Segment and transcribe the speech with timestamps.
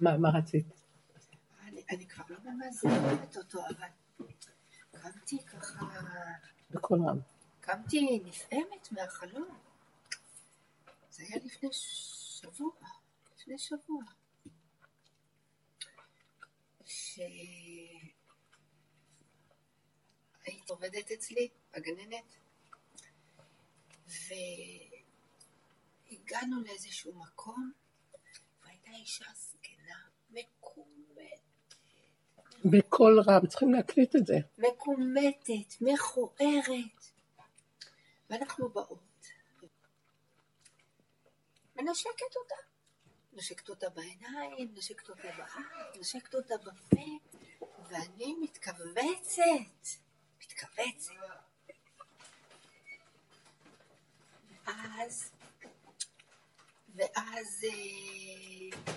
[0.00, 0.66] מה, מה רצית?
[1.62, 3.88] אני, אני כבר לא ממש זוכרת אותו, אבל
[4.92, 5.86] קמתי ככה,
[6.70, 7.18] בקול רם.
[7.60, 9.58] קמתי נפעמת מהחלום.
[11.10, 12.72] זה היה לפני שבוע,
[13.36, 14.02] לפני שבוע.
[16.84, 17.40] שהיית
[20.68, 22.36] עובדת אצלי, הגננת,
[26.10, 27.72] והגענו לאיזשהו מקום,
[28.62, 29.34] והייתה אישה
[30.30, 31.74] מקומטת.
[32.64, 34.34] בקול רם, צריכים להקליט את זה.
[34.58, 37.00] מקומטת, מכוערת.
[38.30, 38.98] ואנחנו באות.
[41.76, 42.54] מנשקת אותה.
[43.32, 45.56] נשקת אותה בעיניים, נשקת אותה באף,
[46.00, 47.00] נשקת אותה בפה,
[47.88, 49.98] ואני מתכווצת,
[50.40, 51.12] מתכווצת.
[54.64, 55.30] ואז,
[56.94, 58.92] ואז אה,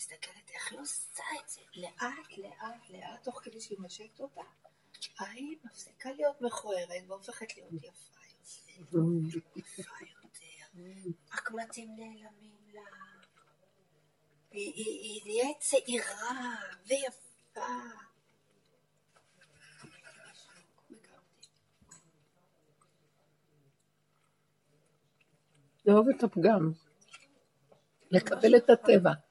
[0.00, 4.40] מסתכלת איך היא עושה את זה, לאט, לאט, לאט, תוך כדי שהיא משקת אותה,
[5.18, 8.20] ההיא מפסיקה להיות מכוערת והופכת להיות יפה
[8.78, 9.48] יותר.
[9.56, 9.82] יפה
[10.22, 10.80] יותר.
[11.32, 12.80] הקמטים נעלמים לה.
[14.50, 16.54] היא- היא היא נהיית צעירה
[16.86, 17.66] ויפה.
[25.86, 26.72] לאהוב את הפגם.
[28.10, 29.29] לקבל את הטבע.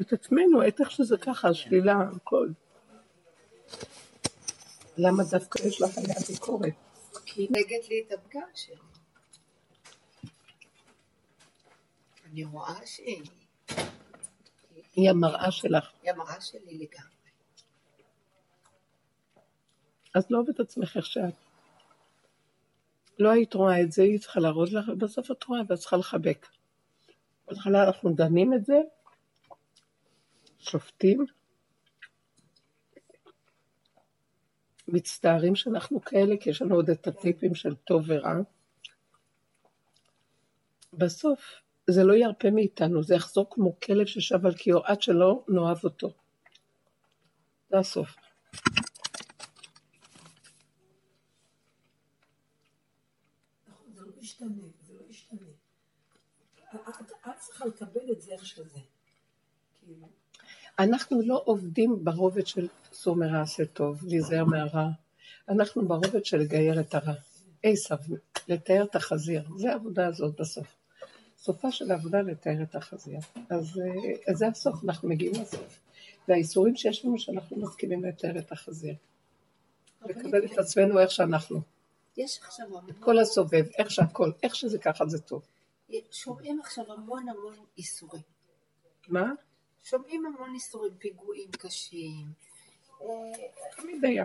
[0.00, 2.48] את עצמנו, את איך שזה ככה, שלילה, הכל.
[4.98, 6.72] למה דווקא יש לך עליה ביקורת?
[7.26, 8.74] כי היא נגד לי את הפגם שלי.
[12.24, 13.22] אני רואה שהיא
[14.96, 15.90] היא המראה שלך.
[16.02, 17.10] היא המראה שלי לגמרי.
[20.14, 21.34] אז לא אוהב את עצמך איך שאת.
[23.18, 26.46] לא היית רואה את זה, היא צריכה להראות לך, ובסוף את רואה ואת צריכה לחבק.
[27.50, 28.80] בהתחלה אנחנו דנים את זה,
[30.58, 31.26] שופטים,
[34.88, 38.34] מצטערים שאנחנו כאלה, כי יש לנו עוד את הטיפים של טוב ורע.
[40.92, 41.40] בסוף
[41.86, 46.12] זה לא ירפה מאיתנו, זה יחזור כמו כלב ששב על קיאו עד שלא נאהב אותו.
[47.70, 48.16] זה הסוף.
[53.68, 54.79] נכון, זה לא ישתנה.
[56.74, 58.78] את את צריכה לקבל את זה איך שזה.
[59.80, 60.08] כאילו,
[60.78, 64.88] אנחנו לא עובדים ברובד של סור מרע עשה טוב, להיזהר מהרע.
[65.48, 67.14] אנחנו ברובד של לגייר את הרע.
[67.62, 67.96] עשב,
[68.48, 69.42] לתאר את החזיר.
[69.56, 70.76] זה העבודה הזאת בסוף.
[71.38, 73.18] סופה של העבודה לתאר את החזיר.
[73.50, 75.80] אז, אה, אז זה הסוף, אנחנו מגיעים לסוף.
[76.28, 78.94] והאיסורים שיש לנו שאנחנו מסכימים לתאר את החזיר.
[80.04, 81.60] לקבל את עצמנו איך שאנחנו.
[82.16, 85.42] יש עכשיו המון, כל הסובב, איך שהכל, איך שזה ככה זה טוב.
[86.10, 88.22] שומעים עכשיו המון המון איסורים.
[89.08, 89.32] מה?
[89.82, 92.26] שומעים המון איסורים, פיגועים קשים.
[93.02, 93.06] אה,
[93.76, 94.24] תמיד היה.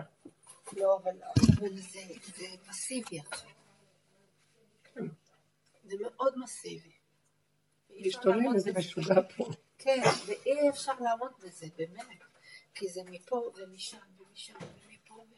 [0.72, 1.22] לא, אבל,
[1.58, 2.00] אבל זה,
[2.36, 3.50] זה מסיבי עכשיו.
[5.84, 6.92] זה מאוד מסיבי.
[8.24, 8.72] לעמוד איזה.
[8.78, 9.48] משוגע פה.
[9.78, 12.18] כן, ואי אפשר לעמוד בזה, באמת.
[12.74, 15.34] כי זה מפה ומשם ומשם ומפה ו...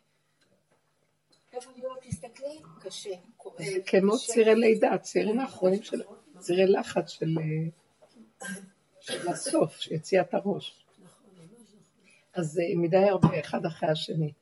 [0.47, 0.77] איפה
[1.31, 1.38] לא
[2.03, 2.59] תסתכלי?
[2.81, 3.55] קשה, כואב.
[3.59, 4.19] זה כמו.
[4.19, 6.03] צירי לידה, הצירים האחרונים של
[6.39, 8.49] צירי לחץ של, אה,
[9.01, 10.85] של הסוף, של יציאת הראש.
[12.35, 14.33] אז זה מדי הרבה, אחד אחרי השני.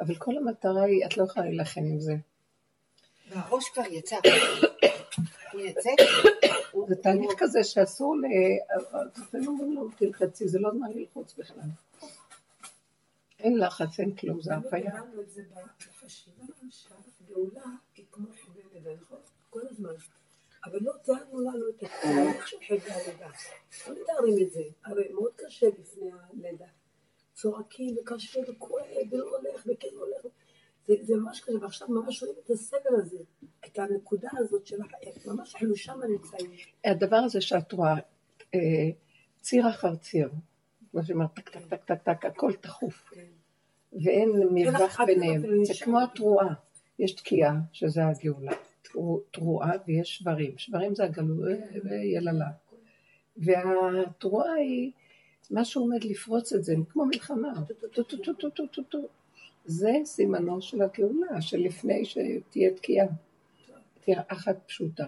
[0.00, 2.14] אבל כל המטרה היא, את לא יכולה להילחם עם זה.
[3.28, 4.16] והראש כבר יצא.
[5.52, 5.90] הוא יצא?
[6.88, 8.22] זה תהליך כזה שאסור ל...
[9.16, 11.68] לפעמים אומרים לו, תלחצי, זה לא זמן ללחוץ בכלל.
[13.46, 14.92] אין לחץ, אין כלום, זה הרפאיה.
[15.20, 15.42] את זה
[15.78, 17.64] בחשיבה שהגאולה
[17.96, 19.18] היא כמו חבי לידה, נכון?
[19.50, 19.90] כל הזמן.
[20.64, 23.28] אבל לא תיארנו לנו את התהליך של חבי הלידה.
[23.88, 24.62] לא מתארים את זה.
[24.84, 26.66] הרי מאוד קשה לפני הלידה.
[27.34, 30.34] צועקים וקשה וכואב ולא הולך וכן הולך.
[30.86, 33.18] זה, זה ממש קשה, ועכשיו ממש רואים את הסבל הזה,
[33.66, 36.50] את הנקודה הזאת של החיים, ממש אנחנו שם נמצאים.
[36.84, 37.94] הדבר הזה שאת רואה,
[38.54, 38.60] אה,
[39.40, 40.30] ציר אחר ציר,
[40.90, 43.10] כמו שאומר, טק טק טק טק טק, הכל תכוף.
[44.04, 44.08] כן.
[44.08, 45.42] ואין מרווח ביניהם.
[45.64, 45.74] זה.
[45.84, 46.54] כמו התרועה.
[46.98, 48.52] יש תקיעה, שזה הגאולה.
[48.82, 50.58] תרו- תרועה ויש שברים.
[50.58, 51.54] שברים זה הגלוי
[51.84, 52.46] ויללה.
[53.36, 54.92] והתרועה היא,
[55.50, 57.52] משהו עומד לפרוץ את זה, כמו מלחמה.
[59.64, 63.06] זה סימנו של הגאולה, שלפני שתהיה תקיעה.
[64.04, 65.06] תהיה אחת פשוטה.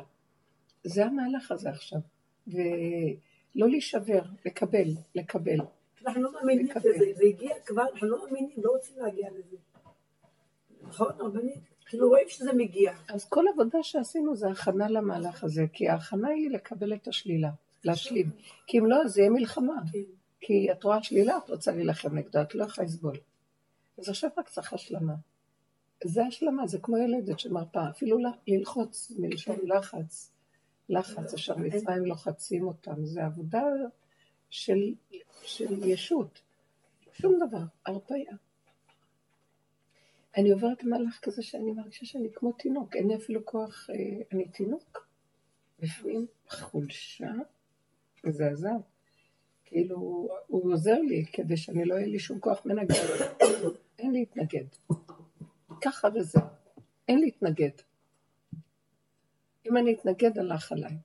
[0.84, 2.00] זה המהלך הזה עכשיו.
[2.46, 5.58] ולא להישבר, לקבל, לקבל.
[6.08, 6.68] אנחנו לא מאמינים.
[6.76, 9.56] בזה, זה הגיע כבר, אנחנו לא מאמינים, לא רוצים להגיע לזה.
[10.82, 11.60] נכון, רבנית?
[11.86, 12.92] כאילו רואים שזה מגיע.
[13.08, 17.50] אז כל עבודה שעשינו זה הכנה למהלך הזה, כי ההכנה היא לקבל את השלילה,
[17.84, 18.30] להשלים.
[18.66, 19.76] כי אם לא, זה יהיה מלחמה.
[19.92, 19.98] כן.
[20.40, 23.16] כי את רואה שלילה, את רוצה להילחם נגדה, את לא יכולה לסבול.
[23.98, 25.14] אז עכשיו רק צריך השלמה.
[26.04, 30.32] זה השלמה, זה כמו ילדת שמרפאה, אפילו ללחוץ מלשון לחץ.
[30.88, 33.62] לחץ, אשר מצרים לוחצים אותם, זה עבודה
[34.50, 34.94] של,
[35.42, 36.40] של ישות.
[37.12, 38.32] שום דבר, הרפאיה.
[40.36, 44.48] אני עוברת מהלך כזה שאני מרגישה שאני כמו תינוק, אין לי אפילו כוח, אה, אני
[44.48, 45.08] תינוק.
[45.78, 47.32] לפעמים חולשה,
[48.24, 48.72] מזעזע.
[49.64, 52.94] כאילו, הוא עוזר לי כדי שאני לא יהיה לי שום כוח מנגד.
[53.98, 54.64] אין להתנגד.
[55.80, 56.42] ככה וזהו.
[57.08, 57.70] אין להתנגד.
[59.66, 60.96] אם אני אתנגד, הלך עליי.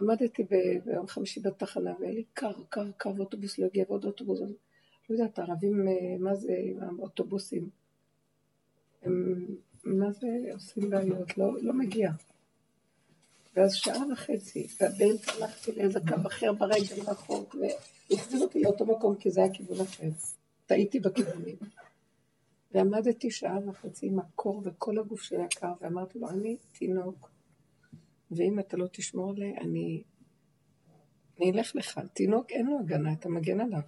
[0.00, 0.44] עמדתי
[0.84, 4.40] ביום חמישי בתחנה, והיה לי קר, קר, קר, ואוטובוס לא הגיע, ועוד אוטובוס.
[4.40, 7.68] לא יודעת, הערבים, אה, מה זה האוטובוסים?
[9.02, 9.46] הם,
[9.84, 11.38] מה זה עושים בעיות?
[11.38, 12.10] לא, לא מגיע.
[13.56, 17.56] ואז שעה וחצי, ובאמצע הלכתי לאיזה קו אחר ברגל רחוק,
[18.10, 20.08] והחזיר אותי לאותו מקום, כי זה היה כיוון אחר.
[20.66, 21.56] טעיתי בכיוונים.
[22.72, 27.29] ועמדתי שעה וחצי עם הקור וכל הגוף שלי יקר, ואמרתי לו, אני תינוק,
[28.30, 30.02] ואם אתה לא תשמור עליי, אני...
[31.38, 32.00] אני אלך לך.
[32.12, 33.80] תינוק אין לו הגנה, אתה מגן עליו.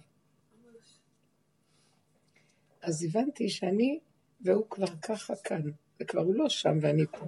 [2.81, 3.99] אז הבנתי שאני,
[4.41, 5.61] והוא כבר ככה כאן,
[5.99, 7.25] וכבר הוא לא שם ואני פה.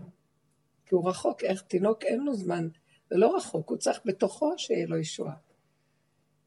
[0.86, 2.68] כי הוא רחוק, איך תינוק אין לו זמן,
[3.10, 5.36] זה לא רחוק, הוא צריך בתוכו שיהיה לו ישועה.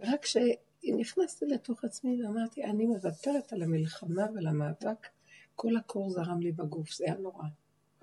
[0.00, 5.09] רק כשנכנסתי לתוך עצמי ואמרתי, אני מוותרת על המלחמה ועל המאבק,
[5.55, 7.44] כל הקור זרם לי בגוף, זה היה נורא.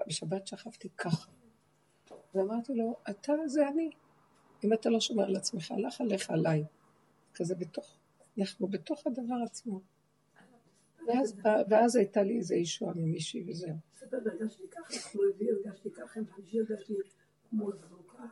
[0.07, 1.31] בשבת שכבתי ככה.
[2.35, 3.89] ואמרתי לו, אתה זה אני.
[4.63, 6.63] אם אתה לא שומר על עצמך, הלך עליך עליי.
[7.33, 7.97] כזה בתוך,
[8.39, 9.81] אנחנו בתוך הדבר עצמו.
[11.07, 11.37] ואז,
[11.69, 13.75] ואז הייתה לי איזו ישועה ממישהי וזהו.
[13.93, 16.93] בסדר, הרגשתי ככה, כמו רביעי הרגשתי ככה, עם חמישי הרגשתי
[17.53, 18.23] זרוקה.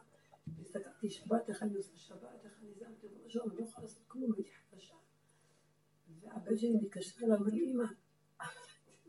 [0.47, 3.85] והסתכלתי שבת, איך אני עושה שבת, איך אני זה, אמרתי לו, משהו, אני לא יכולה
[3.85, 4.95] לעשות כלום, הייתי חדשה.
[6.21, 7.83] והבן שלי מתקשר אליי, אומר לי, אמא,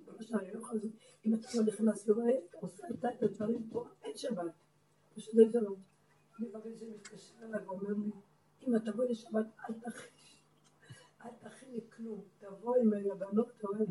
[0.06, 0.92] בבקשה, אני לא יכולה לעשות,
[1.26, 4.52] אם אתה לא נכנס לבית, עושה איתה את הדברים פה, אין שבת.
[5.14, 5.76] פשוט אין שלום.
[6.38, 8.10] אני והבן שלי מתקשר אליי ואומר לי,
[8.66, 10.10] אמא, תבואי לשבת, אל תכין,
[11.24, 13.86] אל תכיני כלום, תבואי עם הבנות, תבואי.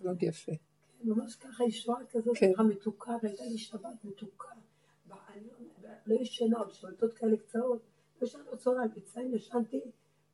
[0.00, 0.52] מאוד יפה.
[1.04, 2.52] ממש ככה ישועה כזאת, כן.
[2.54, 4.48] ככה מתוקה, והייתה לי שבת מתוקה.
[5.08, 5.16] לא-
[6.06, 7.82] לא ישנה, עוד שבתות כאלה קצרות,
[8.20, 9.80] לא ישנה בצהריים, בצהריים ישנתי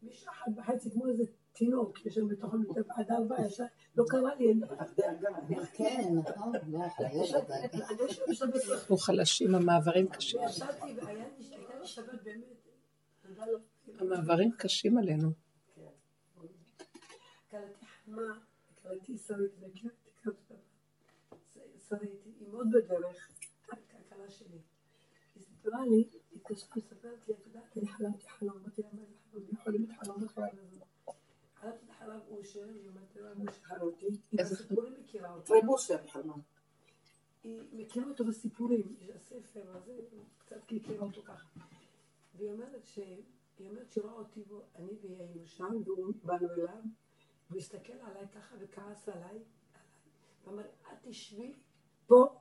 [0.02, 1.24] משעה אחת וחצי כמו איזה
[1.56, 3.36] תינוק, ישן בתוך המיטה עד ארבע,
[3.96, 4.76] לא קרה לי, אין דבר.
[5.72, 7.22] כן, נכון, לא, אני
[8.72, 10.40] אנחנו חלשים, המעברים קשים.
[10.48, 12.44] ישנתי והייתה לי שבת באמת,
[13.22, 13.58] תודה לו.
[13.98, 15.30] המעברים קשים עלינו.
[21.88, 23.30] שרית, היא מאוד בדרך,
[23.64, 24.58] הכלכלה שלי.
[25.34, 29.02] היא סיפרה לי, היא התקשרה מספרת לי, את יודעת, אני חלמתי חלום, אמרתי לה, מה
[29.04, 29.44] זה חלום?
[29.48, 30.60] אני חולמת חלום בכל הזה.
[30.60, 30.95] חלמתי
[31.68, 34.64] את החלום אושר, היא אומרת לה, מה שחלמתי, היא איזה
[35.00, 35.54] מכירה אותו.
[35.54, 36.34] רב אושר חלמה.
[37.44, 40.02] היא מכירה אותו בסיפורים, יש לה ספר, אז היא
[40.38, 41.60] קצת כי הכירה אותו ככה.
[42.34, 42.98] והיא אומרת ש...
[43.58, 46.82] היא אומרת שראה אותי בו, אני והיא היינו שם, והוא באנו אליו,
[47.48, 49.38] והוא הסתכל עליי ככה וכעס עליי.
[50.44, 51.54] ואמר, את תשבי
[52.06, 52.40] פה,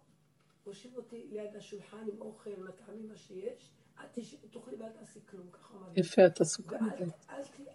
[0.64, 3.72] הושיב אותי ליד השולחן עם אוכל, מטעמים מה שיש,
[4.52, 6.00] תאכלי ואל תעשי כלום, ככה הוא אמר לי.
[6.00, 6.78] יפה, את עסוקה.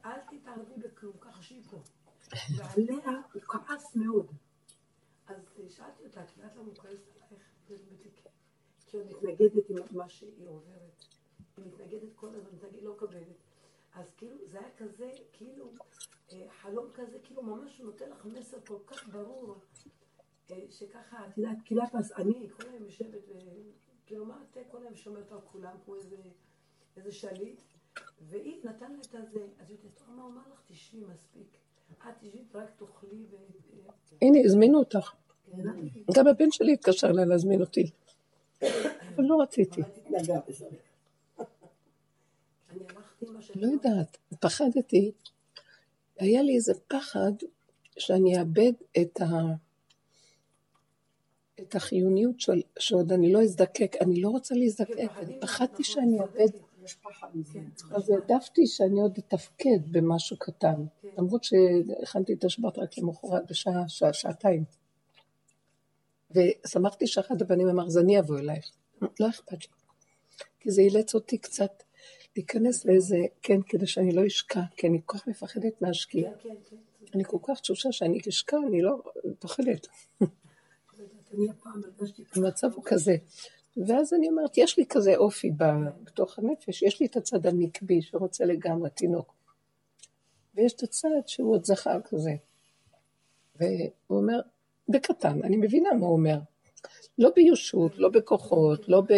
[0.04, 1.82] אל תתערבי בכלום, ככה שהיא פה.
[2.56, 4.26] ועליה הוא כעס מאוד.
[5.26, 5.36] אז
[5.68, 7.00] שאלתי אותה, את יודעת למה הוא כועס
[7.30, 7.42] עלייך?
[8.86, 11.04] כי היא מתנגדת עם מה שהיא עוברת.
[11.56, 13.36] היא מתנגדת כל הזמן, מתנגדת, לא מקבלת.
[13.94, 15.72] אז כאילו, זה היה כזה, כאילו,
[16.32, 19.56] אה, חלום כזה, כאילו ממש נותן לך מסר כל כך ברור,
[20.50, 21.82] אה, שככה, את יודעת, כאילו
[22.16, 23.22] אני כל היום יושבת,
[24.10, 26.16] כאילו מה את כל היום שומרת על כולם, כמו איזה,
[26.96, 27.60] איזה שליט,
[28.20, 31.56] והיא נתן לה את הזה, אז היא אומרת, מה הוא אמר לך, תשבי מספיק.
[31.92, 33.36] את תשבי, רק תאכלי ו...
[34.22, 35.12] הנה, הזמינו אותך.
[36.14, 37.90] גם הבן שלי התקשר אליי להזמין אותי.
[38.62, 39.80] אבל לא רציתי.
[43.54, 45.12] לא יודעת, פחדתי.
[46.18, 47.32] היה לי איזה פחד
[47.98, 49.26] שאני אאבד את, ה...
[51.62, 52.62] את החיוניות של...
[52.78, 53.96] שעוד אני לא אזדקק.
[54.00, 55.10] אני לא רוצה להזדקק.
[55.18, 56.48] אני פחדתי שאני אאבד...
[57.34, 57.60] מזה.
[57.94, 60.84] אז העדפתי שאני עוד אתפקד במשהו קטן.
[61.18, 64.64] למרות שהכנתי את השבת רק למחרת בשעה, שעה, שעתיים.
[66.30, 68.70] ושמחתי שאחד הבנים אמר, אז אני אבוא אלייך.
[69.20, 69.68] לא אכפת לי.
[70.60, 71.82] כי זה אילץ אותי קצת
[72.36, 76.32] להיכנס לאיזה, כן, כדי שאני לא אשקע, כי אני כל כך מפחדת מהשקיעה.
[76.32, 76.76] כן, כן, כן.
[77.14, 79.86] אני כל כך תשושה שאני אשקע, אני לא מפחדת.
[81.32, 82.22] יודעת, אני הפעם הרגשתי...
[82.36, 83.16] המצב הוא כזה.
[83.86, 85.50] ואז אני אומרת, יש לי כזה אופי
[86.04, 89.34] בתוך הנפש, יש לי את הצד הנקבי שרוצה לגמרי תינוק.
[90.54, 92.34] ויש את הצד שהוא עוד זכר כזה.
[93.56, 93.68] והוא
[94.08, 94.40] אומר,
[94.88, 96.38] בקטן, אני מבינה מה הוא אומר.
[97.18, 99.12] לא ביושות, לא בכוחות, לא ב...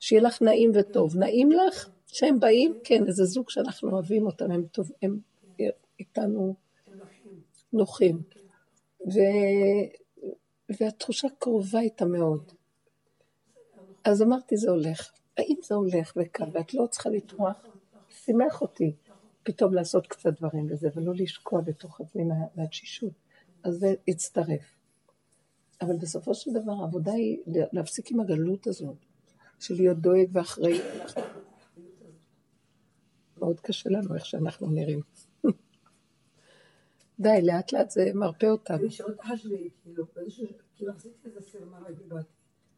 [0.00, 1.16] שיהיה לך נעים וטוב.
[1.16, 2.78] נעים לך שהם באים?
[2.84, 5.18] כן, איזה זוג שאנחנו אוהבים אותם, הם, טוב, הם
[6.00, 6.54] איתנו
[7.72, 8.22] נוחים.
[9.06, 9.18] ו...
[10.80, 12.52] והתחושה קרובה איתה מאוד.
[14.04, 15.12] אז אמרתי, זה הולך.
[15.36, 17.66] האם זה הולך וקל, ואת לא צריכה לטרוח?
[18.10, 18.92] שימח אותי
[19.42, 22.22] פתאום לעשות קצת דברים לזה, ולא לשקוע בתוך עצמי
[22.56, 23.12] מהתשישות.
[23.62, 24.74] אז זה הצטרף.
[25.80, 28.96] אבל בסופו של דבר העבודה היא להפסיק עם הגלות הזאת,
[29.60, 30.80] של להיות דואג ואחראי.
[33.38, 35.00] מאוד קשה לנו איך שאנחנו נראים.
[37.20, 38.78] די, לאט לאט זה מרפא אותנו.
[38.78, 40.04] אני שואלת אותך שלי, כאילו,
[40.76, 42.28] כאילו עשיתי איזה סיר מרק ובאתי.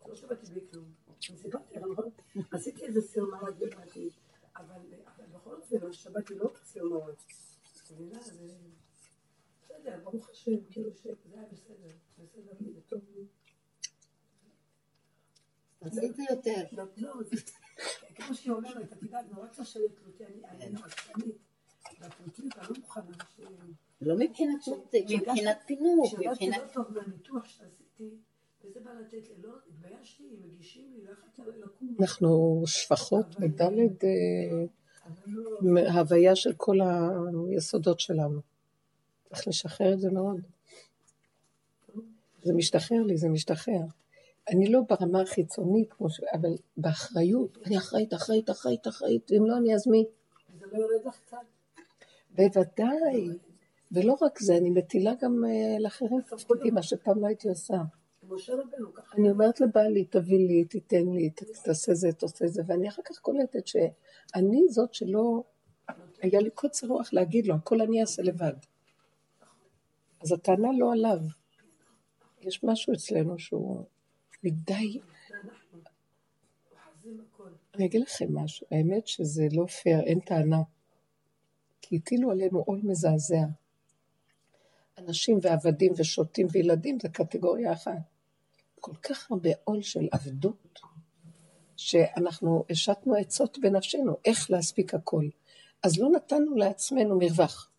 [0.09, 0.85] לא שבאתי בלי כלום.
[1.21, 2.11] סיפרתי, נכון?
[2.53, 4.11] עשיתי איזה סיר מרק ובאתי.
[4.57, 4.81] אבל
[5.33, 7.23] בכל אופן, שבאתי לא סיר מרק.
[9.63, 11.97] בסדר, ברוך השם, כאילו שזה היה בסדר.
[12.19, 13.25] בסדר זה טוב לי.
[15.83, 16.65] רציתי יותר.
[16.73, 17.15] לא, לא
[18.15, 21.48] כמו שהיא אומרת, את יודעת, נורא קשה לתלותי, אני עצבנית.
[22.01, 22.09] לא.
[24.01, 24.69] לא מבחינת
[25.11, 26.57] מבחינת פינוק, מבחינת...
[26.57, 28.11] לא טוב מהניתוח שעשיתי,
[28.65, 31.13] וזה בא לתת לי, לא, התביישתי, מגישים לי, לא.
[32.01, 34.05] אנחנו שפחות בדלת
[35.89, 36.77] ההוויה של כל
[37.51, 38.41] היסודות שלנו.
[39.29, 40.41] צריך לשחרר את זה מאוד.
[42.43, 43.81] זה משתחרר לי, זה משתחרר.
[44.49, 46.21] אני לא ברמה החיצונית, ש...
[46.33, 50.05] אבל באחריות, אני אחראית, אחראית, אחראית, אחראית, אם לא, אני אז מי?
[50.59, 51.37] זה לא יורד לך קצת?
[52.31, 53.29] בוודאי.
[53.93, 57.77] ולא רק זה, אני מטילה גם אה, לאחרים תפקידים, מה שפעם לא הייתי עושה.
[59.15, 61.31] אני אומרת לבעלי, תביא לי, תיתן לי,
[61.65, 65.43] תעשה זה, תעשה זה, ואני אחר כך קולטת שאני זאת שלא,
[66.23, 68.53] היה לי קוצר רוח להגיד לו, הכל אני אעשה לבד.
[70.23, 71.19] אז הטענה לא עליו.
[72.41, 73.85] יש משהו אצלנו שהוא
[74.45, 75.01] מדי...
[77.75, 80.63] אני אגיד לכם משהו, האמת שזה לא פייר, אין טענה.
[81.89, 83.45] כי הטילו עלינו עול מזעזע.
[84.99, 87.93] אנשים ועבדים ושוטים וילדים זה קטגוריה אחת.
[88.81, 90.81] כל כך הרבה עול של עבדות,
[91.77, 95.25] שאנחנו השתנו עצות בנפשנו, איך להספיק הכל.
[95.83, 97.71] אז לא נתנו לעצמנו מרווח.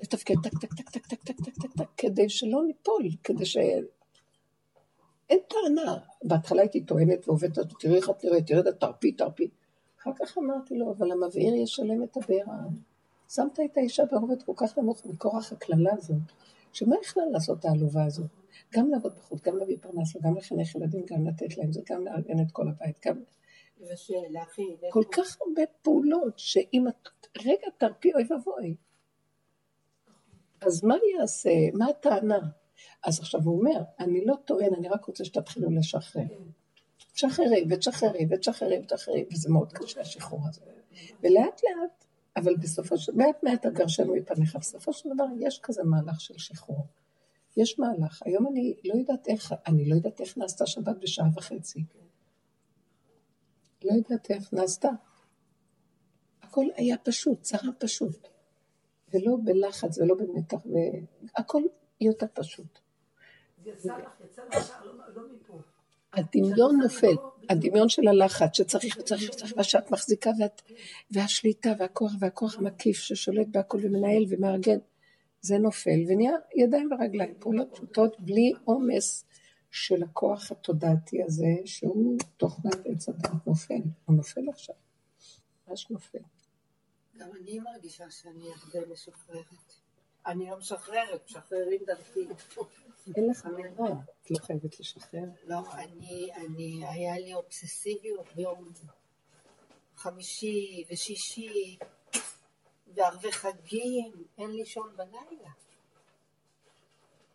[0.00, 3.56] לתפקד טק טק טק טק טק טק טק טק טק כדי שלא ניפול, כדי ש...
[5.30, 5.96] אין טענה.
[6.24, 9.48] בהתחלה הייתי טוענת ועובדת, תראי איך את נראית, תראי, תרפי, תרפי.
[10.04, 12.58] אחר כך אמרתי לו, אבל המבעיר ישלם את הבעירה.
[13.30, 16.22] שמת את האישה ברובד כל כך נמוך מכורח הקללה הזאת,
[16.72, 18.26] שמה יכלה לעשות את העלובה הזאת?
[18.74, 22.40] גם לעבוד בחוץ, גם להביא פרנס, גם לחנך ילדים, גם לתת להם, זה גם לארגן
[22.40, 23.22] את כל הבית, גם...
[24.90, 27.08] כל כך הרבה פעולות, שאם את
[27.44, 28.76] רגע תרפי, אוי ואבוי.
[30.60, 31.50] אז מה אני אעשה?
[31.74, 32.38] מה הטענה?
[33.04, 36.22] אז עכשיו הוא אומר, אני לא טוען, אני רק רוצה שתתחילו לשחרר.
[37.14, 40.60] תשחררי ותשחררי ותשחררי ותשחררי, וזה מאוד קשה השחרור הזה.
[41.22, 42.04] ולאט לאט,
[42.36, 46.38] אבל בסופו של דבר, מעט מעט הגרשנו מפניך, בסופו של דבר יש כזה מהלך של
[46.38, 46.86] שחרור.
[47.56, 48.22] יש מהלך.
[48.24, 51.84] היום אני לא יודעת איך, אני לא יודעת איך נעשתה שבת בשעה וחצי.
[53.84, 54.90] לא יודעת איך נעשתה.
[56.42, 58.28] הכל היה פשוט, צרה פשוט.
[59.14, 60.58] ולא בלחץ ולא במתח,
[61.36, 61.62] והכל
[62.00, 62.78] יותר פשוט.
[63.64, 64.93] יצא לך, יצא לך, לא.
[66.16, 67.14] הדמיון נופל,
[67.48, 70.62] הדמיון של הלחץ שצריך וצריך וצריך, ושאת מחזיקה ואת,
[71.10, 74.78] והשליטה והכוח והכוח המקיף ששולט בהכל ומנהל ומארגן,
[75.40, 79.24] זה נופל ונהיה ידיים ורגליים, פעולות פשוטות בלי עומס
[79.70, 84.74] של הכוח התודעתי הזה, שהוא תוכנת עץ הדת נופל, הוא נופל עכשיו,
[85.68, 86.18] ממש נופל.
[87.16, 89.83] גם אני מרגישה שאני הרבה משוחררת.
[90.26, 92.26] אני לא משחררת, משחררים דרכי.
[93.16, 95.20] אין לך מירה, את לא חייבת לשחרר.
[95.44, 98.72] לא, אני, אני, היה לי אובססיביות ביום
[99.96, 101.78] חמישי ושישי
[102.94, 105.50] וערבי חגים, אין לישון בלילה.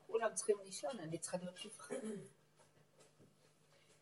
[0.07, 1.95] כולם צריכים לישון, אני צריכה להיות שפחה.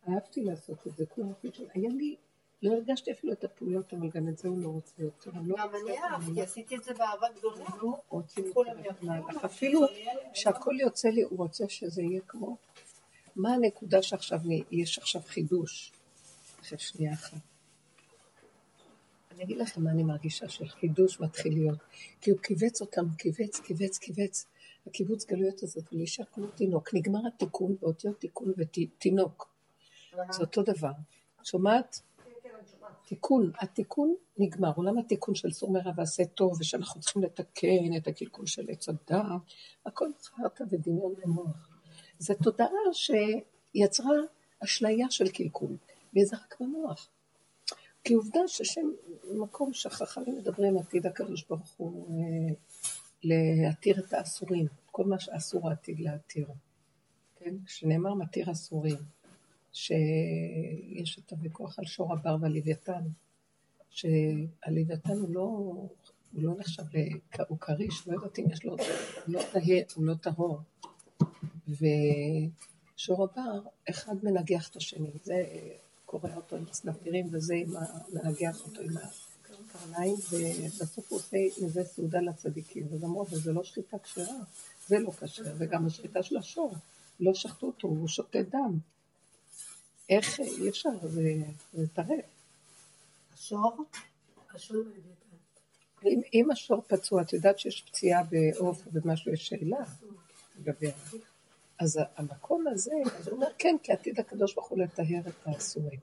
[0.10, 1.34] אהבתי לעשות את זה, כולם
[1.74, 2.16] היה לי
[2.62, 5.32] לא הרגשתי אפילו את הפעולות, אבל גם את זה הוא לא רוצה יותר.
[5.46, 7.66] לא גם אני אהבתי, עשיתי את זה באהבה גדולה.
[7.82, 8.46] לא רוצים
[9.46, 9.82] אפילו
[10.34, 12.58] שהכל יוצא לי, הוא רוצה שזה יהיה כמו...
[13.36, 14.40] מה הנקודה שעכשיו,
[14.72, 15.92] יש עכשיו חידוש?
[16.62, 17.38] אחרי שנייה אחת.
[19.32, 21.80] אני אגיד לכם מה אני מרגישה של חידוש מתחיל להיות.
[22.22, 24.46] כי הוא כיווץ אותם, כיווץ, כיווץ, כיווץ,
[24.88, 26.94] הקיבוץ גלויות הזאת, ולהישאר כמו תינוק.
[26.94, 29.50] נגמר התיקון באותיות תיקון ותינוק.
[30.12, 30.92] זה אותו דבר.
[31.44, 32.02] שומעת?
[33.08, 38.46] תיקון, התיקון נגמר, עולם התיקון של סור מרע ועשה טוב, ושאנחנו צריכים לתקן את הקלקול
[38.46, 39.26] של עץ הדת,
[39.86, 41.70] הכל חרטה ודמיון ומוח.
[42.20, 44.16] זו תודעה שיצרה
[44.64, 45.78] אשליה של קלקול,
[46.16, 47.10] וזה רק במוח.
[48.04, 48.92] כי עובדה ששם
[49.34, 52.56] מקום שהחכמים מדברים עתיד הקדוש ברוך הוא אה,
[53.24, 56.48] להתיר את האסורים, כל מה שאסור עתיד להתיר.
[57.40, 57.56] כן?
[57.68, 58.98] שנאמר מתיר אסורים.
[59.78, 63.02] שיש את הוויכוח על שור הבר והלוויתן,
[63.90, 65.90] שהלוויתן הוא לא, הוא
[66.34, 66.84] לא נחשב,
[67.48, 68.80] הוא כריש, לא יודעת אם יש לו, הוא
[69.28, 69.42] לא,
[69.96, 70.60] הוא לא טהור.
[71.68, 75.44] ושור הבר, אחד מנגח את השני, זה
[76.06, 77.56] קורע אותו עם צנפירים וזה
[78.14, 83.98] מנגח אותו עם הקרניים, ובסוף הוא עושה מזה סעודה לצדיקים, ואז אמרו, וזה לא שחיטה
[84.00, 84.38] כשרה,
[84.88, 86.76] זה לא כשר, וגם השחיטה של השור,
[87.20, 88.80] לא שחטו אותו, הוא שותה דם.
[90.10, 90.90] איך, אי אפשר,
[91.74, 92.26] זה טרף.
[93.34, 93.86] השור?
[94.54, 94.84] השור
[96.06, 99.78] אם, אם השור פצוע, את יודעת שיש פציעה בעוף או במשהו, יש שאלה
[100.60, 100.88] לגבי
[101.80, 106.00] אז המקום הזה, אז הוא אומר, כן, כי עתיד הקדוש ברוך הוא לטהר את האסורים.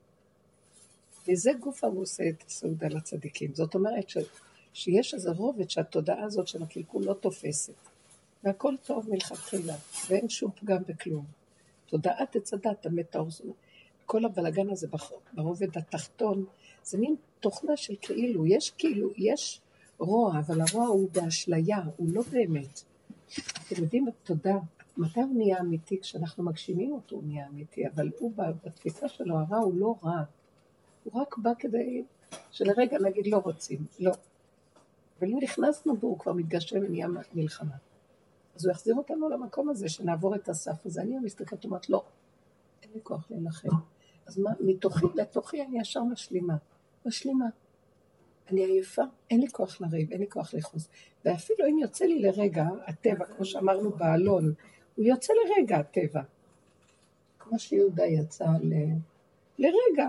[1.29, 3.55] וזה גוף הוא עושה את הסעודה לצדיקים.
[3.55, 4.19] זאת אומרת ש,
[4.73, 7.73] שיש איזה רובד שהתודעה הזאת של הקלקול לא תופסת.
[8.45, 9.75] והכל טוב מלכתחילה,
[10.09, 11.25] ואין שום פגם בכלום.
[11.87, 13.29] תודעת עץ הדת, המת טהור.
[14.07, 14.89] כל הבלגן הזה
[15.33, 16.45] ברובד התחתון,
[16.85, 19.61] זה מין תוכנה של כאילו, יש כאילו, יש
[19.99, 22.83] רוע, אבל הרוע הוא באשליה, הוא לא באמת.
[23.67, 24.55] אתם יודעים, תודה,
[24.97, 26.01] מתי הוא נהיה אמיתי?
[26.01, 28.33] כשאנחנו מגשימים אותו הוא נהיה אמיתי, אבל הוא
[28.65, 30.23] בתפיסה שלו, הרע הוא לא רע.
[31.05, 32.05] הוא רק בא כדי
[32.51, 34.13] שלרגע נגיד לא רוצים, לא.
[35.19, 37.75] אבל אם נכנסנו בו, הוא כבר מתגשם ונהיה מלחמה.
[38.57, 41.03] אז הוא יחזיר אותנו למקום הזה, שנעבור את הסף הזה.
[41.03, 42.03] אני מסתכלת ואומרת, לא,
[42.83, 43.69] אין לי כוח להילחם.
[44.27, 46.57] אז מה, מתוכי לתוכי אני ישר משלימה.
[47.07, 47.47] משלימה.
[48.51, 50.89] אני עייפה, אין לי כוח לריב, אין לי כוח לאחוז.
[51.25, 54.53] ואפילו אם יוצא לי לרגע, הטבע, כמו שאמרנו באלון,
[54.97, 56.23] הוא יוצא לרגע, הטבע.
[57.39, 58.75] כמו שיהודה יצא ל...
[59.59, 60.09] לרגע.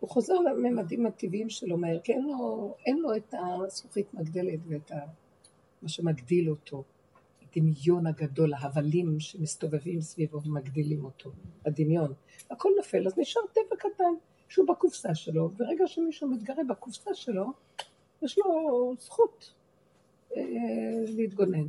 [0.00, 4.90] הוא חוזר לממדים הטבעיים שלו מהר, כי אין לו, אין לו את הזכוכית מגדלת ואת
[4.92, 4.96] ה...
[5.82, 6.82] מה שמגדיל אותו.
[7.56, 11.30] הדמיון הגדול, ההבלים שמסתובבים סביבו ומגדילים אותו,
[11.66, 12.12] הדמיון.
[12.50, 14.14] הכל נופל, אז נשאר טבע קטן,
[14.48, 17.46] שהוא בקופסה שלו, ברגע שמישהו מתגרה בקופסה שלו,
[18.22, 19.52] יש לו זכות
[20.36, 20.42] אה,
[21.06, 21.66] להתגונן.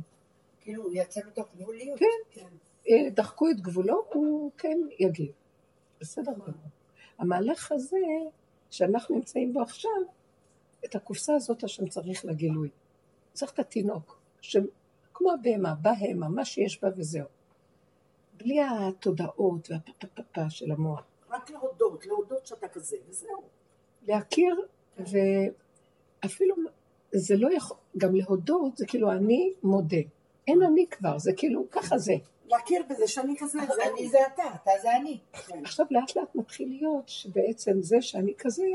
[0.60, 1.98] כאילו, הוא יצא מתוך גבוליות.
[1.98, 3.08] כן, כן.
[3.14, 5.32] דחקו את גבולו, הוא כן יגיב.
[6.00, 6.46] בסדר גמור.
[7.18, 7.96] המהלך הזה,
[8.70, 9.90] שאנחנו נמצאים בו עכשיו,
[10.84, 12.68] את הקופסה הזאת השם צריך לגילוי.
[13.32, 14.20] צריך את התינוק,
[15.18, 17.26] כמו הבהמה, בהמה, מה שיש בה וזהו.
[18.36, 21.02] בלי התודעות והפפפפה של המוח.
[21.30, 23.42] רק להודות, להודות שאתה כזה, וזהו.
[24.08, 24.66] להכיר,
[24.98, 26.56] ואפילו,
[27.12, 29.96] זה לא יכול, גם להודות זה כאילו אני מודה.
[30.48, 32.14] אין אני כבר, זה כאילו, ככה זה.
[32.46, 35.18] להכיר בזה שאני כזה, זה אני זה אתה, אתה זה אני.
[35.64, 38.66] עכשיו לאט לאט מתחיל להיות שבעצם זה שאני כזה,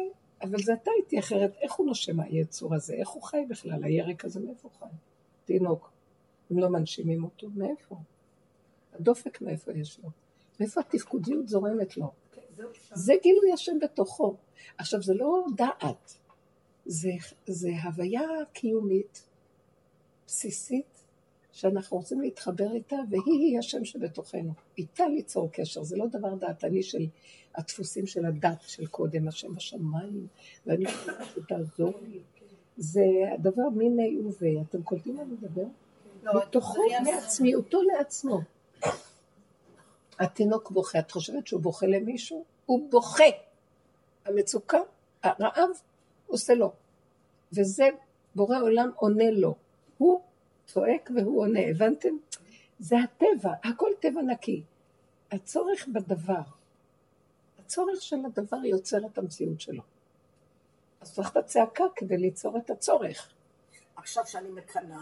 [0.41, 2.93] אבל זה אתה איתי אחרת, איך הוא נושם היצור הזה?
[2.93, 3.83] איך הוא חי בכלל?
[3.83, 4.95] הירק הזה מאיפה הוא חי?
[5.45, 5.92] תינוק.
[6.53, 7.95] אם לא מנשימים אותו, מאיפה?
[8.93, 10.09] הדופק מאיפה יש לו?
[10.59, 12.11] מאיפה התפקודיות זורמת לו?
[12.93, 14.35] זה גילוי השם בתוכו.
[14.77, 16.17] עכשיו, זה לא דעת,
[16.85, 17.09] זה,
[17.45, 19.23] זה הוויה קיומית,
[20.27, 21.03] בסיסית,
[21.51, 24.53] שאנחנו רוצים להתחבר איתה, והיא-היא השם שבתוכנו.
[24.77, 27.05] איתה ליצור קשר, זה לא דבר דעתני של
[27.55, 30.27] הדפוסים של הדת של קודם, השם בשמיים,
[30.65, 32.19] ואני חושבת שתעזור לי.
[32.77, 33.01] זה
[33.33, 34.61] הדבר מיני ובי.
[34.61, 35.65] אתם קולטים מה אני מדבר?
[36.23, 38.39] לא, בתוכו, מעצמיותו לעצמו.
[40.19, 42.45] התינוק בוכה, את חושבת שהוא בוכה למישהו?
[42.65, 43.23] הוא בוכה.
[44.25, 44.79] המצוקה,
[45.23, 45.69] הרעב,
[46.27, 46.71] עושה לו.
[47.53, 47.89] וזה
[48.35, 49.55] בורא עולם עונה לו.
[49.97, 50.21] הוא
[50.65, 52.09] צועק והוא עונה, הבנתם?
[52.79, 54.63] זה הטבע, הכל טבע נקי.
[55.31, 56.41] הצורך בדבר,
[57.59, 59.81] הצורך של הדבר יוצר את המציאות שלו.
[61.01, 63.29] אז צריך את הצעקה כדי ליצור את הצורך.
[63.95, 65.01] עכשיו שאני מקנאה,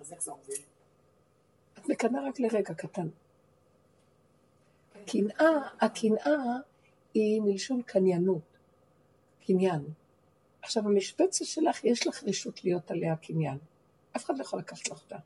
[0.00, 0.54] אז איך זה עובד?
[1.78, 3.08] את מקנאה רק לרגע קטן.
[5.06, 6.56] קנאה, הקנאה
[7.14, 8.58] היא מלשון קניינות,
[9.46, 9.84] קניין.
[10.62, 13.58] עכשיו, המשבצת שלך, יש לך רשות להיות עליה קניין.
[14.16, 15.16] אף אחד לא יכול לקחת לך אותה.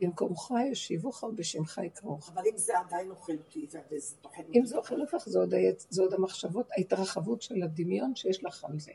[0.00, 2.30] במקומך ישיבוך ובשמך יקראוך.
[2.34, 5.54] אבל אם זה עדיין אוכל אותי, וזה טוחן אם זה אוכל אותך, זה עוד,
[5.90, 8.92] זה עוד המחשבות, ההתרחבות של הדמיון שיש לך על זה.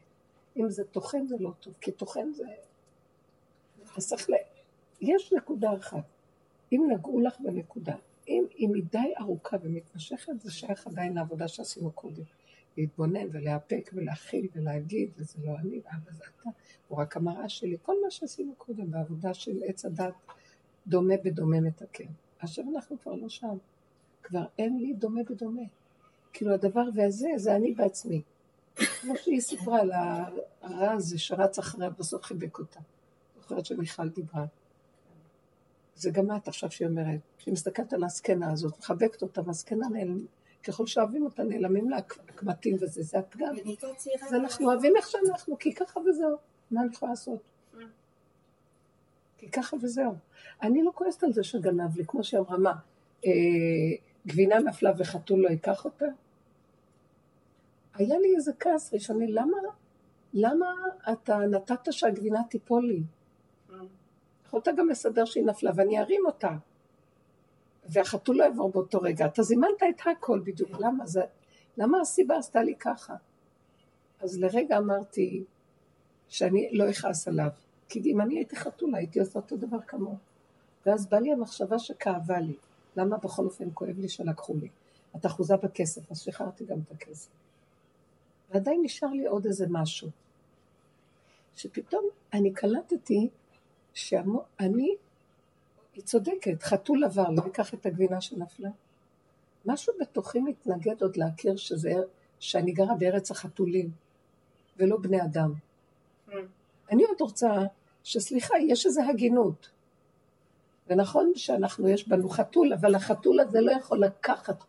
[0.58, 2.44] אם זה טוחן זה לא טוב, כי טוחן זה...
[3.98, 4.28] אז צריך.
[5.04, 6.04] יש נקודה אחת.
[6.72, 7.96] אם נגעו לך בנקודה,
[8.28, 12.24] אם היא מדי ארוכה ומתמשכת, זה שייך עדיין לעבודה שעשינו קודם.
[12.78, 16.50] להתבונן ולהאפק ולהכיל ולהגיד, וזה לא אני, ואבא זה אתה,
[16.88, 17.78] הוא רק המראה שלי.
[17.82, 20.14] כל מה שעשינו קודם בעבודה של עץ הדת,
[20.88, 22.08] דומה בדומה מתקן.
[22.40, 23.58] עכשיו אנחנו כבר לא שם.
[24.24, 25.62] כבר אין לי דומה בדומה.
[26.34, 28.22] כאילו הדבר והזה, זה אני בעצמי.
[28.76, 29.92] כמו שהיא סיפרה על
[30.62, 32.80] הרע הזה שרץ אחריה, בסוף חיבק אותה.
[33.42, 34.46] זוכרת שמיכל דיברה.
[35.96, 40.28] זה גם את עכשיו שהיא אומרת, שהיא מסתכלת על הזקנה הזאת, מחבקת אותה, והזקנה נעלמת.
[40.64, 43.56] ככל שאוהבים אותה, נעלמים לה הקמטים וזה, זה הפגם.
[44.22, 46.38] אז אנחנו אוהבים איך שאנחנו, כי ככה וזהו.
[46.72, 47.40] מה אני יכולה לעשות?
[49.38, 50.14] כי ככה וזהו.
[50.62, 52.74] אני לא כועסת על זה שגנב לי, כמו שהיא אמרה, מה,
[53.26, 53.32] אה,
[54.28, 56.06] גבינה נפלה וחתול לא ייקח אותה?
[57.94, 59.58] היה לי איזה כעס ראשוני, למה,
[60.34, 60.74] למה
[61.12, 63.04] אתה נתת שהגבינה תיפול לי?
[64.58, 66.52] יכולת גם לסדר שהיא נפלה ואני ארים אותה.
[67.86, 69.26] והחתול לא יעבור באותו רגע.
[69.26, 71.22] אתה זימנת את הכל בדיוק, למה זה,
[71.78, 73.16] למה הסיבה עשתה לי ככה?
[74.20, 75.44] אז לרגע אמרתי
[76.28, 77.50] שאני לא אכעס עליו,
[77.90, 80.18] כי אם אני הייתי חתולה הייתי עושה אותו דבר כמוהו.
[80.86, 82.56] ואז בא לי המחשבה שכאבה לי,
[82.98, 84.68] למה בכל אופן כואב לי שלקחו לי?
[85.16, 87.30] את אחוזה בכסף, אז שחררתי גם את הכסף.
[88.52, 90.10] ועדיין נשאר לי עוד איזה משהו,
[91.56, 93.30] שפתאום אני קלטתי
[93.94, 94.96] שאני
[95.94, 98.70] היא צודקת, חתול עבר, לא ייקח את הגבינה שנפלה.
[99.66, 101.94] משהו בתוכי מתנגד עוד להכיר שזה,
[102.40, 103.92] שאני גרה בארץ החתולים,
[104.78, 105.54] ולא בני אדם.
[106.30, 106.32] Mm.
[106.92, 107.62] אני עוד רוצה
[108.04, 109.70] שסליחה, יש איזו הגינות.
[110.88, 114.64] ונכון שאנחנו, יש בנו חתול, אבל החתול הזה לא יכול לקחת.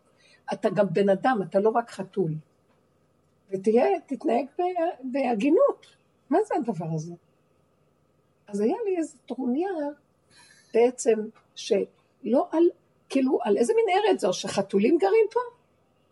[0.53, 2.31] אתה גם בן אדם, אתה לא רק חתול.
[3.49, 4.45] ותהיה, תתנהג
[5.03, 5.85] בהגינות.
[6.29, 7.13] מה זה הדבר הזה?
[8.47, 9.69] אז היה לי איזו טרוניה
[10.73, 11.19] בעצם
[11.55, 12.63] שלא על,
[13.09, 15.39] כאילו, על איזה מין ארץ זו, שחתולים גרים פה?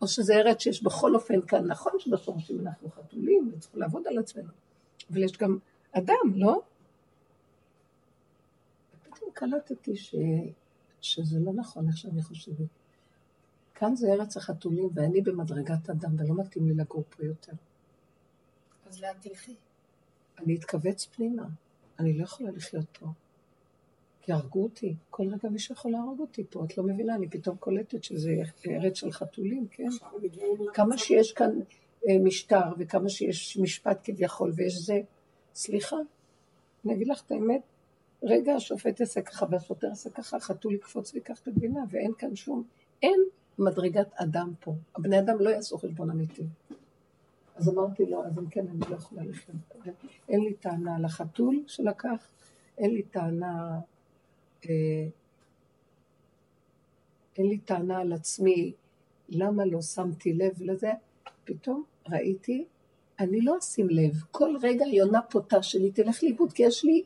[0.02, 4.48] או שזה ארץ שיש בכל אופן כאן, נכון שבשורשים אנחנו חתולים וצריכים לעבוד על עצמנו,
[5.10, 5.58] אבל יש גם
[5.92, 6.62] אדם, לא?
[9.02, 10.14] פתאום קלטתי ש...
[11.00, 12.66] שזה לא נכון איך שאני חושבת.
[13.74, 17.52] כאן זה ארץ החתולים ואני במדרגת אדם ולא מתאים לי לגור פה יותר.
[18.86, 19.54] אז לאן תלכי?
[20.38, 21.46] אני אתכווץ פנימה,
[21.98, 23.06] אני לא יכולה לחיות פה.
[24.22, 27.56] כי הרגו אותי, כל רגע מישהו יכול להרוג אותי פה, את לא מבינה, אני פתאום
[27.56, 28.30] קולטת שזה
[28.66, 29.88] ארץ של חתולים, כן?
[30.74, 31.60] כמה שיש כאן
[32.08, 35.00] אה, משטר וכמה שיש משפט כביכול ויש זה,
[35.54, 35.96] סליחה,
[36.84, 37.62] אני אגיד לך את האמת,
[38.22, 42.64] רגע השופט יעשה ככה והשוטר יעשה ככה, חתול יקפוץ ויקח את הגבינה ואין כאן שום,
[43.02, 43.20] אין
[43.58, 46.42] מדרגת אדם פה, הבני אדם לא יעשו חשבון אמיתי.
[47.54, 49.56] אז אמרתי לו, אז אם כן, אני לא יכולה לחיות.
[50.28, 52.28] אין לי טענה על החתול שלקח,
[52.78, 53.80] אין לי טענה
[54.64, 55.08] אה,
[57.38, 58.72] אין לי טענה על עצמי,
[59.28, 60.92] למה לא שמתי לב לזה,
[61.44, 62.64] פתאום ראיתי,
[63.18, 67.02] אני לא אשים לב, כל רגע יונה פותה שלי תלך לאיבוד, כי יש לי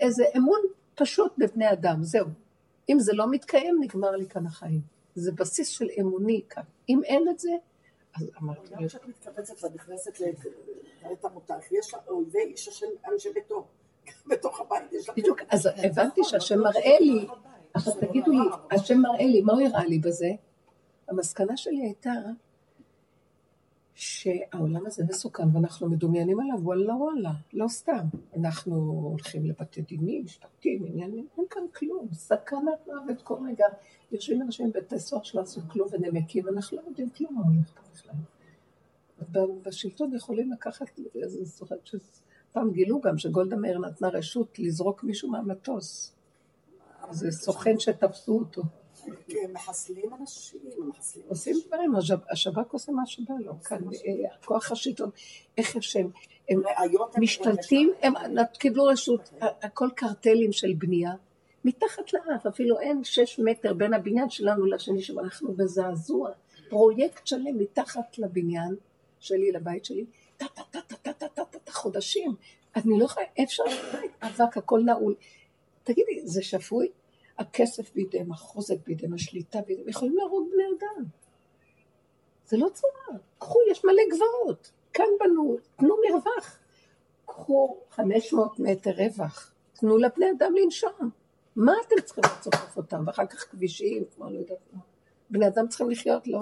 [0.00, 0.60] איזה אמון
[0.94, 2.26] פשוט בבני אדם, זהו.
[2.88, 4.80] אם זה לא מתקיים, נגמר לי כאן החיים.
[5.14, 6.62] זה בסיס של אמוני כאן.
[6.88, 7.50] אם אין את זה,
[8.16, 8.74] אז אמרתי...
[8.74, 13.66] גם כשאת מתכווצת ואת נכנסת לבית המותח, יש אויבי איש השם אנשי ביתו.
[14.30, 15.18] בתוך הבית יש לך...
[15.18, 17.26] בדיוק, אז הבנתי שהשם מראה לי,
[17.74, 20.30] עכשיו תגידו לי, השם מראה לי, מה הוא הראה לי בזה?
[21.08, 22.12] המסקנה שלי הייתה
[23.94, 28.06] שהעולם הזה מסוכן ואנחנו מדומיינים עליו, וואלה וואלה, לא סתם.
[28.36, 28.74] אנחנו
[29.10, 33.66] הולכים לבתי דינים, משפטים, עניינים, אין כאן כלום, סכנת מוות כל רגע.
[34.14, 37.80] יושבים אנשים בבתי סוהר שלא עשו כלום ונמקים, אנחנו לא יודעים כלום מה הולך פה
[37.92, 38.14] בכלל.
[39.62, 42.24] בשלטון יכולים לקחת, אני זוכרת שזה...
[42.52, 46.12] פעם גילו גם שגולדה מאיר נתנה רשות לזרוק מישהו מהמטוס.
[47.10, 48.62] זה סוכן שתפסו אותו.
[49.52, 51.92] מחסלים אנשים, מחסלים עושים דברים,
[52.30, 53.62] השב"כ עושה מה שבא לו.
[53.62, 55.10] כאן, אה, כוח השלטון,
[55.58, 56.10] איך שהם,
[56.48, 56.62] הם
[57.18, 58.12] משתלטים, הם
[58.58, 61.12] קיבלו רשות, הכל קרטלים של בנייה.
[61.64, 66.30] מתחת לאף, אפילו אין שש מטר בין הבניין שלנו לשני, שאנחנו בזעזוע.
[66.68, 68.76] פרויקט שלם מתחת לבניין
[69.20, 70.04] שלי, לבית שלי,
[70.36, 72.34] טה-טה-טה-טה-טה-טה-טה, חודשים.
[72.76, 73.62] אני לא יכולה, אפשר
[74.22, 75.14] אבק, הכל נעול.
[75.84, 76.88] תגידי, זה שפוי?
[77.38, 81.04] הכסף בידיהם, החוזק בידיהם, השליטה בידיהם, יכולים להרוג בני אדם.
[82.46, 83.20] זה לא צורה.
[83.38, 84.70] קחו, יש מלא גבעות.
[84.92, 86.58] כאן בנו, תנו מרווח.
[87.26, 91.10] קחו 500 מטר רווח, תנו לבני אדם לנשום.
[91.56, 93.04] מה אתם צריכים לצופף אותם?
[93.06, 94.80] ואחר כך כבישים, כמו לא יודעת מה.
[95.30, 96.40] בני אדם צריכים לחיות, לא?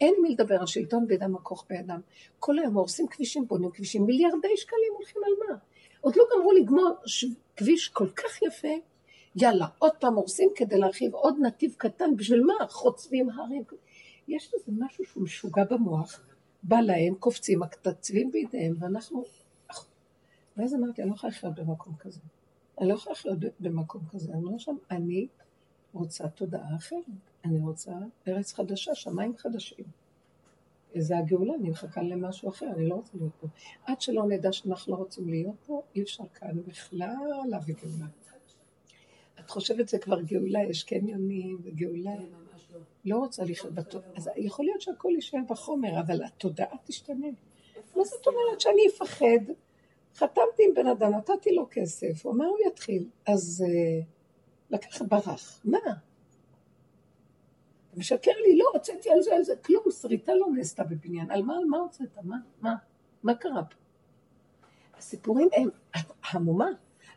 [0.00, 2.00] אין מי לדבר על שלטון בידם הכוח בידם.
[2.38, 5.58] כל היום הורסים כבישים, בונים כבישים, מיליארדי שקלים הולכים על מה?
[6.00, 7.24] עוד לא גמרו לגמור ש...
[7.56, 8.68] כביש כל כך יפה,
[9.36, 12.66] יאללה, עוד פעם הורסים כדי להרחיב עוד נתיב קטן, בשביל מה?
[12.68, 13.62] חוצבים הרים.
[14.28, 16.20] יש לזה משהו שהוא משוגע במוח,
[16.62, 19.24] בא להם, קופצים, הקצבים בידיהם, ואנחנו...
[20.56, 22.20] ואז אמרתי, אני לא יכולה לחיות במקום כזה.
[22.80, 24.32] אני לא יכולה לחיות במקום כזה.
[24.32, 25.26] אני אומר שם, אני
[25.92, 27.04] רוצה תודעה אחרת.
[27.44, 27.92] אני רוצה
[28.28, 29.84] ארץ חדשה, שמיים חדשים.
[30.98, 33.46] זה הגאולה, אני מחכה למשהו אחר, אני לא רוצה להיות פה.
[33.84, 37.14] עד שלא נדע שאנחנו לא רוצים להיות פה, אי אפשר כאן בכלל
[37.48, 38.06] להביא גאולה.
[39.40, 42.10] את חושבת שזה כבר גאולה, יש קניונים וגאולה.
[43.04, 44.10] לא רוצה לחיות בתודעה.
[44.16, 47.26] אז יכול להיות שהכל יישאר בחומר, אבל התודעה תשתנה.
[47.96, 49.52] מה זאת אומרת שאני אפחד?
[50.16, 54.04] חתמתי עם בן אדם, נתתי לו כסף, הוא אמר הוא יתחיל, אז uh,
[54.70, 55.60] לקח ברח.
[55.64, 55.78] מה?
[57.90, 61.30] אתה משקר לי, לא, הוצאתי על זה, על זה, כלום, שריטה לא נעשתה בבניין.
[61.30, 62.18] על מה, על מה הוצאת?
[62.22, 62.74] מה, מה,
[63.22, 63.76] מה קרה פה?
[64.98, 65.68] הסיפורים הם
[66.30, 66.68] המומה,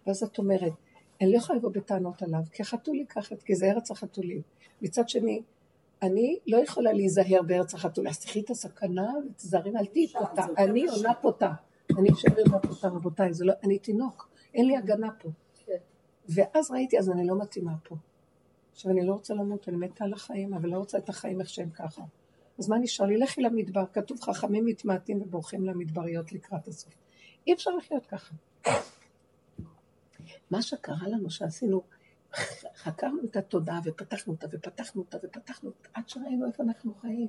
[0.08, 0.74] ואז את אומרת,
[1.22, 4.42] אני לא יכולה לבוא בטענות עליו, כי החתול ייקח את, כי זה ארץ החתולים.
[4.82, 5.42] מצד שני,
[6.02, 10.86] אני לא יכולה להיזהר בארץ החתולים, אז תחי את הסכנה ותזהרי, אל תהיי פותה, אני
[10.88, 11.52] עונה פותה.
[12.00, 15.30] אני אשאר עם הפותה, רבותיי, לא, אני תינוק, אין לי הגנה פה.
[15.66, 15.78] כן.
[16.30, 17.96] ואז ראיתי, אז אני לא מתאימה פה.
[18.72, 21.50] עכשיו, אני לא רוצה למות, אני מתה על החיים, אבל לא רוצה את החיים איך
[21.50, 22.02] שהם ככה.
[22.60, 23.18] אז מה נשאר לי?
[23.18, 26.94] לכי למדבר, כתוב חכמים מתמעטים ובורחים למדבריות לקראת הסוף.
[27.48, 28.36] אי אפשר לחיות ככה.
[30.52, 31.82] מה שקרה לנו שעשינו,
[32.76, 37.28] חקרנו את התודעה ופתחנו אותה ופתחנו אותה ופתחנו אותה, עד שראינו איפה אנחנו חיים.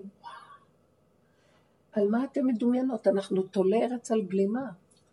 [1.94, 3.06] על מה אתם מדומיינות?
[3.06, 4.70] אנחנו תולי ארץ על בלימה.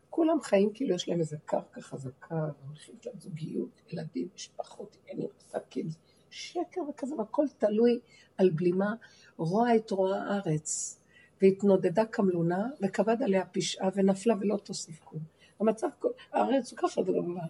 [0.10, 5.88] כולם חיים כאילו יש להם איזה קרקע חזקה, הולכים זוגיות, ילדים, משפחות, עניינים, עסקים.
[6.30, 8.00] שקר וכזה, והכל תלוי
[8.38, 8.94] על בלימה.
[9.38, 11.00] רוע את רוע הארץ,
[11.42, 15.24] והתנודדה כמלונה, וכבד עליה פשעה, ונפלה ולא תוסיף כלום.
[15.60, 15.88] המצב,
[16.32, 17.42] הארץ הוא ככה זה דבר.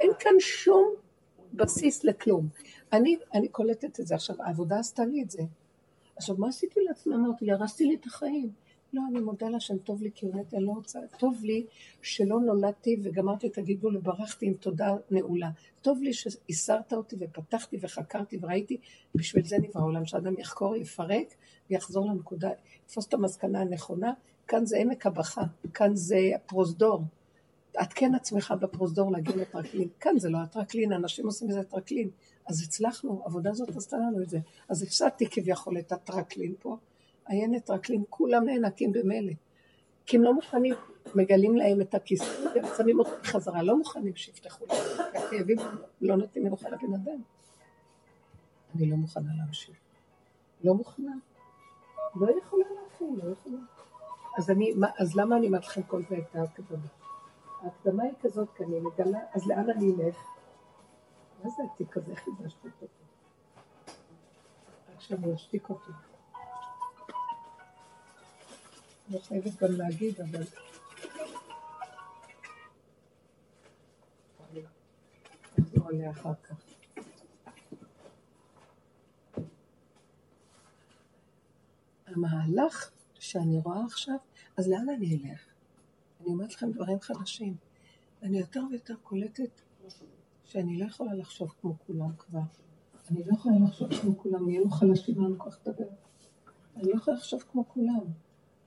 [0.00, 0.94] אין כאן שום
[1.52, 2.48] בסיס לכלום.
[2.92, 5.42] אני, אני קולטת את זה עכשיו, העבודה עשתה לי את זה.
[6.18, 7.14] עכשיו, מה עשיתי לעצמי?
[7.14, 8.50] אמרתי הרסתי לי את החיים.
[8.92, 11.66] לא, אני מודה להשם, טוב לי כי הוא מת, אני לא רוצה, טוב לי
[12.02, 15.50] שלא נולדתי וגמרתי את הגידול וברחתי עם תודה נעולה.
[15.82, 18.76] טוב לי שהסרת אותי ופתחתי וחקרתי וראיתי,
[19.14, 21.34] בשביל זה נברא העולם, שאדם יחקור, יפרק
[21.70, 22.50] ויחזור לנקודה,
[22.84, 24.12] יתפוס את המסקנה הנכונה.
[24.48, 25.42] כאן זה עמק הבכה,
[25.74, 27.02] כאן זה הפרוזדור.
[27.76, 29.88] עדכן עצמך בפרוזדור להגיע לטרקלין.
[30.00, 32.10] כאן זה לא הטרקלין, אנשים עושים מזה טרקלין.
[32.48, 34.38] אז הצלחנו, העבודה הזאת עשתה לנו את זה.
[34.68, 36.76] אז הפסדתי כביכול את הטרקלין פה,
[37.26, 39.32] עיינת טרקלין, כולם נאנקים במילא.
[40.06, 40.74] כי הם לא מוכנים,
[41.14, 45.08] מגלים להם את הכיסא ושמים אותם בחזרה, לא מוכנים שיפתחו להם.
[45.16, 45.58] הכאבים
[46.00, 47.22] לא נותנים מנוחה לבן אדם.
[48.74, 49.76] אני לא מוכנה להמשיך.
[50.64, 51.12] לא מוכנה.
[52.16, 53.58] לא יכולה להכין, לא יכולה.
[54.38, 56.86] אז, אני, אז למה אני אומרת לכם כל זה את ההקדמה?
[57.62, 60.16] ההקדמה היא כזאת, כי אני מגלה, אז לאן אני אלך?
[61.44, 62.16] מה זה התיק הזה?
[62.16, 62.86] חידשתי אותו.
[64.88, 65.92] רק שאני אשתיק אותו.
[69.10, 70.42] לא חייבת גם להגיד, אבל...
[75.58, 76.56] נחזור עליה אחר כך.
[82.06, 84.16] המהלך שאני רואה עכשיו,
[84.56, 85.46] אז לאן אני אלך?
[86.20, 87.56] אני אומרת לכם דברים חדשים.
[88.22, 89.60] אני יותר ויותר קולטת
[90.48, 92.40] שאני לא יכולה לחשוב כמו כולם כבר.
[93.10, 95.86] אני לא יכולה לחשוב כמו כולם, נהיינו חלשים, אין לנו כך לדבר.
[96.76, 98.04] אני לא יכולה לחשוב כמו כולם.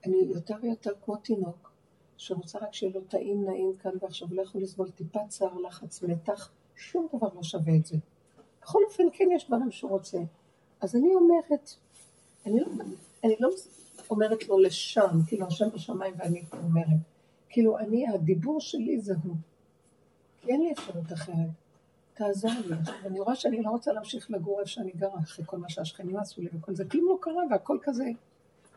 [0.06, 1.72] אני יותר ויותר כמו תינוק,
[2.16, 6.50] שרוצה רק שיהיה לו טעים נעים כאן ועכשיו, לא יכול לסבול טיפת צער, לחץ, מתח,
[6.76, 7.96] שום דבר לא שווה את זה.
[8.62, 10.18] בכל אופן, כן יש דברים שהוא רוצה.
[10.80, 11.70] אז אני אומרת,
[12.46, 12.66] אני לא,
[13.24, 13.48] אני לא
[14.10, 17.00] אומרת לו לשם, כאילו השם בשמיים ואני אומרת.
[17.48, 19.36] כאילו, אני, הדיבור שלי זה הוא.
[20.40, 21.61] כי אין לי אפשרות אחרת.
[22.14, 22.76] תעזור לי.
[23.06, 26.40] אני רואה שאני לא רוצה להמשיך לגור איפה שאני גרה, אחרי כל מה שהשכנים עשו
[26.40, 26.84] לי וכל זה.
[26.84, 28.04] כלום לא קרה והכל כזה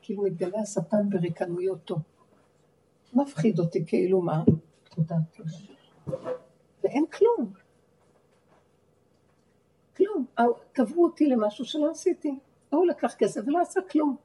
[0.01, 1.95] כאילו מתגלה השטן בריקנויותו.
[3.13, 4.43] מפחיד אותי כאילו מה?
[4.95, 5.15] תודה.
[6.83, 7.53] ואין כלום.
[9.97, 10.25] כלום.
[10.73, 12.39] תבעו אותי למשהו שלא עשיתי.
[12.71, 14.15] ההוא לקח כסף ולא עשה כלום.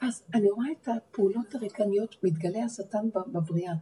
[0.00, 3.74] אז אני רואה את הפעולות הריקניות, מתגלה השטן בבריאה.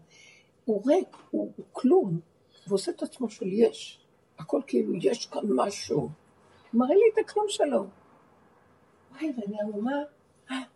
[0.64, 2.20] הוא ריק, הוא, הוא כלום,
[2.68, 4.01] ועושה את עצמו של יש.
[4.42, 6.08] הכל כאילו, יש כאן משהו.
[6.74, 7.86] מראה לי את הכלום שלו.
[9.12, 10.02] וואי, ואני אמורה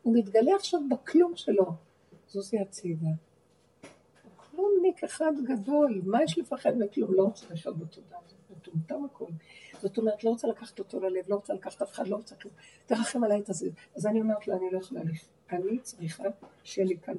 [0.03, 1.73] הוא מתגלה עכשיו בכלום שלו.
[2.29, 3.09] זוזי הצידה.
[4.37, 7.15] כלומניק אחד גדול, מה יש לפחד מכלום?
[7.15, 9.31] לא רוצה לשאול בתודה, זה מטומטם הכל.
[9.83, 12.55] זאת אומרת, לא רוצה לקחת אותו ללב, לא רוצה לקחת אף אחד, לא רוצה כלום.
[12.87, 13.71] תרחם עליי את הזה.
[13.97, 15.27] אז אני אומרת לו, אני לא יכולה ללכת.
[15.51, 16.25] אני צריכה
[16.65, 17.15] שיהיה לי כאן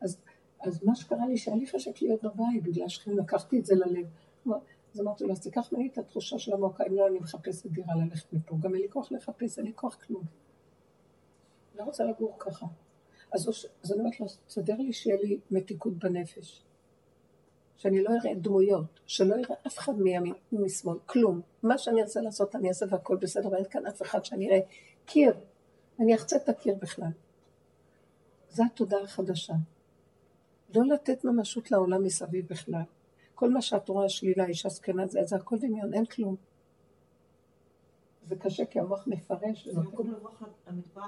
[0.00, 0.18] אז,
[0.60, 4.06] אז מה שקרה לי, שהיה לי חשק להיות בבית, בגלל שכם לקחתי את זה ללב.
[4.94, 7.94] אז אמרתי לו, אז תיקח ממני את התחושה של המועקה, אם לא, אני מחפשת דירה
[7.94, 8.56] ללכת מפה.
[8.60, 10.22] גם אין לי כוח לחפש, אין לי כוח כלום.
[11.74, 12.66] לא רוצה לגור ככה.
[13.32, 13.48] אז,
[13.82, 16.62] אז אני אומרת לו, תסדר לי שיהיה לי מתיקות בנפש.
[17.76, 21.40] שאני לא אראה דמויות, שלא אראה אף אחד מימין ומשמאל, כלום.
[21.62, 24.60] מה שאני ארצה לעשות אני אעשה והכל בסדר, ואין כאן אף אחד שאני אראה
[25.06, 25.34] קיר.
[26.00, 27.10] אני אחצה את הקיר בכלל.
[28.50, 29.54] זו התודעה החדשה.
[30.74, 32.82] לא לתת ממשות לעולם מסביב בכלל.
[33.40, 36.36] כל מה שאת רואה שלילה, אישה זקנה, זה, זה הכל דמיון, אין כלום.
[38.26, 39.68] זה קשה כי המוח מפרש.
[39.68, 41.02] זה במקום לברוח למדבר,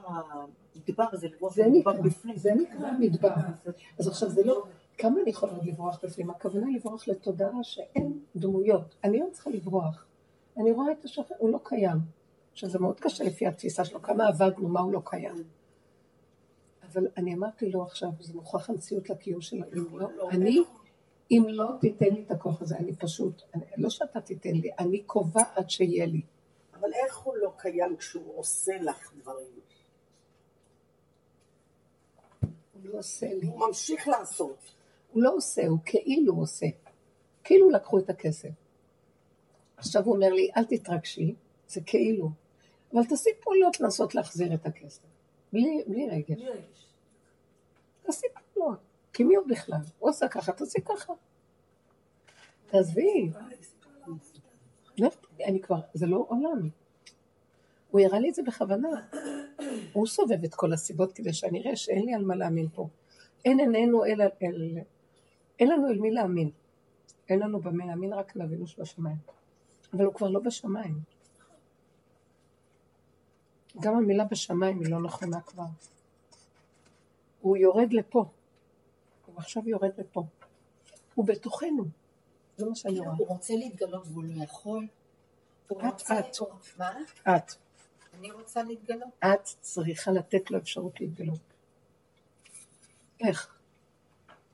[0.75, 2.37] המדבר הזה, לברוח זה למדבר בפנים.
[2.37, 3.31] זה נקרא מדבר.
[3.99, 4.64] אז עכשיו זה לא,
[4.99, 6.31] כמה אני יכולה עוד לברוח בפנים?
[6.31, 8.95] הכוונה לברוח לתודעה שאין דמויות.
[9.05, 10.07] אני לא צריכה לברוח.
[10.57, 11.99] אני רואה את השופט, הוא לא קיים.
[12.53, 15.45] עכשיו זה מאוד קשה לפי התפיסה שלו, כמה עבדנו, מה הוא לא קיים.
[16.92, 20.59] אבל אני אמרתי לו עכשיו, זה מוכרח המציאות לקיום שלו, אם לא, אני,
[21.33, 25.03] אם לא תיתן לי את הכוח הזה, אני פשוט, אני, לא שאתה תיתן לי, אני
[25.03, 26.21] קובעת שיהיה לי.
[26.75, 29.61] אבל איך הוא לא קיים כשהוא עושה לך דברים?
[32.73, 33.47] הוא לא עושה לי.
[33.47, 34.59] הוא ממשיך לעשות.
[35.12, 36.66] הוא לא עושה, הוא כאילו עושה.
[37.45, 38.49] כאילו לקחו את הכסף.
[39.77, 41.35] עכשיו הוא אומר לי, אל תתרגשי,
[41.68, 42.31] זה כאילו.
[42.95, 45.03] אבל תעשי פעולות לנסות להחזיר את הכסף.
[45.53, 46.31] בלי, בלי רגש.
[46.31, 46.87] בלי רגש.
[48.03, 48.79] תעשי פעולות.
[49.12, 49.81] כי מי הוא בכלל?
[49.98, 51.12] הוא עושה ככה, תעשי ככה.
[52.66, 53.31] תעזבי.
[54.98, 55.09] לא,
[55.44, 56.68] אני כבר, זה לא עולם.
[57.90, 58.88] הוא הראה לי את זה בכוונה.
[59.92, 62.88] הוא סובב את כל הסיבות כדי שאני אראה שאין לי על מה להאמין פה.
[63.44, 64.79] אין עינינו אלא אל...
[65.59, 66.51] אין לנו אל מי להאמין.
[67.29, 69.16] אין לנו במה להאמין רק לאבינו שבשמיים.
[69.92, 70.98] אבל הוא כבר לא בשמיים.
[73.81, 75.64] גם המילה בשמיים היא לא נכונה כבר.
[77.40, 78.25] הוא יורד לפה.
[79.33, 80.23] הוא עכשיו יורד לפה.
[81.14, 81.85] הוא בתוכנו.
[82.57, 83.14] זה מה שאני רואה.
[83.18, 84.87] הוא רוצה להתגלות והוא לא יכול.
[85.73, 86.37] את, את.
[86.79, 86.92] מה?
[87.23, 87.53] את.
[88.18, 89.09] אני רוצה להתגלות.
[89.25, 91.40] את צריכה לתת לו אפשרות להתגלות.
[93.21, 93.59] איך?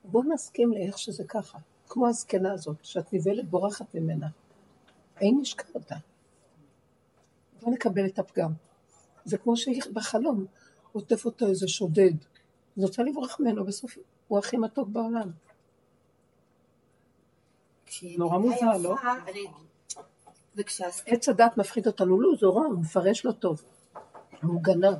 [0.04, 1.58] בוא נסכים לאיך שזה ככה.
[1.88, 4.28] כמו הזקנה הזאת, שאת נבהלת בורחת ממנה.
[5.20, 5.96] אין נשכח אותה.
[7.62, 8.52] בוא נקבל את הפגם.
[9.24, 10.46] זה כמו שהיא בחלום,
[10.92, 12.12] עוטף אותו איזה שודד.
[12.76, 15.30] היא רוצה לברוח ממנו, בסוף הוא הכי מתוק בעולם.
[18.18, 18.94] נורא מוזר, לא?
[21.06, 23.62] עץ הדת מפחיד אותנו, לא, זה רע, הוא מפרש לא טוב.
[24.42, 24.94] הוא גנב.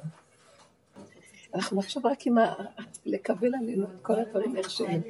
[1.55, 2.55] אנחנו עכשיו רק עם ה...
[3.07, 5.01] לקבל עלינו את כל הדברים איך שהם.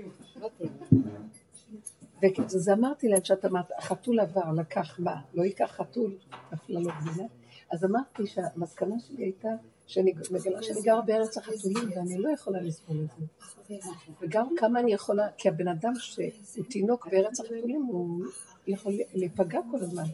[2.23, 5.21] וזה אמרתי להם שאת אמרת, החתול עבר, לקח מה?
[5.35, 6.17] לא ייקח חתול,
[6.53, 7.29] נפלה לו גבינה.
[7.71, 9.49] אז אמרתי שהמסקנה שלי הייתה
[9.89, 13.75] שאני מגלה שאני גרה בארץ החתולים ואני לא יכולה לסבול את זה.
[14.21, 18.25] וגם כמה אני יכולה, כי הבן אדם שהוא תינוק בארץ החתולים הוא
[18.67, 20.05] יכול להיפגע כל הזמן.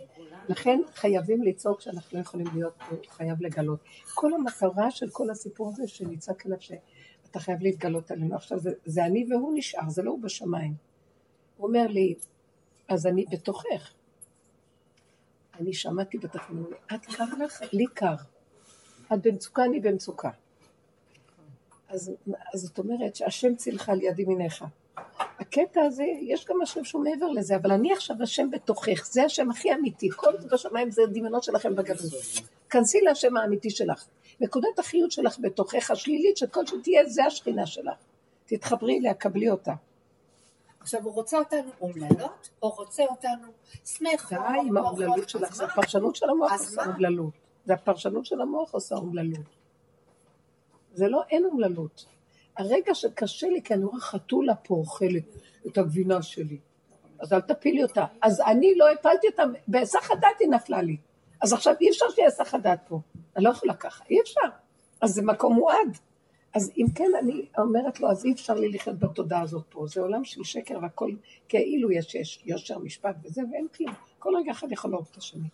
[0.48, 3.80] לכן חייבים לצעוק שאנחנו לא יכולים להיות פה, חייב לגלות.
[4.14, 8.34] כל המטרה של כל הסיפור הזה שנצעק אליו שאתה חייב להתגלות עלינו.
[8.34, 10.74] עכשיו זה, זה אני והוא נשאר, זה לא הוא בשמיים.
[11.56, 12.14] הוא אומר לי,
[12.88, 13.94] אז אני בתוכך.
[15.60, 17.62] אני שמעתי אומר, את קר לך?
[17.72, 18.14] לי קר.
[19.12, 20.30] את במצוקה, אני במצוקה.
[21.88, 22.12] אז,
[22.54, 24.64] אז זאת אומרת שהשם צילך על יד ימיניך.
[25.38, 29.50] הקטע הזה, יש גם השם שהוא מעבר לזה, אבל אני עכשיו השם בתוכך, זה השם
[29.50, 32.20] הכי אמיתי, כל זה בשמיים זה דמיונות שלכם בגדול.
[32.70, 34.06] כנסי להשם האמיתי שלך.
[34.40, 37.94] נקודת החיות שלך בתוכך השלילית, שכל שתהיה, זה השכינה שלך.
[38.46, 39.72] תתחברי אליה, קבלי אותה.
[40.80, 43.48] עכשיו הוא רוצה אותנו אומללות, או רוצה אותנו
[43.84, 44.38] שמחות.
[44.38, 45.64] די עם האומללות שלך, זה?
[45.64, 46.94] הפרשנות של המוח אז עושה מה?
[46.94, 47.43] אומללות.
[47.64, 49.46] זה הפרשנות של המוח עושה אומללות.
[50.94, 52.06] זה לא, אין אומללות.
[52.58, 55.24] הרגע שקשה לי, כי אני רואה חתולה פה אוכלת
[55.66, 56.58] את הגבינה שלי,
[57.18, 58.04] אז אל תפילי אותה.
[58.22, 60.96] אז אני לא הפלתי אותה, בהיסח הדעת היא נפלה לי.
[61.42, 63.00] אז עכשיו אי אפשר שיהיה היסח הדעת פה.
[63.36, 64.48] אני לא יכולה ככה, אי אפשר.
[65.00, 65.98] אז זה מקום מועד.
[66.54, 69.86] אז אם כן, אני אומרת לו, אז אי אפשר לי לחיות בתודעה הזאת פה.
[69.86, 71.10] זה עולם של שקר והכל
[71.48, 73.94] כאילו יש, יש יושר, משפט וזה, ואין כלום.
[74.18, 75.48] כל רגע אחד יכול להרוג את השני.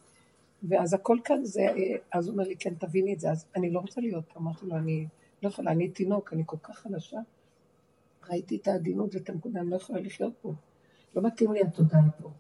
[0.68, 1.66] ואז הכל כאן זה,
[2.12, 3.30] אז הוא אומר לי, כן, תביני את זה.
[3.30, 4.40] אז אני לא רוצה להיות פה.
[4.40, 5.06] אמרתי לו, אני
[5.42, 7.18] לא יכולה, אני תינוק, אני כל כך חלשה.
[8.30, 10.52] ראיתי את העדינות ואת הנקודה, אני לא יכולה לחיות פה.
[11.14, 12.30] לא מתאים לי התודעה פה.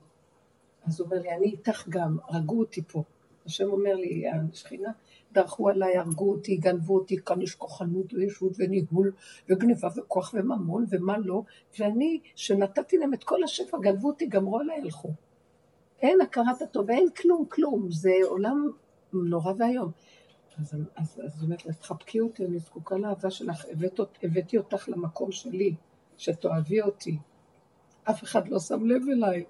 [0.86, 3.02] אז הוא אומר לי, אני איתך גם, הרגו אותי פה.
[3.46, 4.92] השם אומר לי, השכינה,
[5.32, 9.12] דרכו עליי, הרגו אותי, גנבו אותי, כאן יש כוחנות וישות וניהול
[9.48, 11.42] וגניבה וכוח וממון ומה לא,
[11.78, 15.10] ואני, שנתתי להם את כל השפע, גנבו אותי, גמרו עליי, הלכו.
[16.02, 18.70] אין הכרת הטוב, אין כלום, כלום, זה עולם
[19.12, 19.90] נורא ואיום.
[20.58, 20.74] אז,
[21.16, 25.74] היא אומרת לה, תחבקי אותי, אני זקוקה לאהבה שלך, הבאת, הבאתי אותך למקום שלי,
[26.16, 27.18] שתאהבי אותי.
[28.04, 29.44] אף אחד לא שם לב אליי.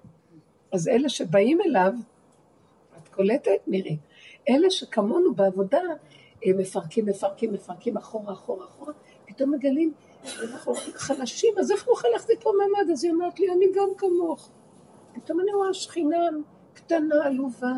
[0.71, 1.93] אז אלה שבאים אליו,
[2.97, 3.97] את קולטת, מירי?
[4.49, 5.81] אלה שכמונו בעבודה,
[6.45, 8.93] הם מפרקים, מפרקים, מפרקים, אחורה, אחורה, אחורה,
[9.25, 9.93] פתאום מגלים,
[10.23, 12.91] אנחנו חלשים, אז איך נוכל להחזיק פה מעמד?
[12.91, 14.49] אז היא אומרת לי, אני גם כמוך.
[15.13, 16.17] פתאום אני רואה שכינה
[16.73, 17.73] קטנה, עלובה,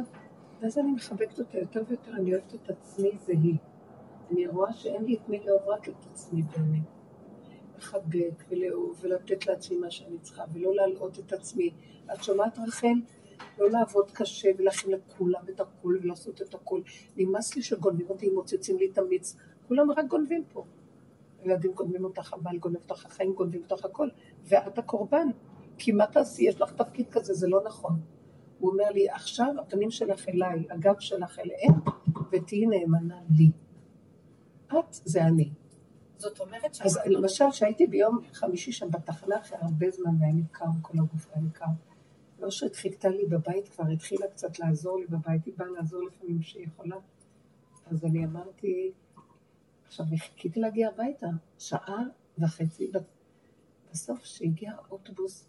[0.62, 3.58] ואז אני מחבקת אותה יותר ויותר, אני אוהבת את עצמי, זה היא.
[4.32, 6.84] אני רואה שאין לי את מי לאהוב רק את עצמי באמת.
[7.78, 11.74] לחבק ולאהוב ולתת לעצמי מה שאני צריכה, ולא להלאות את עצמי.
[12.14, 12.94] את שומעת רחל?
[13.60, 16.84] לא לעבוד קשה ולהכין לכולם את הכול ולעשות את הכול.
[17.18, 19.36] נמאס לי שגונבים אותי, מוצצים לי את המיץ.
[19.68, 20.66] כולם רק גונבים פה.
[21.44, 24.10] ילדים גונבים אותך, הבעל גונב אותך, החיים גונבים אותך הכל.
[24.44, 25.28] ואת הקורבן.
[25.78, 26.44] כי מה תעשי?
[26.44, 28.02] יש לך תפקיד כזה, זה לא נכון.
[28.60, 31.80] הוא אומר לי, עכשיו הפנים שלך אליי, הגב שלך אליהם,
[32.32, 33.52] ותהיי נאמנה לי.
[34.80, 35.50] את זה אני.
[36.18, 37.12] זאת אומרת אז שאנחנו...
[37.12, 41.44] למשל, שהייתי ביום חמישי שם בתחנה אחרי הרבה זמן והיה לי קר, כל הגוף היה
[41.44, 41.66] לי קר.
[42.40, 46.42] לא שאת חיכתה לי בבית כבר, התחילה קצת לעזור לי בבית, היא באה לעזור לפעמים
[46.42, 46.96] שהיא יכולה.
[47.86, 48.92] אז אני אמרתי,
[49.88, 51.28] עכשיו חיכיתי להגיע הביתה,
[51.60, 52.04] שעה
[52.38, 52.92] וחצי.
[53.92, 55.46] בסוף כשהגיע האוטובוס,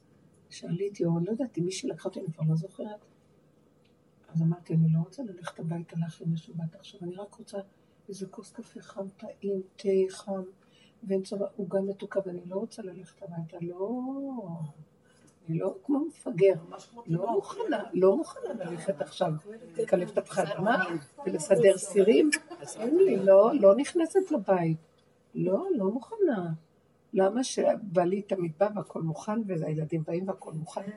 [0.55, 3.05] שעליתי, או לא יודעת אם מישהי לקחה אותי, אני כבר לא זוכרת.
[4.29, 7.59] אז אמרתי, אני לא רוצה ללכת הביתה להכין לשבת עכשיו, אני רק רוצה
[8.09, 10.43] איזה כוס קפה חם, טעים, תה חם,
[11.03, 13.79] ואין צבא, עוגה מתוקה, ואני לא רוצה ללכת הביתה, לא...
[15.49, 16.55] אני לא כמו מפגר,
[17.07, 19.33] לא מוכנה, לא מוכנה ללכת עכשיו,
[19.77, 20.85] לקלף את הפחדמה
[21.27, 22.31] ולסדר סירים,
[22.81, 24.79] אין לי, לא, לא נכנסת לבית.
[25.35, 26.53] לא, לא מוכנה.
[27.15, 30.91] למה שבעלי תמיד בא והכל מוכן, והילדים באים והכל מוכן?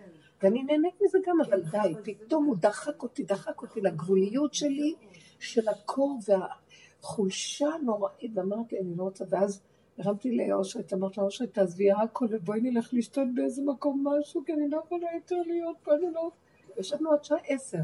[0.44, 4.96] ואני נהנית מזה גם, אבל די, פתאום הוא דחק אותי, דחק אותי לגבוליות שלי,
[5.40, 9.62] של הקור והחולשה הנוראית, ואמרתי, אני לא רוצה, ואז
[9.98, 14.70] הרמתי לאושרת, אמרתי לה, אושרת, תעזבי הכל ובואי נלך לשתות באיזה מקום משהו, כי אני
[14.70, 16.32] לא יכולה יותר להיות פה, אני לא...
[16.78, 17.78] ישבנו עד שעה עשר.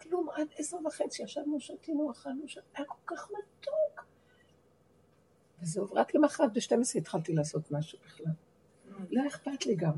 [0.00, 2.62] כלום, עד עשר וחצי, ישבנו, שתינו, אכלנו, שת...
[2.74, 4.07] היה כל כך מתוק.
[5.62, 8.32] וזהו, רק למחרת ב-12 התחלתי לעשות משהו בכלל.
[9.10, 9.94] לא אכפת לי גם.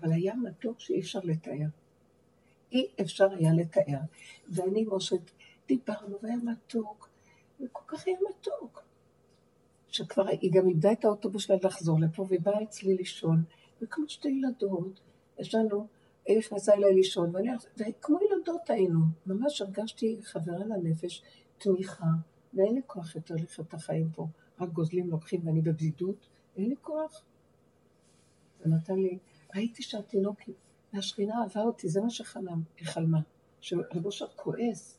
[0.00, 1.66] אבל היה מתוק שאי אפשר לתאר.
[2.72, 3.98] אי אפשר היה לתאר.
[4.48, 5.30] ואני מושת,
[5.68, 7.08] דיברנו והיה מתוק,
[7.60, 8.82] וכל כך היה מתוק.
[9.88, 13.44] שכבר היא גם איבדה את האוטובוס שלה לחזור לפה, והיא באה אצלי לישון,
[13.82, 15.00] וכמו שתי ילדות,
[15.38, 15.86] יש לנו,
[16.26, 21.22] היא נכנסה אליי לישון, ואני, וכמו ילדות היינו, ממש הרגשתי חברה לנפש,
[21.58, 22.06] תמיכה,
[22.54, 24.26] ואין לי כוח יותר לחיות את החיים פה,
[24.60, 27.22] רק גוזלים לוקחים ואני בבדידות, אין לי כוח.
[28.60, 29.18] זה נתן לי,
[29.54, 30.52] ראיתי שהתינוקת,
[30.92, 33.20] והשכינה אהבה אותי, זה מה שחלם, היא חלמה,
[33.60, 34.98] שרבו שאת כועס,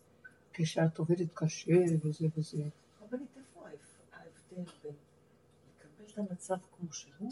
[0.53, 2.63] כשאת עובדת קשה וזה וזה.
[3.01, 3.67] רבנית, איפה
[4.13, 4.93] ההבדל בין
[5.79, 7.31] לקבל את המצב כמו שהוא,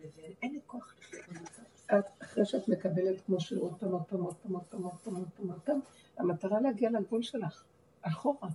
[0.00, 1.62] לבין אין לי כוח לחיות במצב?
[1.86, 4.98] את, אחרי שאת מקבלת כמו שהוא עוד פעם, עוד פעם, עוד פעם, עוד פעם, עוד
[5.04, 5.80] פעם, עוד פעם, עוד פעם,
[6.16, 7.64] המטרה להגיע לגבול שלך,
[8.02, 8.48] אחורה.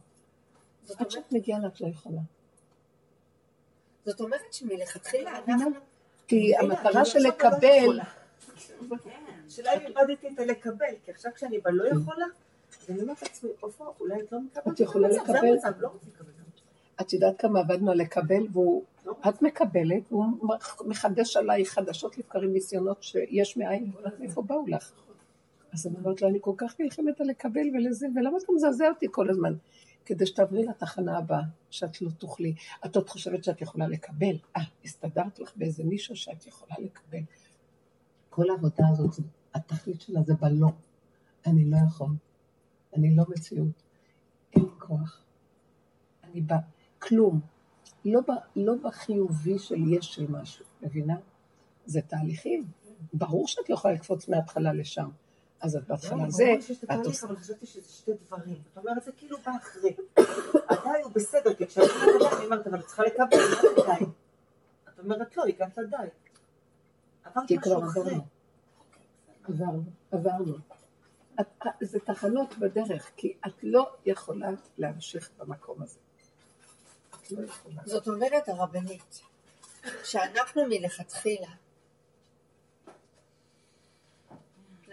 [0.98, 2.22] עד שאת מגיעה לה, את לא יכולה.
[4.06, 5.72] זאת אומרת שמלכתחילה אנחנו...
[6.28, 8.00] כי המטרה של לקבל.
[9.48, 12.26] השאלה אם איבדתי את הלקבל, כי עכשיו כשאני לא יכולה,
[12.90, 15.58] אני אומרת לעצמי, עופרה, אולי את לא מקבלת את יכולה לקבל.
[15.80, 15.90] לא
[17.02, 19.14] את יודעת כמה עבדנו על לקבל, והוא, לא.
[19.30, 20.26] את מקבלת, והוא
[20.86, 24.92] מחדש עלייך חדשות לבקרים ניסיונות שיש מאין, מאיפה באו לך?
[25.74, 29.08] אז אני אומרת לו, אני כל כך נלחמת על לקבל ולזה, ולמה אתה מזעזע אותי
[29.12, 29.54] כל הזמן?
[30.06, 32.56] כדי שתעברי לתחנה הבאה, שאת לא תוכלי.
[32.86, 34.36] את עוד חושבת שאת יכולה לקבל.
[34.58, 37.24] אה, הסתדרת לך באיזה נישה שאת יכולה לקבל.
[38.30, 39.16] כל העבודה הזאת,
[39.54, 40.70] התכלית שלה זה בלא.
[41.46, 42.10] אני לא יכול.
[42.96, 43.84] אני לא מציאות.
[44.54, 45.22] אין כוח.
[46.24, 46.58] אני בא,
[47.00, 47.40] כלום.
[48.06, 51.16] לא, ב, לא בחיובי של יש של משהו, מבינה?
[51.86, 52.66] זה תהליכים.
[53.14, 55.10] ברור שאת יכולה לקפוץ מההתחלה לשם.
[55.62, 57.28] אז את בהתחלה לא, זה, ברור שיש את עושה...
[57.28, 58.62] אבל חשבתי שזה שתי דברים.
[58.74, 59.96] את אומרת, זה כאילו בא אחרי.
[60.70, 64.06] הדי הוא בסדר, כי כשאני אומרת אני אומרת, אבל את צריכה לקבל, מה זה די?
[64.94, 65.96] את אומרת, לא, הגעת לדי.
[67.24, 68.02] עברת כי משהו כבר אחרי.
[68.04, 68.24] עברנו.
[69.50, 70.58] עברנו, עברנו.
[71.42, 71.48] את-
[71.82, 76.00] זה תחנות בדרך, כי את לא יכולה להמשיך במקום הזה.
[77.16, 77.82] את לא יכולה.
[77.86, 79.22] זאת אומרת הרבנית,
[80.04, 81.48] שאנחנו מלכתחילה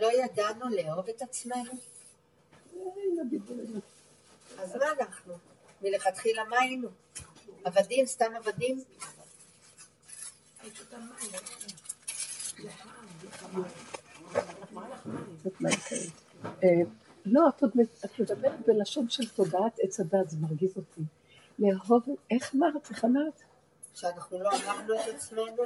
[0.01, 1.73] לא ידענו לאהוב את עצמנו.
[4.59, 5.35] אז מה אנחנו?
[5.83, 6.89] מלכתחילה מה היינו?
[7.65, 8.85] עבדים, סתם עבדים?
[16.65, 16.69] אה,
[17.27, 17.49] לא,
[18.05, 21.01] את מדברת בלשון של תודעת עץ הדת, זה מרגיז אותי.
[21.59, 22.91] לאהוב, איך אמרת?
[22.91, 23.43] איך אמרת?
[23.95, 25.62] שאנחנו לא אמרנו את עצמנו?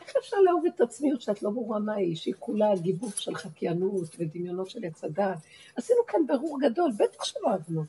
[0.00, 4.16] איך אפשר לאהוב את עצמיות שאת לא ברורה מה היא, שהיא כולה גיבוב של חקיינות
[4.18, 5.38] ודמיונות של עץ הדת?
[5.76, 7.84] עשינו כאן ברור גדול, בטח שלא אהבנו.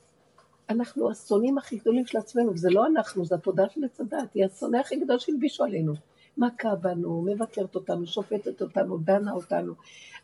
[0.70, 4.46] אנחנו השונאים הכי גדולים של עצמנו, וזה לא אנחנו, זה התודעה של עץ הדת, היא
[4.46, 5.94] השונא הכי גדול שהלבישו עלינו.
[6.38, 9.74] מכה בנו, מבקרת אותנו, שופטת אותנו, דנה אותנו.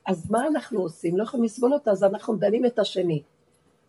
[0.05, 1.17] אז מה אנחנו עושים?
[1.17, 3.23] לא יכולים לסבול אותה, אז אנחנו דנים את השני.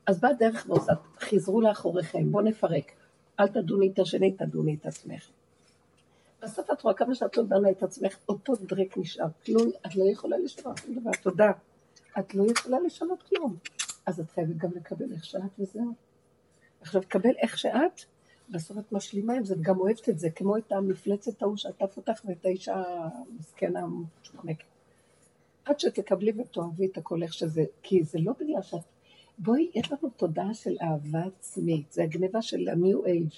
[0.07, 2.93] אז באה דרך ועושה, חזרו לאחוריכם, בואו נפרק.
[3.41, 5.29] אל תדוני את השני, תדוני את עצמך.
[6.45, 9.27] בסוף את רואה כמה שאת לא דנה את עצמך, אותו דרק נשאר.
[9.47, 11.53] כלום, את לא יכולה לשנות שום דבר, תודה.
[12.19, 13.57] את לא יכולה לשנות כלום.
[14.07, 15.93] אז את חייבת גם לקבל איך שאת וזהו.
[16.81, 18.01] עכשיו, תקבל איך שאת,
[18.51, 22.23] בסוף את משלימה עם זה, וגם אוהבת את זה, כמו את המפלצת ההוא שאתה פותחת
[22.27, 24.65] ואת האישה המסכנה המשוחנקת.
[25.65, 28.81] עד שתקבלי ותאהבי את הכל איך שזה, כי זה לא בגלל שאת...
[29.39, 33.37] בואי, יש לנו תודעה של אהבה עצמית, זה הגניבה של ה-new age.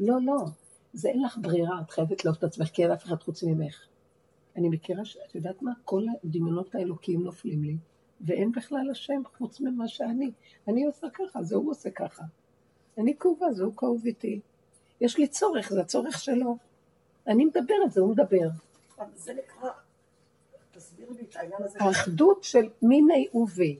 [0.00, 0.36] לא, לא,
[0.96, 3.86] זה אין לך ברירה, את חייבת לאהוב את עצמך, כי אין אף אחד חוץ ממך.
[4.56, 5.72] אני מכירה שאת יודעת מה?
[5.84, 7.76] כל הדמיונות האלוקיים נופלים לי,
[8.20, 10.30] ואין בכלל השם חוץ ממה שאני.
[10.68, 12.22] אני עושה ככה, זה הוא עושה ככה.
[12.98, 14.40] אני כאובה, זה הוא כאוב איתי.
[15.00, 16.56] יש לי צורך, זה הצורך שלו.
[17.26, 18.48] אני מדברת, זה הוא מדבר.
[19.14, 19.70] זה נקרא,
[20.72, 21.78] תסביר לי את העניין הזה.
[21.82, 23.78] האחדות של מיני ובי,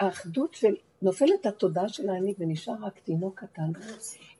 [0.00, 3.70] האחדות של, נופלת התודעה של האני ונשאר רק תינוק קטן,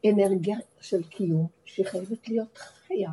[0.07, 3.11] אנרגיה של קיום שהיא חייבת להיות חיה,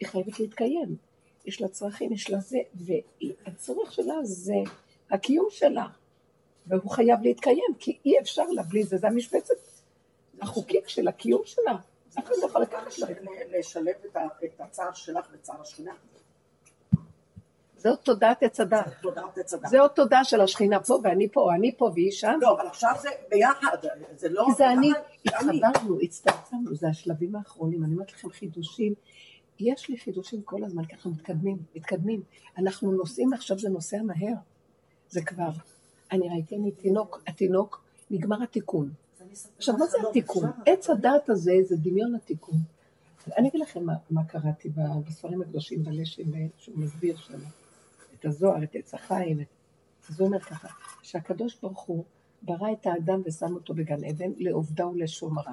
[0.00, 0.96] היא חייבת להתקיים.
[1.44, 4.54] יש לה צרכים, יש לה זה, והצורך שלה זה
[5.10, 5.86] הקיום שלה,
[6.66, 9.54] והוא חייב להתקיים, כי אי אפשר לה בלי זה, זה המשבצת
[10.40, 11.76] החוקית של הקיום שלה.
[12.18, 13.06] אף אחד לא יכול לקחת לה.
[13.58, 13.94] לשלב
[14.44, 15.92] את הצער שלך בצער השכינה.
[18.02, 18.86] תודעת עץ הדת.
[19.02, 19.70] תודעת עץ הדת.
[19.70, 22.38] זאת תודעה של השכינה פה, ואני פה, או אני פה והיא שם.
[22.40, 23.76] לא, אבל עכשיו זה ביחד,
[24.16, 24.46] זה לא...
[24.56, 24.92] זה אני.
[25.26, 28.94] התחברנו, הצטמצמנו, זה השלבים האחרונים, אני אומרת לכם חידושים.
[29.60, 32.22] יש לי חידושים כל הזמן, ככה מתקדמים, מתקדמים.
[32.58, 34.34] אנחנו נוסעים, עכשיו זה נוסע מהר.
[35.08, 35.50] זה כבר,
[36.12, 38.90] אני ראיתי, אני תינוק, התינוק, נגמר התיקון.
[39.56, 40.50] עכשיו, מה זה התיקון?
[40.66, 42.54] עץ הדעת הזה זה דמיון התיקון.
[43.36, 44.70] אני אגיד לכם מה, מה קראתי
[45.06, 46.22] בספרים הקדושים בלשם,
[46.58, 47.38] שהוא מסביר שם,
[48.20, 49.46] את הזוהר, את עץ החיים, את...
[50.10, 50.68] אז הוא אומר ככה,
[51.02, 52.04] שהקדוש ברוך הוא
[52.42, 55.52] ברא את האדם ושם אותו בגן עדן לעובדה ולשומרה.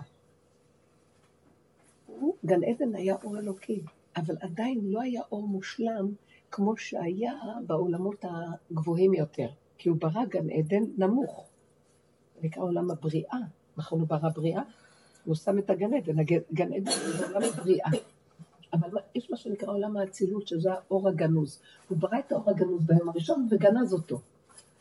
[2.45, 3.81] גן עדן היה אור אלוקי,
[4.17, 6.13] אבל עדיין לא היה אור מושלם
[6.51, 7.33] כמו שהיה
[7.67, 8.25] בעולמות
[8.71, 9.47] הגבוהים יותר,
[9.77, 11.47] כי הוא ברא גן עדן נמוך.
[12.41, 13.39] נקרא עולם הבריאה,
[13.77, 14.61] נכון הוא ברא בריאה?
[15.25, 17.89] הוא שם את הגן עדן, הגן גן עדן זה עולם הבריאה.
[18.73, 21.59] אבל יש מה שנקרא עולם האצילות, שזה האור הגנוז.
[21.87, 24.19] הוא ברא את האור הגנוז ביום הראשון וגנז אותו.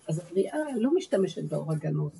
[0.08, 2.12] אז הבריאה לא משתמשת באור הגנוז.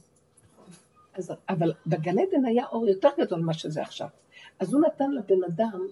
[1.15, 4.09] אז, אבל בגן עדן היה אור יותר גדול ממה שזה עכשיו.
[4.61, 5.87] אז הוא נתן לבן אדם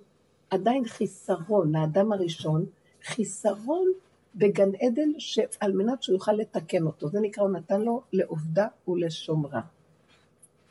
[0.51, 2.67] עדיין חיסרון, האדם הראשון,
[3.05, 3.89] חיסרון
[4.35, 7.09] בגן עדן שעל מנת שהוא יוכל לתקן אותו.
[7.09, 9.61] זה נקרא, הוא נתן לו לעובדה ולשומרה.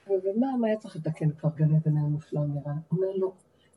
[0.07, 2.73] ומה מה היה צריך לתקן כבר גן עדן היה מושלם נראה?
[2.91, 3.33] אומר לו,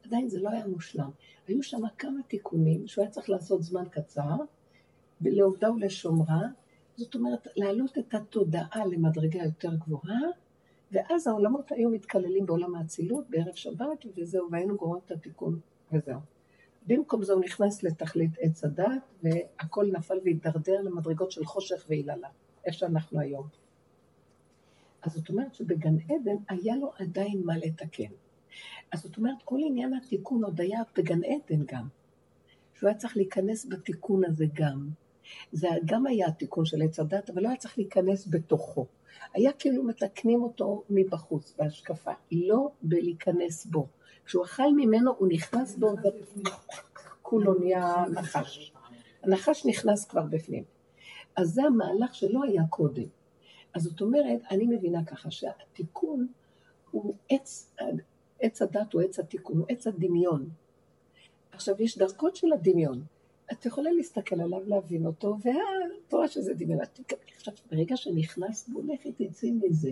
[0.07, 1.11] עדיין זה לא היה מושלם.
[1.49, 4.37] היו שם כמה תיקונים שהוא היה צריך לעשות זמן קצר,
[5.21, 6.41] לעובדה ולשומרה,
[6.97, 10.21] זאת אומרת, להעלות את התודעה למדרגה יותר גבוהה,
[10.93, 15.61] ואז העולמות היו מתקללים בעולם האצילות בערב שבת, וזהו, והיינו גורמים את התיקון,
[15.93, 16.21] וזהו.
[16.87, 18.87] במקום זה הוא נכנס לתכלית עץ הדת,
[19.23, 22.29] והכל נפל והידרדר למדרגות של חושך ויללה,
[22.65, 23.49] איך שאנחנו היום.
[25.03, 28.13] אז זאת אומרת שבגן עדן היה לו עדיין מה לתקן.
[28.93, 31.89] אז זאת אומרת, כל עניין התיקון עוד היה בגן עדן גם.
[32.75, 34.89] שהוא היה צריך להיכנס בתיקון הזה גם.
[35.53, 38.87] זה גם היה התיקון של עץ הדת, אבל לא היה צריך להיכנס בתוכו.
[39.35, 43.87] היה כאילו מתקנים אותו מבחוץ, בהשקפה, לא בלהיכנס בו.
[44.25, 45.95] כשהוא אכל ממנו, הוא נכנס בו,
[47.21, 48.73] וכולו נהיה נחש.
[49.23, 50.65] הנחש נכנס כבר בפנים.
[51.37, 53.07] אז זה המהלך שלא היה קודם.
[53.75, 56.27] אז זאת אומרת, אני מבינה ככה, שהתיקון
[56.91, 57.75] הוא עץ,
[58.41, 60.49] עץ הדת הוא עץ התיקון, הוא עץ הדמיון.
[61.53, 63.03] עכשיו, יש דרכות של הדמיון.
[63.53, 66.81] את יכולה להסתכל עליו, להבין אותו, ואת רואה שזה דמיון.
[67.37, 69.91] עכשיו, ברגע שנכנסת בו, לכי תצאי מזה.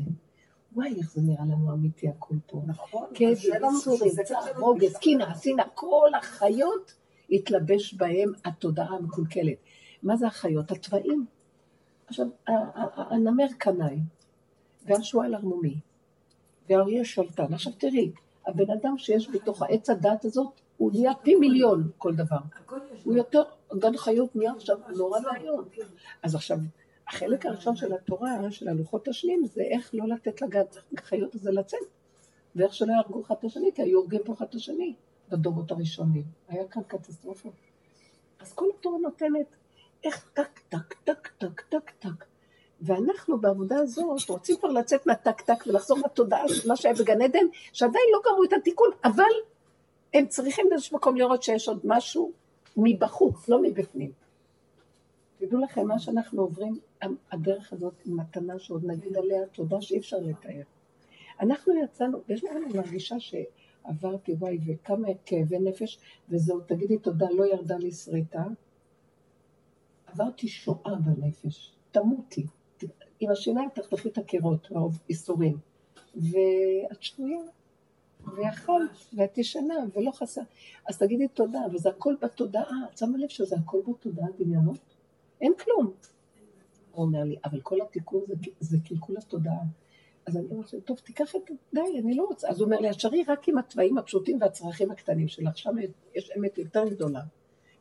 [0.73, 2.63] וואי, איך זה נראה לנו אמיתי הכל פה.
[2.67, 3.07] נכון.
[3.15, 4.97] כאב, קשה לנו ייסורים, שזה צער, רוגז.
[4.97, 6.95] קינה, שנאה, כל החיות
[7.31, 9.57] התלבש בהם התודעה המקולקלת.
[10.03, 10.71] מה זה החיות?
[10.71, 11.27] התוואים.
[12.07, 12.27] עכשיו,
[12.97, 13.99] הנמר קנאי,
[14.87, 15.75] והשועל ערמומי,
[16.69, 17.55] והאריה שלטן.
[17.55, 18.13] עכשיו תראי,
[18.47, 22.37] הבן אדם שיש בתוך העץ הדת הזאת, הוא נהיה פי מיליון כל דבר.
[23.05, 23.43] הוא יותר,
[23.79, 25.65] גן חיות נהיה עכשיו נורא ואיום.
[26.23, 26.59] אז עכשיו,
[27.09, 30.63] החלק הראשון של התורה, של הלוחות השניים, זה איך לא לתת לגן
[30.97, 31.79] חיות הזה לצאת.
[32.57, 34.95] ואיך שלא יהרגו אחד את השני, כי היו הורגים פה אחד את השני.
[35.29, 36.25] בדורות הראשונים.
[36.49, 37.49] היה כאן קטסטרופה.
[38.41, 39.47] אז כל התורה נותנת
[40.05, 42.25] איך טק, טק, טק, טק, טק, טק.
[42.85, 47.47] ואנחנו בעבודה הזאת רוצים כבר לצאת מהטק טק ולחזור לתודעה של מה שהיה בגן עדן,
[47.73, 49.25] שעדיין לא גמרו את התיקון, אבל
[50.15, 52.33] הם צריכים באיזשהו מקום לראות שיש עוד משהו
[52.77, 54.13] מבחוץ, לא מבפנים.
[55.39, 56.79] תדעו לכם, מה שאנחנו עוברים,
[57.33, 60.63] הדרך הזאת היא מתנה שעוד נגיד עליה תודה שאי אפשר לתאר.
[61.41, 67.77] אנחנו יצאנו, יש לנו מרגישה שעברתי, וואי, וכמה כאבי נפש, וזהו, תגידי תודה, לא ירדה
[67.77, 68.45] לי שריטה.
[70.07, 72.47] עברתי שואה בנפש, תמותי.
[73.25, 75.59] עם השיניים תחתכי את הקירות, מרוב איסורים.
[76.17, 77.39] ואת שבויה,
[78.37, 80.41] ויכולת, ואת ישנה, ולא חסר.
[80.89, 82.79] אז תגידי תודה, וזה הכל בתודעה.
[82.93, 84.79] את שמה לב שזה הכל בתודעה, דמיונות?
[85.41, 85.93] אין כלום.
[86.93, 89.63] הוא אומר לי, אבל כל התיקון זה, זה קלקול התודעה.
[90.27, 91.51] אז אני אומרת, טוב, תיקח את...
[91.75, 92.49] די, אני לא רוצה.
[92.49, 95.75] אז הוא אומר לי, השארי רק עם התוואים הפשוטים והצרכים הקטנים שלך, שם
[96.15, 97.21] יש אמת יותר גדולה.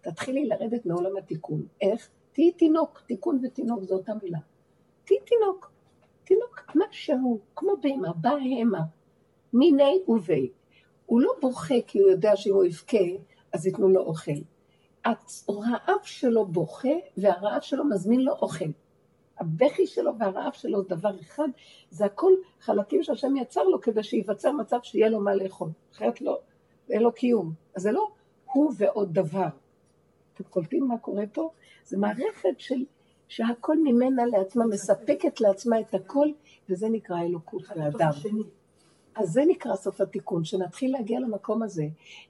[0.02, 1.66] תתחילי לרדת מעולם התיקון.
[1.82, 2.10] איך?
[2.34, 4.40] תהיי תינוק, תיקון ותינוק זו אותה מילה.
[5.06, 5.72] תהיי תינוק,
[6.24, 8.82] תינוק משהו, כמו בהמה, באה המה,
[9.54, 10.50] מיני ובי.
[11.06, 12.98] הוא לא בוכה כי הוא יודע שאם הוא יבכה,
[13.54, 14.32] אז ייתנו לו אוכל.
[15.06, 18.66] הרעב שלו בוכה, והרעב שלו מזמין לו אוכל.
[19.40, 21.48] הבכי שלו והרעב שלו זה דבר אחד,
[21.90, 25.70] זה הכל חלקים שהשם יצר לו כדי שייווצר מצב שיהיה לו מה לאכול.
[25.94, 26.40] אחרת לא,
[26.90, 27.54] אין לו קיום.
[27.76, 28.08] אז זה לא
[28.46, 29.48] הוא ועוד דבר.
[30.34, 31.52] אתם קולטים מה קורה פה?
[31.84, 32.86] זה מערכת של,
[33.36, 36.28] שהכל ממנה לעצמה, מספקת לעצמה את הכל,
[36.70, 38.10] וזה נקרא אלוקות לאדם.
[39.16, 41.84] אז זה נקרא סוף התיקון, שנתחיל להגיע למקום הזה.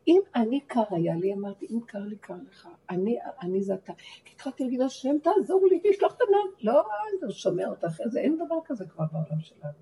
[0.07, 2.67] אם אני קר היה לי, אמרתי, אם קר לי, קר לך.
[2.89, 3.93] אני, אני זה אתה.
[4.25, 6.73] כי התחלתי להגיד, השם תעזור לי, תשלח את הנעל.
[6.73, 6.83] לא,
[7.23, 9.73] אני שומע אותך, איזה, אין דבר כזה כבר בעולם שלנו.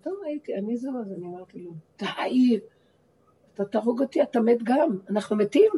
[0.00, 2.60] פתאום ראיתי, אני זהו, אז אני אמרתי לו, די,
[3.54, 5.72] אתה תהרוג אותי, אתה מת גם, אנחנו מתים.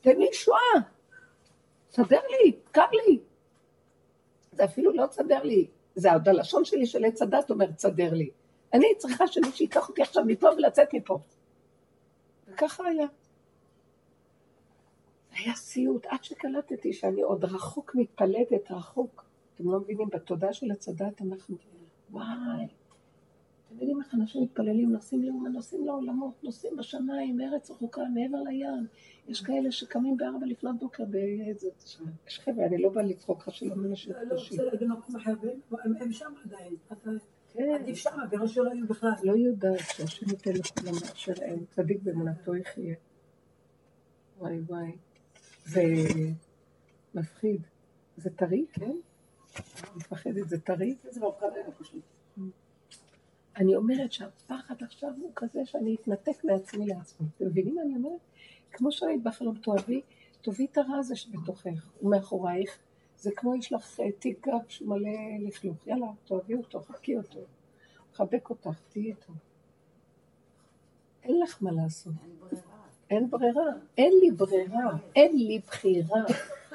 [0.00, 0.97] תן לי שואה,
[2.02, 3.18] תסדר לי, קר לי.
[4.52, 8.30] זה אפילו לא תסדר לי, זה עוד הלשון שלי של עץ הדת אומר, תסדר לי.
[8.74, 11.18] אני צריכה שמישהו ייקח אותי עכשיו מפה ולצאת מפה.
[12.48, 13.06] וככה היה.
[15.32, 19.24] היה סיוט, עד שקלטתי שאני עוד רחוק מתפלדת, רחוק.
[19.54, 21.56] אתם לא מבינים, בתודעה של עץ הדת אנחנו,
[22.10, 22.66] וואי,
[23.68, 28.86] אתם יודעים איך אנשים מתפללים, נוסעים לאומן, נוסעים לעולמות, נוסעים בשמיים, ארץ רחוקה, מעבר לים.
[29.28, 31.68] יש כאלה שקמים בארבע לפנות בוקר באיזה...
[32.26, 35.32] יש חבר'ה, אני לא באה לצחוק לך שלא מנשים לא רוצה להגיד מקום אחר,
[36.00, 36.74] הם שם עדיין.
[37.74, 39.10] עדיף שם, ולא שלא היו בכלל.
[39.22, 42.94] לא יודעת שהשם ייתן לכולם אשר אין, צדיק באמונתו יחיה.
[44.38, 44.92] וואי וואי.
[45.64, 45.82] זה
[47.14, 47.62] מפחיד.
[48.16, 48.84] זה טרי, כן?
[48.84, 48.96] אני
[49.96, 50.96] מפחדת, זה טרי?
[51.10, 52.02] זה לא קרה פשוט.
[53.58, 57.26] אני אומרת שהפחד עכשיו הוא כזה שאני אתנתק מעצמי לעצמי.
[57.36, 58.20] אתם מבינים מה אני אומרת?
[58.72, 60.00] כמו שראית בחלום תאהבי,
[60.42, 62.78] תאהבי את הרע הזה שבתוכך ומאחורייך.
[63.18, 65.86] זה כמו יש לך אה, תיק גב שהוא מלא לכלוך.
[65.86, 67.40] יאללה, תאהבי אותו, חכי אותו.
[68.14, 69.32] חבק אותך, תהיי איתו.
[71.22, 72.12] אין לך מה לעשות.
[73.10, 73.72] אין ברירה.
[73.98, 74.96] אין לי ברירה.
[75.16, 76.24] אין לי בחירה.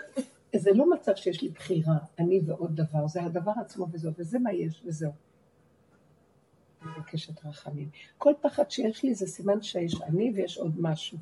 [0.56, 4.54] זה לא מצב שיש לי בחירה, אני ועוד דבר, זה הדבר עצמו וזהו, וזה מה
[4.54, 5.12] יש, וזהו.
[6.98, 7.90] מבקשת רחמים.
[8.18, 11.18] כל פחד שיש לי זה סימן שיש אני ויש עוד משהו.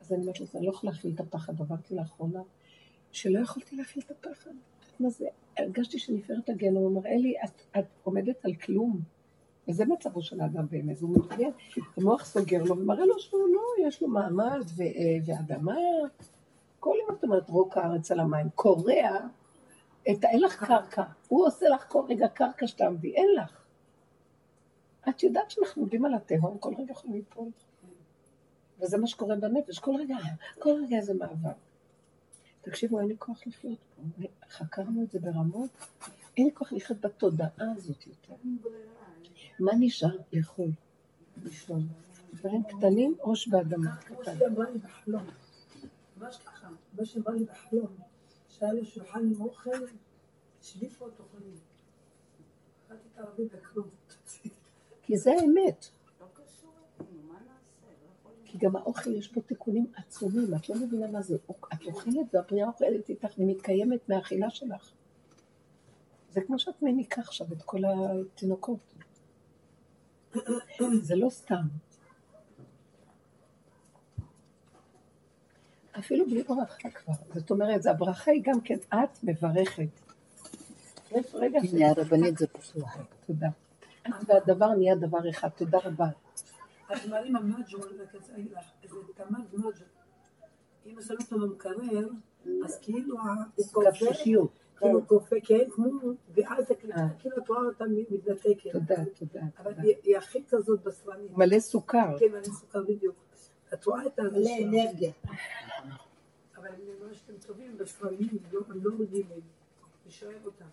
[0.00, 2.40] אז אני אומרת לזה, אני לא יכולה להכיל את הפחד, עברתי לאחרונה,
[3.12, 4.50] שלא יכולתי להכיל את הפחד.
[5.00, 5.26] מה זה?
[5.58, 9.00] הרגשתי שנפארת הגן, הוא מראה לי, את, את עומדת על כלום.
[9.68, 11.48] וזה מצבו של האדם באמת, הוא מתחיל,
[11.96, 14.82] המוח סוגר לו ומראה לו שהוא לא, יש לו מעמד ו,
[15.26, 15.76] ואדמה.
[16.80, 19.18] כל יום את אומרת, רוק הארץ על המים, קורע,
[20.06, 23.63] אין לך קרקע, הוא עושה לך כל רגע קרקע שתעמדי, אין לך.
[25.08, 27.48] את יודעת שאנחנו עומדים על התהום, כל רגע יכולים ליפול.
[28.80, 30.16] וזה מה שקורה בנפש, כל רגע,
[30.58, 31.56] כל רגע איזה מאבק.
[32.60, 34.22] תקשיבו, אין לי כוח לחיות פה.
[34.48, 35.70] חקרנו את זה ברמות,
[36.36, 38.34] אין לי כוח לחיות בתודעה הזאת יותר.
[39.60, 40.16] מה נשאר?
[40.32, 40.68] לאכול,
[41.42, 41.88] לישון.
[42.34, 43.96] דברים קטנים, ראש באדמה.
[43.96, 44.24] כמו.
[44.24, 45.26] שאמרה לי בחלום.
[46.16, 47.96] ממש ככה, מה שאמרה לי בחלום.
[48.48, 49.70] שהיה לו שולחן עם אוכל,
[50.62, 51.54] שליפו אותו חולים.
[52.86, 53.88] אכלתי את הערבים בכלום.
[55.06, 55.86] כי זה האמת.
[58.44, 61.34] כי גם האוכל יש בו תיקונים עצומים, את לא מבינה מה זה.
[61.34, 64.92] את אוכלת והבריאה אוכלת איתך ומתקיימת מהאכילה שלך.
[66.30, 68.94] זה כמו שאת מניקה עכשיו את כל התינוקות.
[71.02, 71.62] זה לא סתם.
[75.98, 77.14] אפילו בלי ברכה כבר.
[77.34, 79.88] זאת אומרת, הברכה היא גם כן, את מברכת.
[81.34, 82.96] רגע הרבנית זה פתוח.
[83.26, 83.48] תודה.
[84.28, 86.06] והדבר נהיה דבר אחד, תודה רבה.
[86.92, 89.72] את מעלים המג'ול, רק אני אגיד לך, זה תמ"ג מג'ול.
[90.86, 92.08] אם שמים אותו במקרר,
[92.64, 93.22] אז כאילו ה-
[94.34, 94.48] הוא.
[94.78, 95.86] כאילו כופה, כן, כמו,
[96.34, 97.08] ואז זה כאילו- אה.
[97.18, 98.72] כאילו את רואה אותה מתנתקת.
[98.72, 99.40] תודה, תודה.
[99.58, 99.72] אבל.
[99.78, 101.30] היא- הכי כזאת בשרנית.
[101.36, 102.18] מלא סוכר.
[102.18, 103.16] כן, אני סוכר בדיוק.
[103.74, 104.68] את רואה את מלא הזה שלה.
[104.68, 105.12] אנרגיה.
[106.56, 109.40] אבל אני ממש אתם טובים בשרנים, לא- לא רגילים.
[110.04, 110.64] אני שואב אותם.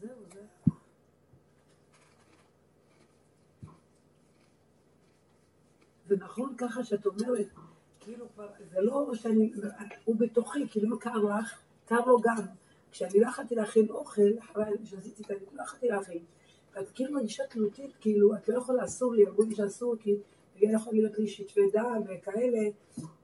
[0.00, 0.42] זהו, זהו.
[6.08, 7.46] זה נכון ככה שאת אומרת,
[8.00, 9.52] כאילו כבר, זה לא שאני,
[10.04, 12.44] הוא בתוכי, כאילו אם קר לך, קר לו גם.
[12.92, 16.22] כשאני לא יכולתי להכין אוכל, אחרי שעשיתי את זה, לא יכולתי להכין.
[16.74, 20.16] ואת כאילו מרגישה תלותית, כאילו, את לא יכולה, אסור לי, אמרו לי שאסור, כי
[20.62, 22.58] לא יכול להיות לי שטפי דם וכאלה,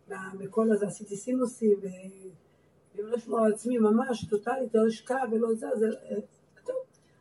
[0.09, 1.87] מה- מכל הזה עשיתי סינוסים, ו-
[2.95, 6.17] ואם לא אשמור על עצמי ממש טוטאלית, לא אשכב ולא זה, אז אה,
[6.65, 6.77] טוב,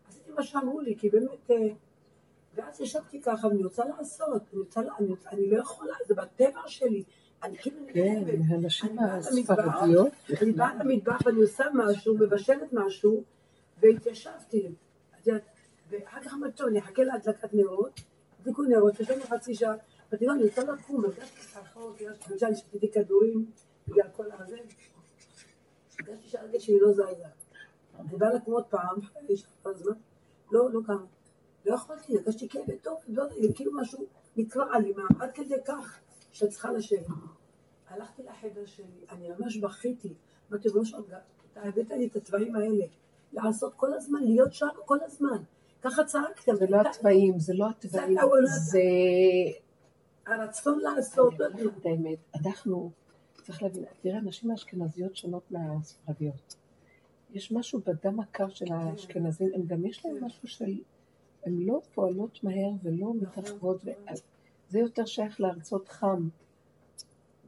[0.09, 1.55] עשיתי מה שאמרו לי, כי באמת, אה,
[2.56, 6.62] ואז ישבתי ככה, ואני רוצה לעשות, אני רוצה, אני, רוצה- אני לא יכולה, זה בטבע
[6.68, 7.04] שלי,
[7.43, 8.24] אני כאילו כן.
[8.49, 10.12] הנשים הספרדיות.
[10.41, 13.24] אני באה למטבח ואני עושה משהו, מבשלת משהו,
[13.82, 14.68] והתיישבתי.
[15.89, 17.99] ואחר כך אמרתי, טוב, אני אחכה להדלקת נרות,
[18.39, 19.74] הדליקו נרות, יש לנו חצי שעה,
[20.12, 23.45] אמרתי, לא, אני רוצה לקום, הרגשתי ככה, הרגשתי, חמישה, אני שתיתי כדורים,
[23.88, 24.58] בגלל כל הזה.
[25.99, 27.04] הרגשתי שהרגש שלי לא זזה.
[27.99, 28.95] אני באה לקום עוד פעם,
[30.51, 31.06] לא, לא קמה.
[31.66, 33.24] לא יכולתי, הרגשתי כאבי טוב, לא
[33.55, 34.05] כאילו משהו
[34.38, 35.99] נקרע לי, מה- עד כדי כך
[36.32, 37.05] שאת צריכה לשבת.
[37.89, 40.14] הלכתי לחדר שלי, אני ממש בכיתי.
[40.51, 40.99] אמרתי לו, לא
[41.53, 42.86] אתה הבאת לי את הצבעים האלה,
[43.34, 45.43] לעשות כל הזמן, להיות שם כל הזמן.
[45.82, 46.55] ככה צעקתם.
[46.55, 48.80] זה לא התוואים, זה לא התוואים, זה לא- זה...
[50.28, 51.34] הרצון לעשות.
[51.41, 52.91] אני אגיד לך את האמת, אנחנו,
[53.43, 56.55] צריך להבין, תראה, הנשים האשכנזיות שונות מהספרדיות.
[57.34, 60.80] יש משהו בדם הקר של האשכנזים, הם גם יש להם משהו של...
[61.46, 64.14] הן לא פועלות מהר ולא מתרחבות, ו-
[64.70, 66.30] זה יותר שייך לארצות חם,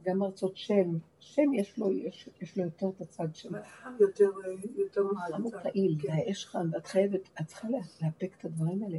[0.02, 0.98] גם ארצות שם.
[1.20, 5.00] שם יש לו, יש, יש לו יותר את הצד של אבל חם יותר, אה, יותר
[5.08, 5.62] חם הוא מעל.
[5.62, 6.08] פעיל, כן.
[6.08, 7.68] והאש חם, ואת חייבת, את צריכה
[8.02, 8.98] לאפק את הדברים האלה.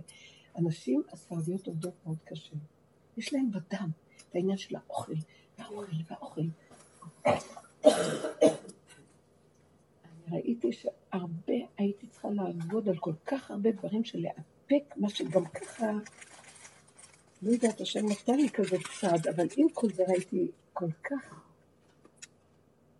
[0.55, 2.55] הנשים הספרדיות עובדות מאוד קשה.
[3.17, 3.89] יש להן בדם
[4.29, 5.13] את העניין של האוכל,
[5.59, 6.41] והאוכל, והאוכל.
[10.05, 14.56] אני ראיתי שהרבה, הייתי צריכה לעבוד על כל כך הרבה דברים של לאפק,
[14.95, 15.91] מה שגם ככה,
[17.41, 21.43] לא יודעת, השם נתן לי כזה צד, אבל עם כל זה ראיתי כל כך,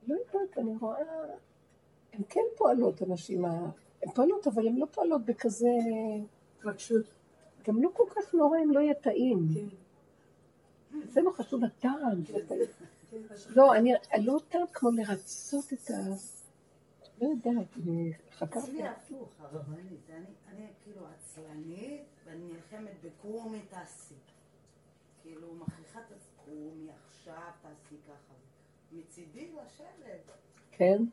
[0.07, 0.97] לא יודעת, אני רואה,
[2.13, 3.69] הן כן פועלות, הנשים, ה-
[4.03, 5.69] הן פועלות, אבל הן לא פועלות בכזה,
[6.59, 7.05] התרגשות.
[7.67, 9.47] גם לא כל כך נורא, הם לא יהיה טעים.
[9.53, 10.99] כן.
[11.09, 12.23] זה לא חשוב הטעם.
[12.47, 12.61] טעים.
[13.11, 13.17] כן,
[13.49, 15.93] לא, אני לא טעם כמו לרצות את ה...
[17.21, 18.67] לא יודעת, אני חקרתי.
[18.67, 24.15] אצלי הפוך, הרבנית, אני, כאילו עצלנית, ואני נלחמת בקומי תעשי.
[25.21, 28.33] כאילו, מכריחה את קומי עכשיו תעשי ככה.
[28.91, 30.31] מצידי לשבת.
[30.71, 31.03] כן?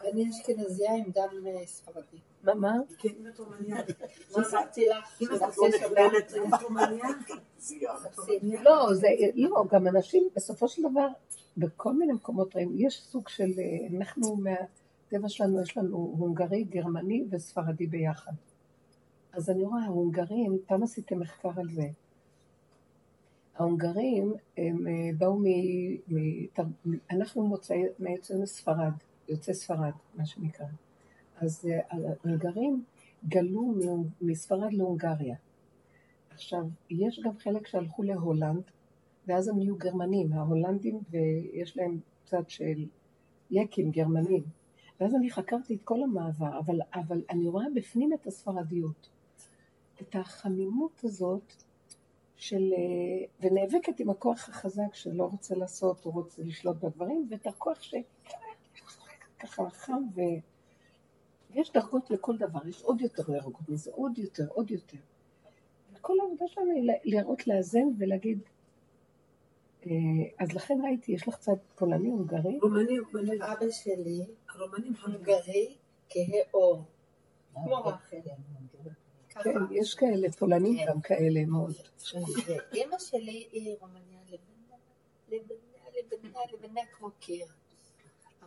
[0.00, 2.18] אני אשכנזייה עם דם אה, ספרדי.
[2.42, 2.72] מה, מה?
[2.98, 3.76] כן, רומניה.
[4.36, 5.20] מה אמרתי לך?
[5.22, 5.88] אם את שרוצה
[8.42, 8.62] לא.
[8.62, 11.08] לא, זה, לא, גם אנשים, בסופו של דבר,
[11.56, 14.36] בכל מיני מקומות רעים, יש סוג של, אה, אנחנו
[15.12, 18.32] מהטבע שלנו, יש לנו הונגרי, גרמני וספרדי ביחד.
[19.32, 21.88] אז אני רואה, ההונגרים, פעם עשיתם מחקר על זה.
[23.56, 25.44] ההונגרים, הם אה, באו מ...
[26.08, 26.62] מתר-
[27.10, 28.92] אנחנו מוצאי, מיוצאי ספרד,
[29.28, 30.66] יוצאי ספרד, מה שנקרא.
[31.40, 32.84] אז אה, ההונגרים
[33.28, 35.36] גלו מ- מספרד להונגריה.
[36.30, 38.62] עכשיו, יש גם חלק שהלכו להולנד,
[39.26, 42.86] ואז הם נהיו גרמנים, ההולנדים, ויש להם צד של
[43.50, 44.57] יקים, גרמנים.
[45.00, 49.08] ואז אני חקרתי את כל המעבר, אבל, אבל אני רואה בפנים את הספרדיות.
[50.02, 51.52] את החמימות הזאת
[52.36, 52.72] של...
[52.72, 59.70] אה, ונאבקת עם הכוח החזק שלא רוצה לעשות, הוא רוצה לשלוט בדברים, ואת הכוח שככה
[59.70, 60.20] חם ו...
[61.50, 64.98] ויש דרגות לכל דבר, יש עוד יותר דרגות מזה, עוד יותר, עוד יותר.
[66.00, 68.38] כל העבודה שלנו היא להראות לאזן ולהגיד,
[70.38, 74.94] אז לכן ראיתי, יש לך צד פולני, הונגרי, רומני, רומני, אבא שלי חמים.
[75.02, 75.76] הונגרי
[76.08, 76.84] כהה עור.
[77.54, 78.16] כמו רחל.
[79.30, 79.42] ככה.
[79.42, 80.86] כן, יש כאלה, פולנים כן.
[80.88, 81.72] גם כאלה מאוד.
[82.46, 84.76] ואימא שלי היא רומניה לבנה,
[85.28, 87.46] לבנה, לבנה, לבנה כמו קיר.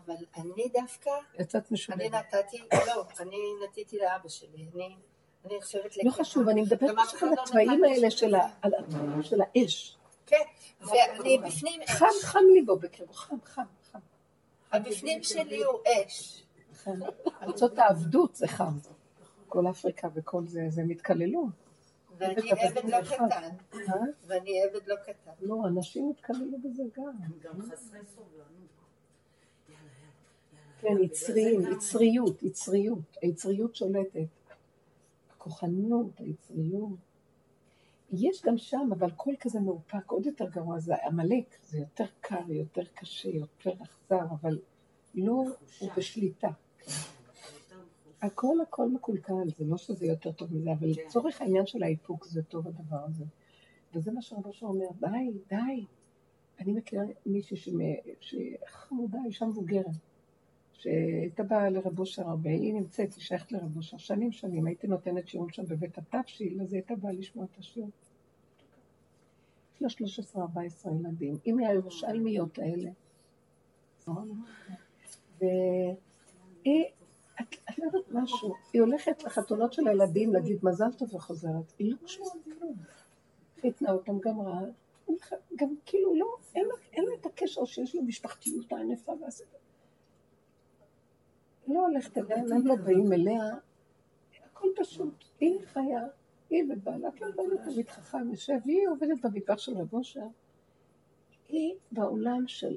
[0.05, 2.11] אבל אני דווקא, יצאת אני משולבת.
[2.11, 4.95] נתתי, לא, אני נתתי לאבא שלי, אני,
[5.45, 8.11] אני נחשבת לא חשוב, אני מדברת על לי האלה
[9.21, 9.97] של האש.
[10.25, 10.43] כן,
[10.81, 12.25] ואני בפנים חם, אש.
[12.25, 13.99] חם לי בו בקרבו, חם, חם, חם.
[14.71, 16.43] הבפנים שלי הוא אש.
[16.73, 16.99] חם.
[17.41, 18.77] ארצות העבדות זה חם.
[19.47, 21.49] כל אפריקה וכל זה, זה הם התקללו.
[22.17, 23.01] ואני עבד לא.
[23.01, 23.49] קטן.
[23.73, 23.93] אה?
[24.25, 25.31] ואני עבד לא קטן.
[25.41, 27.13] לא, אנשים התקללו בזה גם.
[27.41, 28.71] גם חסרי סובלנות.
[30.81, 33.17] כן, יצריים, יצריות, יצריות.
[33.21, 34.27] היצריות שולטת.
[35.31, 37.10] הכוחנות, היצריות.
[38.11, 42.51] יש גם שם, אבל קול כזה מאופק, עוד יותר גרוע, זה עמלק, זה יותר קר,
[42.51, 44.59] יותר קשה, יותר אכזר, אבל
[45.15, 45.43] לא,
[45.79, 46.49] הוא בשליטה.
[48.21, 51.01] הכל הכל מקולקל, זה לא שזה יותר טוב מזה, אבל כן.
[51.05, 53.25] לצורך העניין של האיפוק זה טוב הדבר הזה.
[53.93, 55.85] וזה מה שרבו אומר, די, די.
[56.59, 57.57] אני מכירה מישהי
[58.19, 59.85] שחמודה, אישה מבוגרת,
[60.81, 65.27] שהייתה באה לרב אושר הרבה, היא נמצאת, היא שייכת לרב אושר, שנים שנים, הייתי נותנת
[65.27, 67.89] שיעורים שם בבית התבשיל, אז היא הייתה באה לשמוע את השיעור.
[69.81, 70.07] יש לה
[70.37, 70.39] 13-14
[70.99, 72.89] ילדים, היא מהירושלמיות האלה.
[75.39, 76.85] והיא,
[77.39, 82.29] את יודעת משהו, היא הולכת לחתונות של הילדים להגיד מזל טוב וחוזרת, היא לא קשורה
[82.47, 82.75] לכלום.
[83.61, 84.61] חיתנה אותם גם רע,
[85.55, 86.67] גם כאילו לא, אין
[87.05, 89.43] לה, את הקשר שיש למשפחתיות הענפה והזה.
[91.73, 93.43] לא הולכת אליהם, הם לא באים אליה,
[94.45, 95.23] הכל פשוט.
[95.39, 96.07] היא חיה,
[96.49, 100.27] היא ובעלה, כן, בעלה תמיד חכם יושב, היא עובדת במטבח של רב אושר.
[101.47, 102.75] היא בעולם של,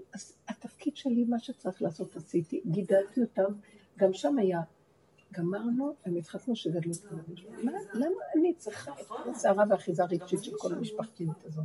[0.48, 3.52] התפקיד שלי, מה שצריך לעשות עשיתי, גידלתי אותם,
[3.98, 4.60] גם שם היה,
[5.32, 7.66] גמרנו, הם התחתנו שגדלו את הילדים.
[7.66, 11.64] מה- למה אני צריכה את הסערה והאחיזה הרגשית של כל המשפחתיות הזאת?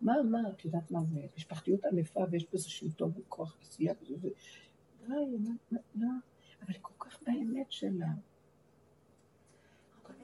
[0.00, 1.20] מה, מה, את יודעת מה זה?
[1.36, 4.28] משפחתיות ענפה ויש בזה שלטון וכוח עשייה וזה, זה-
[5.08, 5.36] די,
[5.94, 6.06] מה,
[6.64, 8.06] אבל היא כל כך באמת שלה.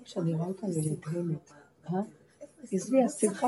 [0.05, 1.51] כשאני רואה אותה אני נדהמת.
[1.87, 2.01] אה?
[2.73, 3.47] עזבי, השמחה,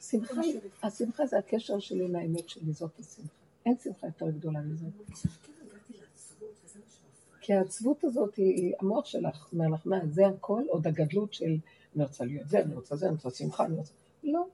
[0.00, 3.28] שמחה, היא- השמחה זה הקשר שלי לאמת שלי, זאת השמחה.
[3.66, 4.86] אין שמחה יותר גדולה מזה.
[7.40, 11.56] כי העצבות הזאת היא, המוח שלך אומר לך, מה, זה הכל, עוד הגדלות של
[11.96, 13.92] אני רוצה להיות זה, אני רוצה זה, אני רוצה שמחה, אני רוצה...
[14.22, 14.46] לא.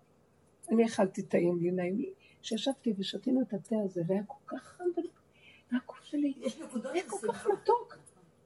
[0.70, 2.12] אני אכלתי טעים לי, נעים לי.
[2.42, 4.84] כשישבתי ושתינו את התה הזה, והיה כל כך חם,
[5.72, 6.34] והגוף שלי
[6.92, 7.96] היה כל כך מתוק.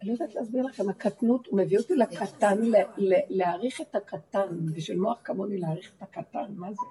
[0.01, 2.59] אני לא יודעת להסביר לכם, הקטנות, הוא מביא אותי לקטן,
[3.29, 6.83] להעריך את הקטן, בשביל מוח כמוני להעריך את הקטן, מה זה?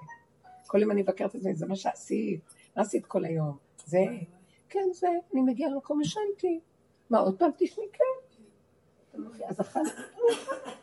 [0.66, 2.40] כל יום אני מבקרת את זה, זה מה שעשית,
[2.76, 3.56] מה עשית כל היום?
[3.86, 4.04] זה,
[4.68, 6.60] כן, זה, אני מגיעה למקום, ישנתי.
[7.10, 7.84] מה, עוד פעם תשני?
[7.92, 9.22] כן.
[9.48, 9.90] אז אכלתי,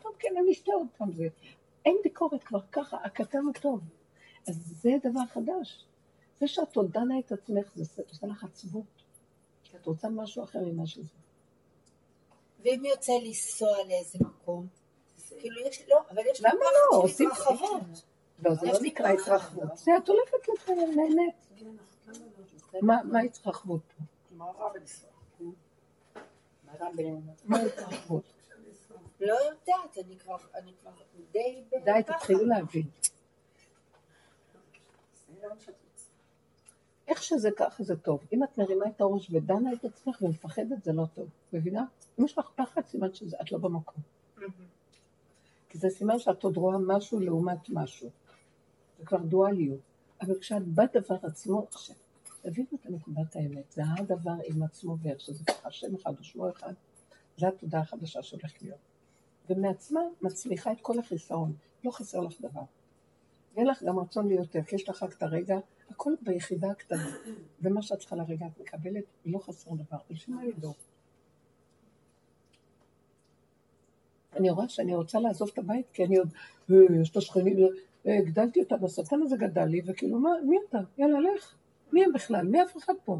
[0.02, 1.28] טוב, כן, אני אשתה עוד פעם זה.
[1.84, 3.80] אין ביקורת כבר ככה, הקטן הוא טוב.
[4.48, 5.86] אז זה דבר חדש.
[6.40, 8.99] זה שאת עוד דנה את עצמך, זה עושה לך עצבות.
[9.70, 11.08] כי את רוצה משהו אחר ממה שזה.
[12.62, 14.66] ואם יוצא לנסוע לאיזה מקום,
[15.40, 16.98] כאילו יש, לא, אבל יש לי למה פחד לא?
[17.06, 18.02] של עושים- התרחבות.
[18.44, 19.08] לא, זה לא נקרא.
[19.08, 19.76] התרחבות.
[19.76, 21.34] זה את הולכת לחיים, נהנית.
[22.82, 24.02] מה מה התרחבות פה?
[24.30, 25.10] מה רע בניסוח?
[26.64, 27.34] מה רע בלמוד?
[27.44, 28.22] מה התרחבות?
[29.20, 30.36] לא יודעת, אני כבר,
[31.32, 31.64] די.
[31.84, 32.86] די, תתחילו להבין.
[37.10, 38.20] איך שזה ככה זה טוב.
[38.32, 41.28] אם את מרימה את הראש ודנה את עצמך ומפחדת זה לא טוב.
[41.52, 41.84] מבינה?
[42.20, 44.02] אם יש לך פחד, סימן שאת לא במקום.
[44.36, 44.52] מהמם.
[45.68, 48.10] כי זה סימן שאת עוד רואה משהו לעומת משהו.
[48.98, 49.80] זה כבר דואליות.
[50.20, 51.96] אבל כשאת בדבר עצמו, עכשיו,
[52.42, 56.50] תבינו את נקודת האמת, זה הדבר עם עצמו ואיך שזה ככה, שם אחד או שמו
[56.50, 56.72] אחד,
[57.38, 58.78] זה התודעה החדשה שהולכת להיות.
[59.50, 61.52] ומעצמה מצמיחה את כל החיסרון,
[61.84, 62.62] לא חסר לך דבר.
[63.54, 65.58] ואין לך גם רצון ליותר, כי יש לך רק את הרגע,
[65.90, 67.10] הכל ביחידה הקטנה.
[67.62, 70.74] ומה שאת צריכה לרגע את מקבלת, לא חסר דבר, בשביל מה לדאוג?
[74.36, 76.28] אני רואה שאני רוצה לעזוב את הבית, כי אני עוד,
[76.70, 77.56] "אה, יש את השכנים,
[78.06, 80.78] אה, הגדלתי אותם, השטן הזה גדל לי, וכאילו, מה, מי אתה?
[80.98, 81.54] יאללה, לך.
[81.92, 82.46] מי הם בכלל?
[82.46, 83.18] מי אף אחד פה?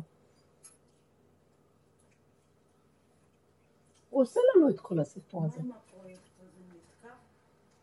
[4.11, 5.61] הוא עושה לנו את כל הסיפור הזה.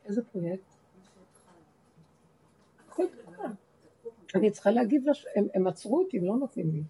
[0.05, 0.63] איזה פרויקט?
[0.97, 1.63] מה שהתחלנו.
[2.87, 3.47] הכל תקוע.
[4.35, 5.25] אני צריכה להגיב, לש...
[5.35, 6.83] הם, הם עצרו אותי, הם לא נותנים לי.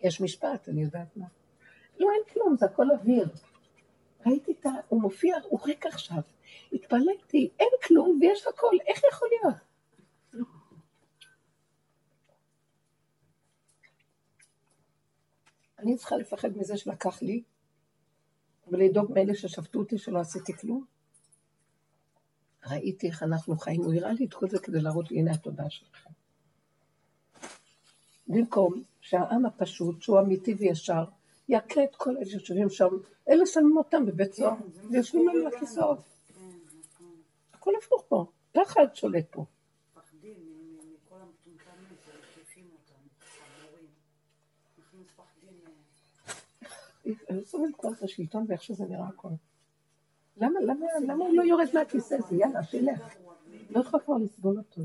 [0.00, 1.26] יש משפט, אני יודעת מה.
[1.98, 3.28] לא, אין כלום, זה הכל אוויר.
[4.26, 4.70] ראיתי את ה...
[4.88, 6.22] הוא מופיע, הוא ריק עכשיו.
[6.72, 9.56] התפלאתי, אין כלום ויש הכל, איך יכול להיות?
[15.78, 17.42] אני צריכה לפחד מזה שלקח לי,
[18.68, 20.84] ולדאוג מאלה ששפטו אותי שלא עשיתי כלום?
[22.70, 25.70] ראיתי איך אנחנו חיים, הוא הראה לי את כל זה כדי להראות לי, הנה התודעה
[25.70, 26.10] שלכם.
[28.28, 31.04] במקום שהעם הפשוט, שהוא אמיתי וישר,
[31.48, 32.88] יכה את כל אלה שיושבים שם,
[33.28, 35.96] אלה שמים אותם בבית סוהר, כן, ויושבים להם נכון.
[37.52, 39.44] הכל הפוך פה, פחד שולט פה.
[47.30, 49.28] אני סובלת כבר את השלטון ואיך שזה נראה הכל.
[50.40, 52.36] למה, למה, למה הוא לא יורד מהכיסא הזה?
[52.36, 53.00] יאללה, שילך.
[53.70, 54.80] לא יכולה כבר לסבול אותו.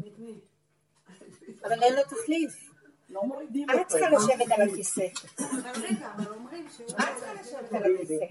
[1.66, 2.70] אבל אין לו תחליף.
[3.10, 3.88] לא מורידים את אותו.
[3.90, 5.06] צריכה לשבת על הכיסא.
[5.40, 6.88] אבל רגע, אבל אומרים שהוא...
[6.90, 8.26] את צריכה לשבת על הכיסא.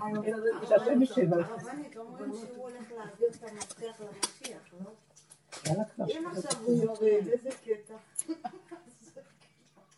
[0.68, 4.90] שהשם ישב על הרבנית, אומרים שהוא הולך להעביר את המפתח למשיח, לא?
[6.16, 7.02] אם עכשיו הוא יורד,
[7.32, 7.94] איזה קטע.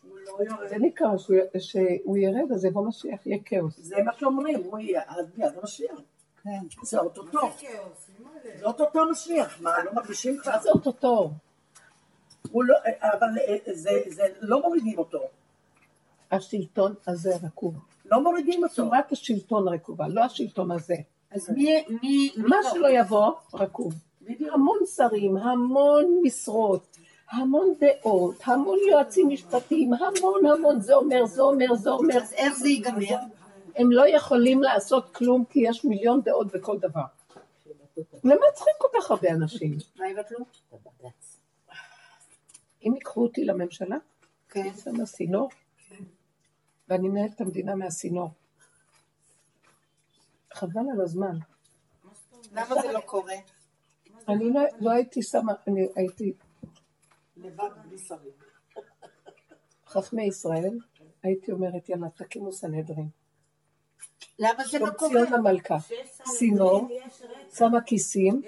[0.03, 0.69] לא.
[0.69, 3.73] זה נקרא שהוא- ירד, אז יבוא משיח, יהיה כאוס.
[3.79, 5.99] זה מה שאומרים, הוא יהיה עד ביד המשיח.
[6.83, 7.39] זה אוטוטו.
[8.59, 9.61] זה אוטוטו המשיח.
[9.61, 10.59] מה, לא מרגישים כבר?
[10.61, 11.31] זה אוטוטו?
[12.53, 15.19] לא, אבל אה, זה, זה לא מורידים אותו.
[16.31, 17.75] השלטון הזה רקוב.
[18.05, 18.75] לא מורידים אותו.
[18.75, 20.95] צורת השלטון רקובה, לא השלטון הזה.
[21.31, 23.93] אז מי, מי, מה שלא יבוא, רקוב.
[24.53, 26.97] המון שרים, המון משרות,
[27.31, 32.17] המון דעות, המון יועצים משפטיים, המון המון, זה אומר, זה אומר, זה אומר.
[32.17, 33.17] אז איך זה ייגמר?
[33.75, 37.05] הם לא יכולים לעשות כלום כי יש מיליון דעות בכל דבר.
[38.23, 39.77] למה צריכים כל כך הרבה אנשים?
[39.95, 40.45] מה יבטלו?
[42.83, 43.97] אם ייקחו אותי לממשלה,
[44.49, 44.73] כן.
[44.83, 45.49] שם הסינור,
[46.89, 48.29] ואני מנהלת את המדינה מהסינור.
[50.53, 51.37] חבל על הזמן.
[52.51, 53.35] למה זה לא קורה?
[54.27, 56.33] אני לא, לא הייתי שמה, אני הייתי
[57.37, 58.31] לבד בלי שרים.
[59.87, 60.79] חכמי ישראל,
[61.23, 63.09] הייתי אומרת, יאללה, תקימו סנהדרין.
[64.39, 65.11] למה זה לא קורה?
[65.11, 66.23] ציון המלכה, רצח,
[67.57, 68.41] שמה כיסים.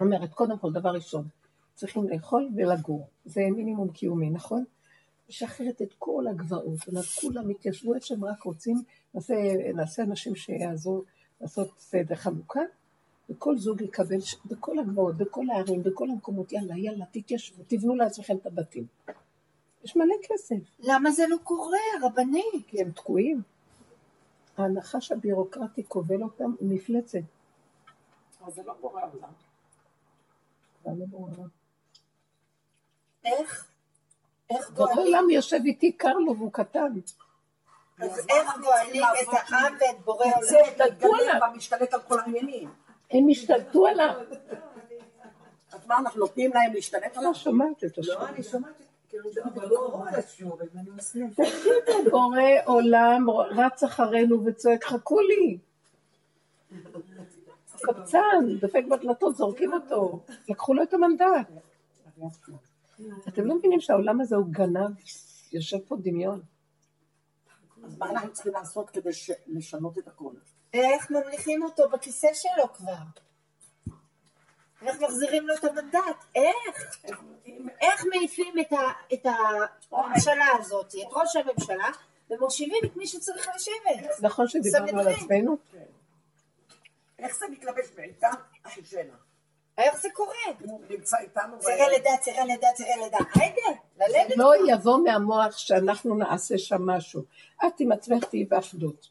[0.00, 1.24] אומרת, קודם כל, דבר ראשון,
[1.74, 3.06] צריכים לאכול ולגור.
[3.24, 4.64] זה מינימום קיומי, נכון?
[5.28, 6.78] משחררת את כל הגבעות,
[7.20, 8.82] כולם יתיישבו איפה שהם רק רוצים,
[9.14, 9.34] נעשה,
[9.74, 11.02] נעשה אנשים שיעזרו
[11.40, 12.60] לעשות סדר חלוקה,
[13.30, 18.46] וכל זוג יקבל בכל הגבעות, בכל הערים, בכל המקומות, יאללה, יאללה, תתיישבו, תבנו לעצמכם את
[18.46, 18.86] הבתים.
[19.84, 22.42] יש מלא כסף, למה זה לא קורה, רבני?
[22.66, 23.42] כי הם תקועים.
[24.56, 27.18] הנחש הבירוקרטי כובל אותם מפלצת.
[28.40, 29.32] אבל זה לא בורא עולם.
[30.86, 31.28] לא ברור.
[33.24, 33.66] איך?
[34.50, 35.14] איך בורא גואלים?
[35.14, 36.92] עולם יושב איתי, קר לו והוא קטן.
[37.98, 40.90] אז איך גואלים את העם ואת בורא זה עולם?
[40.90, 42.70] מתגלה והמשתלט על כל העניינים.
[43.10, 44.14] הם השתלטו עליו.
[45.72, 47.30] אז מה, אנחנו נותנים להם להשתלט עליו?
[47.30, 48.12] לא שומעת את השם.
[48.12, 48.74] לא, אני שומעת,
[49.14, 51.18] כאילו, זה בקורונה שיעור, ואני עושה.
[51.36, 55.58] תקשיבו, בורא עולם רץ אחרינו וצועק, חכו לי.
[57.82, 60.20] קבצן, דופק בדלתות, זורקים אותו.
[60.48, 61.48] לקחו לו את המנדט.
[63.28, 64.90] אתם לא מבינים שהעולם הזה הוא גנב?
[65.52, 66.40] יושב פה דמיון.
[67.84, 69.10] אז מה אנחנו צריכים לעשות כדי
[69.46, 70.32] לשנות את הכל?
[70.72, 73.23] איך ממליכים אותו בכיסא שלו כבר?
[74.86, 76.24] איך מחזירים לו את המנדט?
[76.34, 76.96] איך?
[77.80, 78.82] איך מעיפים את, ה,
[79.12, 79.26] את
[79.92, 81.88] הממשלה הזאת, את ראש הממשלה,
[82.30, 84.10] ומושיבים את מי שצריך לשבת?
[84.20, 85.08] נכון שדיברנו על.
[85.08, 85.56] עצמנו?
[87.18, 88.30] איך זה מתלבש בעיטה?
[88.66, 89.14] אחישנה.
[89.78, 90.34] איך זה קורה?
[90.90, 91.58] נמצא איתנו.
[91.58, 93.18] צירי לידה, צירי לידה, צירי לידה.
[93.34, 94.36] היידה, ללדת.
[94.36, 97.22] לא יבוא מהמוח שאנחנו נעשה שם משהו.
[97.66, 99.08] את עם עצמך תהיי באחדות.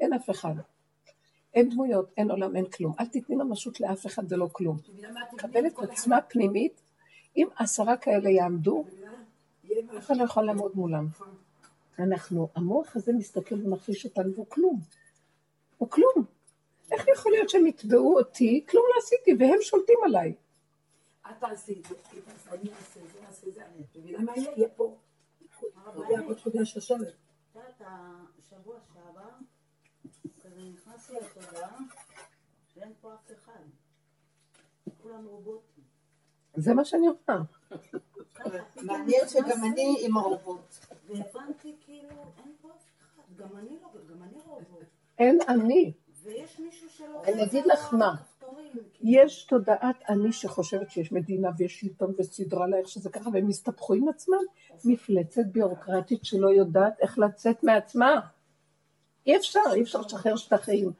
[0.00, 0.54] אין אף אחד.
[1.54, 2.92] אין דמויות, אין עולם, אין כלום.
[3.00, 4.76] אל תתני ממשות לאף אחד, זה לא כלום.
[5.36, 6.80] קבל את עצמה פנימית.
[7.36, 8.84] אם עשרה כאלה יעמדו,
[9.98, 11.08] אף אחד לא יכול לעמוד מולם.
[11.98, 14.80] אנחנו, המוח הזה מסתכל ומכחיש אותנו, והוא כלום.
[15.78, 16.24] הוא כלום.
[16.92, 20.34] איך יכול להיות שהם יתבעו אותי, כלום לא עשיתי, והם שולטים עליי.
[21.30, 21.94] את תעשי את זה,
[22.52, 23.60] אני אעשה את זה, אני אעשה את זה.
[23.60, 24.50] את מבינה מה יהיה?
[24.56, 24.96] יהיה פה.
[26.08, 27.00] יהיה עוד חודש לשבת.
[27.00, 27.82] את יודעת,
[28.38, 29.30] השבוע שעבר,
[30.42, 30.60] כזה
[31.14, 31.78] לי לתודעה
[32.74, 33.62] שאין פה אף אחד.
[35.02, 35.84] כולם רובוטים.
[36.54, 37.42] זה מה שאני אומר.
[38.82, 40.74] מעניין שגם אני עם הרובוט.
[41.06, 42.08] והבנתי כאילו,
[42.38, 43.22] אין פה אף אחד.
[43.36, 44.84] גם אני לא, גם אני רובוט.
[45.18, 45.92] אין אני.
[46.22, 47.22] ויש מישהו שלא...
[47.24, 48.14] אני אגיד לך מה.
[48.40, 48.82] כאילו.
[49.02, 53.94] יש תודעת אני שחושבת שיש מדינה ויש שלטון וסדרה לה איך שזה ככה, והם הסתבכו
[53.94, 54.44] עם עצמם.
[54.84, 58.20] מפלצת ביורוקרטית שלא יודעת איך לצאת מעצמה.
[59.26, 60.92] אי אפשר, אי אפשר לשחרר שטחים.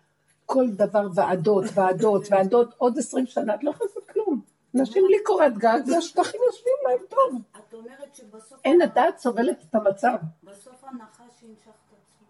[0.47, 4.41] כל דבר ועדות, ועדות, ועדות, עוד עשרים שנה, את לא יכולה לעשות כלום.
[4.81, 7.41] אנשים בלי קורת גג והשטחים יושבים להם טוב.
[7.69, 8.59] את אומרת שבסוף...
[8.65, 10.17] אין הדעת סובלת את המצב.
[10.45, 12.27] בסוף הנחש ינשך את עצמו.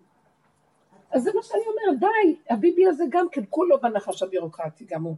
[1.10, 5.16] אז זה מה שאני אומרת, די, הביבי הזה גם כן, כולו בנחש הבירוקרטי, גם הוא.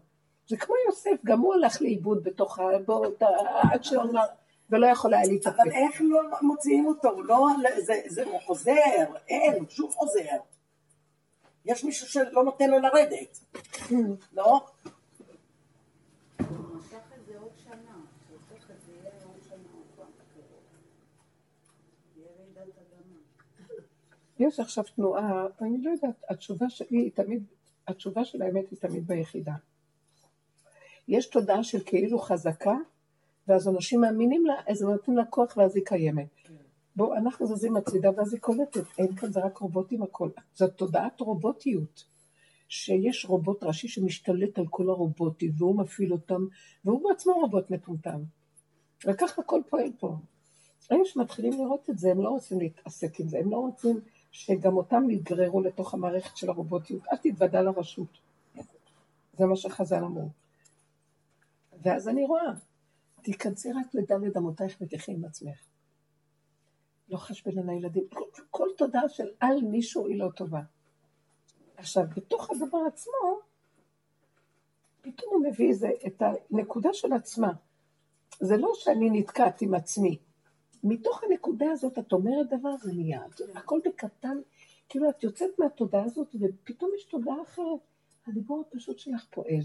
[0.48, 2.62] זה כמו יוסף, גם הוא הלך לאיבוד בתוך ה...
[2.86, 3.22] בוא, ת-
[3.72, 4.24] עד שהוא אמר,
[4.70, 5.58] ולא יכול היה להתאפק.
[5.60, 7.08] אבל איך לא מוציאים אותו?
[7.10, 7.46] הוא לא,
[7.78, 8.72] זה, זה, הוא חוזר,
[9.28, 10.20] אין, הוא שוב חוזר.
[11.66, 13.38] יש מישהו שלא נותן לו לרדת,
[14.36, 14.66] לא?
[24.38, 27.44] יש עכשיו תנועה, אני לא יודעת, התשובה שלי היא תמיד
[27.88, 29.54] התשובה של האמת היא תמיד ביחידה.
[31.08, 32.76] יש תודעה של כאילו חזקה,
[33.48, 36.45] ואז אנשים מאמינים לה, אז הם נותנים לה כוח ואז היא קיימת.
[36.96, 40.30] בואו, אנחנו זזים הצידה ואז היא קולטת, אין כאן, זה רק רובוטים הכל.
[40.54, 42.04] זאת תודעת רובוטיות.
[42.68, 46.46] שיש רובוט ראשי שמשתלט על כל הרובוטים, והוא מפעיל אותם,
[46.84, 48.22] והוא בעצמו רובוט מטומטם.
[49.06, 50.16] וככה הכל פועל פה.
[50.92, 54.00] אלה שמתחילים לראות את זה, הם לא רוצים להתעסק עם זה, הם לא רוצים
[54.32, 57.02] שגם אותם יגררו לתוך המערכת של הרובוטיות.
[57.12, 58.18] אל תתוודע לרשות.
[59.38, 60.28] זה מה שחז"ל אמרו.
[61.82, 62.52] ואז אני רואה,
[63.22, 65.75] תיכנסי רק לדלת אמותייך ותחי עם עצמך.
[67.08, 68.04] לא חשבן על הילדים.
[68.14, 70.60] כל, כל תודעה של על מישהו היא לא טובה.
[71.76, 73.40] עכשיו, בתוך הדבר עצמו,
[75.00, 77.52] פתאום הוא מביא איזה, את הנקודה של עצמה.
[78.40, 80.18] זה לא שאני נתקעת עם עצמי.
[80.84, 83.22] מתוך הנקודה הזאת את אומרת דבר, זה נהיה.
[83.54, 84.38] הכל בקטן,
[84.88, 87.80] כאילו את יוצאת מהתודעה הזאת ופתאום יש תודעה אחרת.
[88.26, 89.62] הדיבור הפשוט שלך פועל.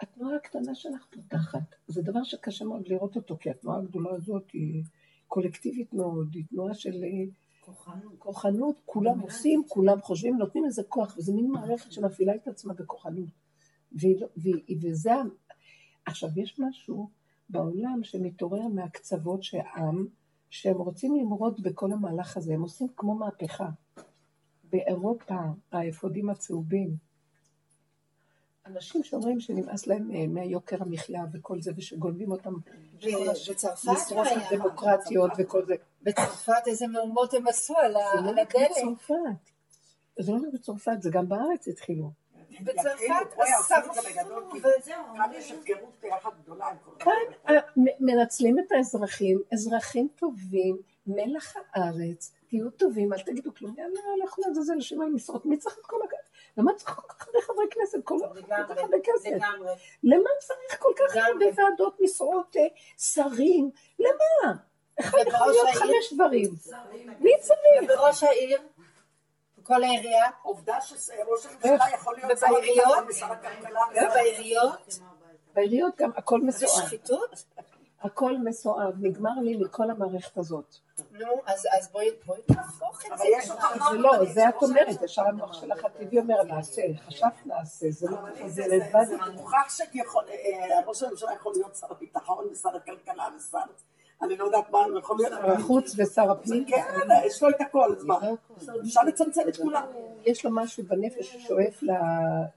[0.00, 1.74] התנועה הקטנה שלך פותחת.
[1.86, 4.84] זה דבר שקשה מאוד לראות אותו, כי התנועה הגדולה הזאת היא
[5.28, 7.24] קולקטיבית מאוד, היא תנועה של אה,
[7.60, 8.12] כוחנות.
[8.18, 13.28] כוחנות, כולם עושים, כולם חושבים, נותנים לזה כוח, וזה מין מערכת שמפעילה את עצמה בכוחנות.
[13.92, 14.28] לא-
[14.82, 15.12] וזה,
[16.06, 17.08] עכשיו, יש משהו
[17.48, 20.06] בעולם שמתעורר מהקצוות שעם,
[20.50, 23.68] שהם רוצים למרוד בכל המהלך הזה, הם עושים כמו מהפכה.
[24.72, 25.34] באירופה,
[25.72, 26.96] האפודים הצהובים,
[28.66, 32.54] אנשים שאומרים שנמאס להם אה, מהיוקר המחיה וכל זה, ושגונבים אותם,
[33.50, 34.50] בצרפת משרות היה.
[34.50, 35.74] דמוקרטיות וכל זה.
[36.02, 38.56] בצרפת איזה מהומות הם עשו על לא הדלק.
[38.56, 39.14] בצרפת.
[40.18, 42.10] זה לא רק בצרפת, זה גם בארץ התחילו.
[42.60, 42.98] בצרפת
[43.36, 46.66] זה שרפו, בגדול, כי וזהו, כאן יש הפקרות ביחד גדולה
[46.98, 47.12] כאן.
[47.48, 47.54] אה,
[48.00, 54.72] מנצלים את האזרחים, אזרחים טובים, מלח הארץ, תהיו טובים, אל תגידו כלום, יאללה, אנחנו נזזל
[54.72, 56.35] אנשים על משרות, מי צריך את כל הכסף?
[56.56, 59.30] למה צריך כל כך הרבה חברי כנסת, כל כך הרבה כסף?
[60.02, 61.44] למה צריך כל כך הרבה.
[61.54, 62.66] ועדות, משרות, אה,
[62.98, 63.70] שרים?
[63.98, 64.52] למה?
[65.00, 65.68] אחד יכול להיות?
[65.74, 66.50] חמש דברים.
[67.20, 67.82] מי צריך?
[67.82, 68.58] ובראש העיר,
[69.62, 72.38] כל העירייה, עובדה שראש הממשלה יכול להיות
[73.18, 74.98] שר הכלכלה ובעיריות
[75.56, 76.86] בעיריות גם הכל זה מסואב.
[76.86, 77.44] שחיתות?
[78.06, 80.74] הכל מסואב, נגמר לי מכל המערכת הזאת.
[81.12, 83.54] נו, אז אז בואי בואי נהפוך את אבל זה.
[83.90, 88.16] זה לא, זה את אומרת, ישר המוח שלך הטבעי אומר נעשה, חשבת נעשה, זה לא
[88.46, 89.04] זה זה- לבד.
[89.08, 93.58] זה מוכרח שראש הממשלה יכול להיות שר הביטחון ושר הכלכלה ושר...
[94.22, 95.32] אני לא יודעת מה הוא יכול להיות.
[95.32, 96.82] שר החוץ ושר הפנים, כן,
[97.26, 98.18] יש לו את הכל, אז מה?
[98.82, 99.86] אפשר לצמצם את כולם.
[100.24, 101.82] יש לו משהו בנפש ששואף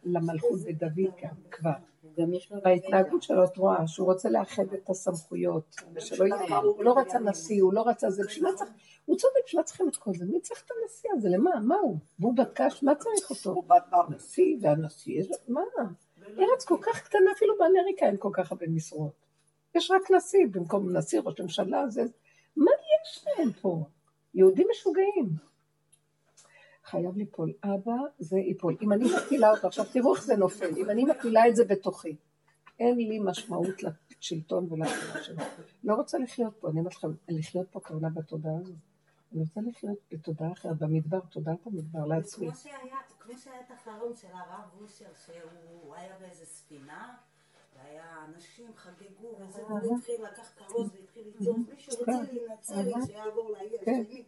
[0.03, 1.09] למלכות בדוד
[2.17, 2.59] גם כבר.
[2.63, 7.61] בהתנהגות שלו את רואה שהוא רוצה לאחד את הסמכויות, ושלא יהיה, הוא לא רצה נשיא,
[7.61, 8.69] הוא לא רצה זה, בשביל מה צריך,
[9.05, 10.25] הוא צודק, בשביל מה צריכים את כל זה?
[10.25, 11.29] מי צריך את הנשיא הזה?
[11.29, 11.51] למה?
[11.59, 11.97] מה הוא?
[12.19, 13.49] והוא בקש, מה צריך אותו?
[13.49, 14.15] הוא בת בר.
[14.15, 15.61] נשיא והנשיא, מה?
[16.39, 19.25] ארץ כל כך קטנה, אפילו באמריקה אין כל כך הרבה משרות.
[19.75, 22.03] יש רק נשיא במקום נשיא, ראש ממשלה, זה...
[22.57, 23.83] מה יש להם פה?
[24.33, 25.48] יהודים משוגעים.
[26.89, 27.53] חייב ליפול.
[27.63, 28.77] אבא, זה ייפול.
[28.81, 32.15] אם אני מפילה אותו, עכשיו תראו איך זה נופל, אם אני מפילה את זה בתוכי,
[32.79, 35.43] אין לי משמעות לשלטון ולתורה שלו.
[35.83, 38.75] לא רוצה לחיות פה, אני אומרת לכם, לחיות פה כעולה בתודעה הזאת.
[39.33, 42.47] אני רוצה לחיות בתודעה אחרת, במדבר, תודעת המדבר, לעצמי.
[42.47, 42.57] כמו
[43.37, 47.15] שהיה, את החלום של הרב אושר, שהוא היה באיזה ספינה,
[47.75, 53.69] והיה אנשים חגגו, וזה, והוא התחיל לקח כרוז והתחיל לצעוק, מישהו רוצה להינצל, שיעבור לאי
[53.85, 53.91] כן.
[53.91, 54.23] השני.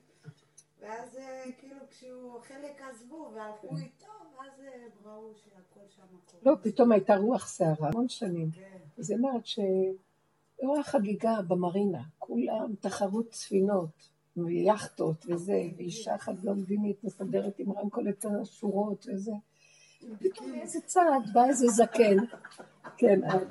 [0.81, 4.05] ואז אה, כאילו כשהוא, חלק עזבו והלכו איתו,
[4.37, 4.65] ואז אה,
[5.05, 6.49] ראו שהכל שם הכל.
[6.49, 8.51] לא, פתאום הייתה רוח סערה, המון שנים.
[8.51, 8.77] כן.
[9.07, 17.71] היא אומרת שהייתה חגיגה במרינה, כולם תחרות ספינות, ויאכטות וזה, ואישה אחת בלונדינית מסדרת עם
[17.71, 19.31] רמקול את השורות וזה.
[20.19, 21.01] פתאום מאיזה צד
[21.33, 22.17] בא איזה זקן.
[22.97, 23.45] כן, זה-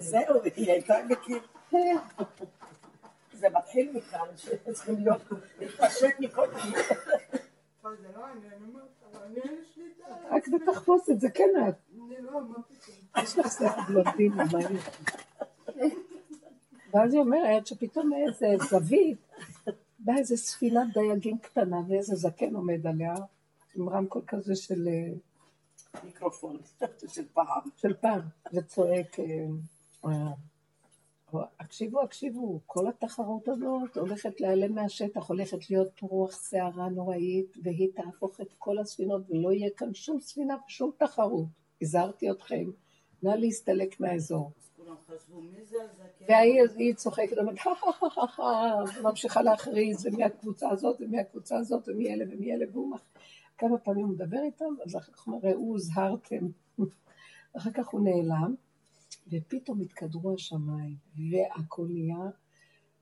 [0.10, 1.40] זהו, היא הייתה מכיר.
[3.72, 5.22] זה מתחיל מכאן, שצריכים להיות,
[5.60, 6.46] להתפשט מכל
[7.84, 7.92] לא.
[10.30, 11.74] רק בתחפושת, זה כן את.
[12.20, 12.40] לא.
[13.22, 14.84] יש לך שכל בלונדיני, מה יש?
[16.94, 19.18] ואז היא אומרת שפתאום מאיזה זווית
[19.98, 23.14] באה איזה ספינת דייגים קטנה ואיזה זקן עומד עליה
[23.74, 25.12] עם רמקול כזה של, אה,
[26.04, 26.56] מיקרופון
[27.06, 27.60] של פעם.
[27.76, 28.20] של פעם
[28.52, 30.32] וצועק, אה,
[31.60, 38.40] הקשיבו, הקשיבו, כל התחרות הזאת הולכת להיעלם מהשטח, הולכת להיות רוח סערה נוראית והיא תהפוך
[38.40, 41.46] את כל הספינות ולא יהיה כאן שום ספינה ושום תחרות.
[41.82, 42.64] הזהרתי אתכם,
[43.22, 44.52] נא להסתלק מהאזור.
[46.28, 47.58] והיא היא צוחקת, אומרת,
[48.98, 52.96] וממשיכה להכריז, ומי הקבוצה הזאת, ומי הקבוצה הזאת, ומי אלה ומי אלה, והוא.
[53.58, 56.46] כמה פעמים הוא מדבר איתם, אז אחר כך הוא אומר, ראו הוזהרתם.
[57.56, 58.54] אחר כך הוא נעלם,
[59.30, 60.96] ופתאום התקדרו השמיים,
[61.30, 62.30] והכל נהיה,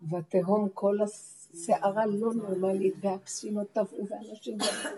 [0.03, 4.97] והתהום, כל הסערה לא נורמלית, והפסינות טבעו, ואנשים טבעו,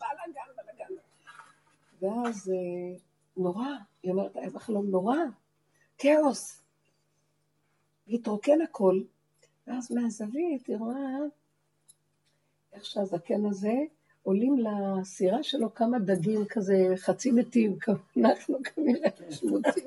[0.00, 0.94] בלאגן, בלאגן.
[2.00, 2.98] ואז אה,
[3.36, 3.68] נורא,
[4.02, 5.16] היא אומרת, היה בחלום נורא,
[5.98, 6.60] כאוס.
[8.08, 9.00] התרוקן הכל,
[9.66, 11.18] ואז מהזווית היא רואה
[12.72, 13.74] איך שהזקן הזה,
[14.22, 17.78] עולים לסירה שלו כמה דגים כזה חצי מתים,
[18.24, 19.84] אנחנו כנראה שמוצים.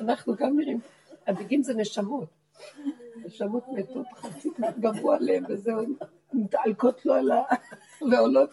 [0.00, 0.80] אנחנו גם נראים,
[1.26, 2.28] הדגים זה נשמות.
[3.24, 4.48] נשמות מתות חצי
[4.80, 5.82] גבוה להם, וזהו,
[6.32, 7.42] מתעלקות לו על ה...
[8.10, 8.50] ועולות.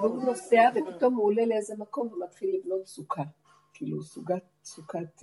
[0.00, 3.22] והוא נוסע, ופתאום הוא עולה לאיזה מקום ומתחיל לבנות סוכה.
[3.74, 5.22] כאילו, סוגת, סוכת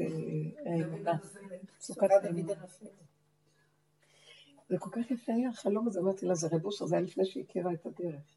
[0.65, 1.11] האמונה.
[1.79, 2.53] סוכת האמונה.
[4.69, 7.25] זה כל כך יפה היה החלום הזה, אמרתי לה, זה רב אושר, זה היה לפני
[7.25, 8.34] שהיא הכירה את הדרך.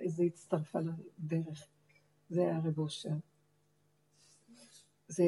[0.00, 0.78] איזה הצטרפה
[1.18, 1.66] לדרך.
[2.30, 3.08] זה היה רב אושר.
[5.08, 5.24] זה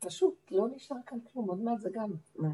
[0.00, 2.48] פשוט, לא נשאר כאן כלום, עוד מעט זה גם, מה?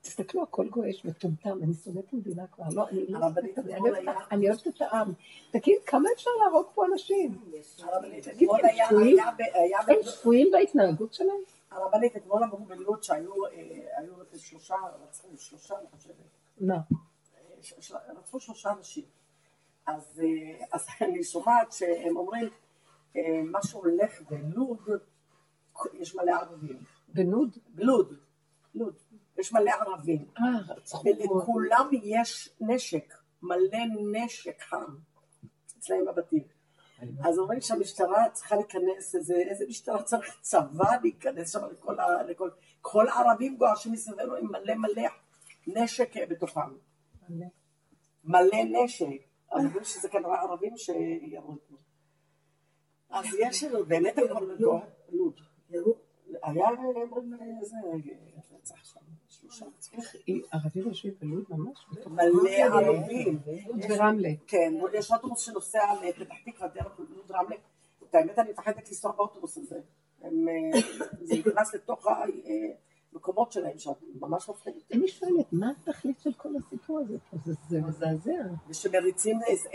[0.00, 4.80] תסתכלו, הכל גועש, מטומטם, אני שונאת המדינה כבר, לא, אני לא שונאת אני אוהבת- את
[4.80, 5.12] העם.
[5.50, 7.38] תגיד, כמה אפשר להרוג פה אנשים?
[8.36, 8.60] אתמול
[9.88, 10.48] הם שפויים?
[10.52, 11.36] בהתנהגות שלהם?
[11.70, 13.50] הרבנית, אתמול אמרו בלוד שהיו אה,
[14.38, 16.14] שלושה, רצחו שלושה, אני חושבת.
[16.60, 16.78] מה?
[17.62, 19.04] ש- רצחו שלושה אנשים.
[19.86, 22.48] אז, אה, אז אני שומעת שהם אומרים,
[23.16, 24.78] אה, מה שהולך בלוד,
[25.92, 26.78] יש מלא ערבים.
[27.08, 27.56] בלוד?
[27.68, 28.14] בלוד,
[28.74, 28.94] לוד,
[29.38, 30.24] יש מלא ערבים.
[30.38, 30.44] אה.
[31.04, 33.78] ולכולם יש נשק, מלא
[34.12, 34.94] נשק חם
[35.78, 36.42] אצלהם בבתים.
[37.24, 42.50] אז אומרים שהמשטרה צריכה להיכנס, איזה, איזה משטרה צריך צבא להיכנס שם לכל, ה- לכל,
[42.80, 45.08] כל הערבים גועשים מסביבנו עם מלא מלא
[45.66, 46.60] נשק בתוכם.
[47.28, 47.46] מלא.
[48.24, 49.06] מלא נשק.
[49.54, 51.56] אומרים שזה כנראה ערבים שירו.
[53.10, 54.50] אז יש לנו באמת הכל
[55.08, 55.84] לוד.
[56.42, 56.68] היה,
[57.12, 57.76] אומרים, איזה
[58.56, 59.00] רצח שם.
[59.92, 60.16] איך,
[60.52, 61.86] ערבים יושבים בלוד ממש?
[62.06, 63.38] מלא ערבים.
[63.66, 64.28] לוד ורמלה.
[64.46, 67.56] כן, יש אוטובוס שנוסע לפתח תקווה דרך לוד רמלה.
[68.10, 69.80] את האמת אני מפחדת לנסוע באוטובוס הזה.
[70.24, 70.28] אה,
[71.22, 72.06] זה נכנס לתוך
[73.14, 74.74] המקומות שלהם שם, ממש מפחיד.
[74.92, 77.36] אני שואלת, מה התכלית של כל הסיפור הזה פה?
[77.44, 78.30] זה- זה מזעזע.
[78.68, 79.48] ושמריצים, אה,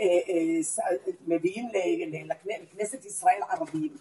[0.90, 0.96] אה,
[1.26, 1.68] מביאים
[2.62, 3.96] לכנסת ישראל ערבים.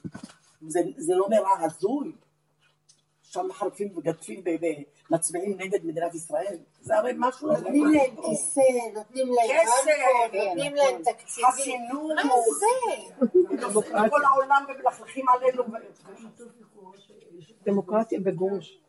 [0.68, 2.12] זה זה לא נראה הזוי?
[3.24, 4.44] שם מחרפים וגדפים
[5.10, 6.58] ומצביעים נגד מדינת ישראל?
[6.82, 7.48] זה הרי משהו...
[7.52, 8.62] נותנים להם כיסא,
[8.94, 11.50] נותנים להם כסף, רמקול, נותנים להם תקציבים.
[11.52, 12.16] חסינות.
[12.16, 14.10] מה זה?
[14.10, 15.64] כל העולם ומלכלכים עלינו.
[17.66, 18.80] דמוקרטיה בגרוש.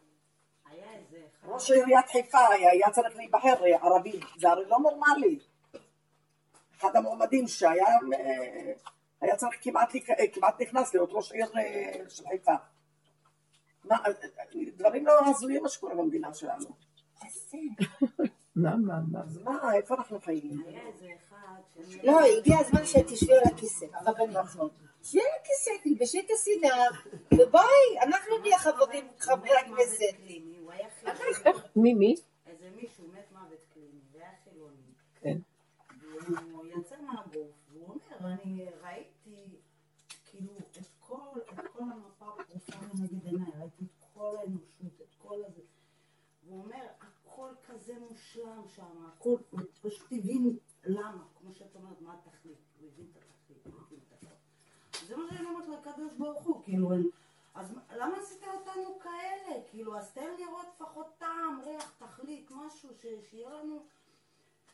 [1.45, 5.39] ראש עיריית חיפה היה היה צריך להיבחר אה, ערבי, זה הרי לא נורמלי.
[6.79, 8.73] אחד המועמדים שהיה אה,
[9.21, 11.47] היה צריך כמעט, אה, כמעט נכנס להיות ראש עיר
[12.09, 12.55] של חיפה.
[13.85, 13.97] מה,
[14.77, 16.67] דברים לא הזויים מה שקורה במדינה שלנו.
[18.57, 19.21] מה, מה, מה?
[19.25, 20.63] אז מה, איפה אנחנו חיים?
[20.67, 21.83] היה איזה אחד.
[22.03, 23.87] לא, הגיע הזמן שתשבי על הכיסא.
[23.93, 24.37] הרבנית.
[24.37, 24.69] נכון.
[25.03, 26.91] שבי על הכיסא, תלבשי את הסינר,
[27.33, 30.15] ובואי, אנחנו נהיה חברים, חברי הכנסת.
[30.81, 31.53] היה.
[31.77, 32.15] מי, מי?
[32.47, 34.93] איזה מישהו מת מוות קליני, והיה חילוני.
[35.15, 35.39] כן.
[36.01, 39.61] והוא יצא מהגוף, והוא אומר, אני ראיתי
[40.31, 45.45] כאילו את כל, את כל המפה הפרופה לנגד עיניי, ראיתי את כל האנושות, את כל
[45.45, 45.63] הזה.
[46.45, 49.37] והוא אומר, הכל כזה מושלם שם, הכל,
[49.83, 54.13] פשוט הבין למה, כמו שאת אומרת, מה התכלית, הוא הבין את התכלית, הוא הבין את
[54.13, 55.07] הכל.
[55.07, 56.91] זה מה שאני אומרת לקדוש ברוך הוא, כאילו,
[57.61, 59.63] אז מה- למה עשית אותנו כאלה?
[59.71, 63.83] כאילו, אז תן לראות לפחות טעם, ריח, תכלית, משהו, ש- שיהיה לנו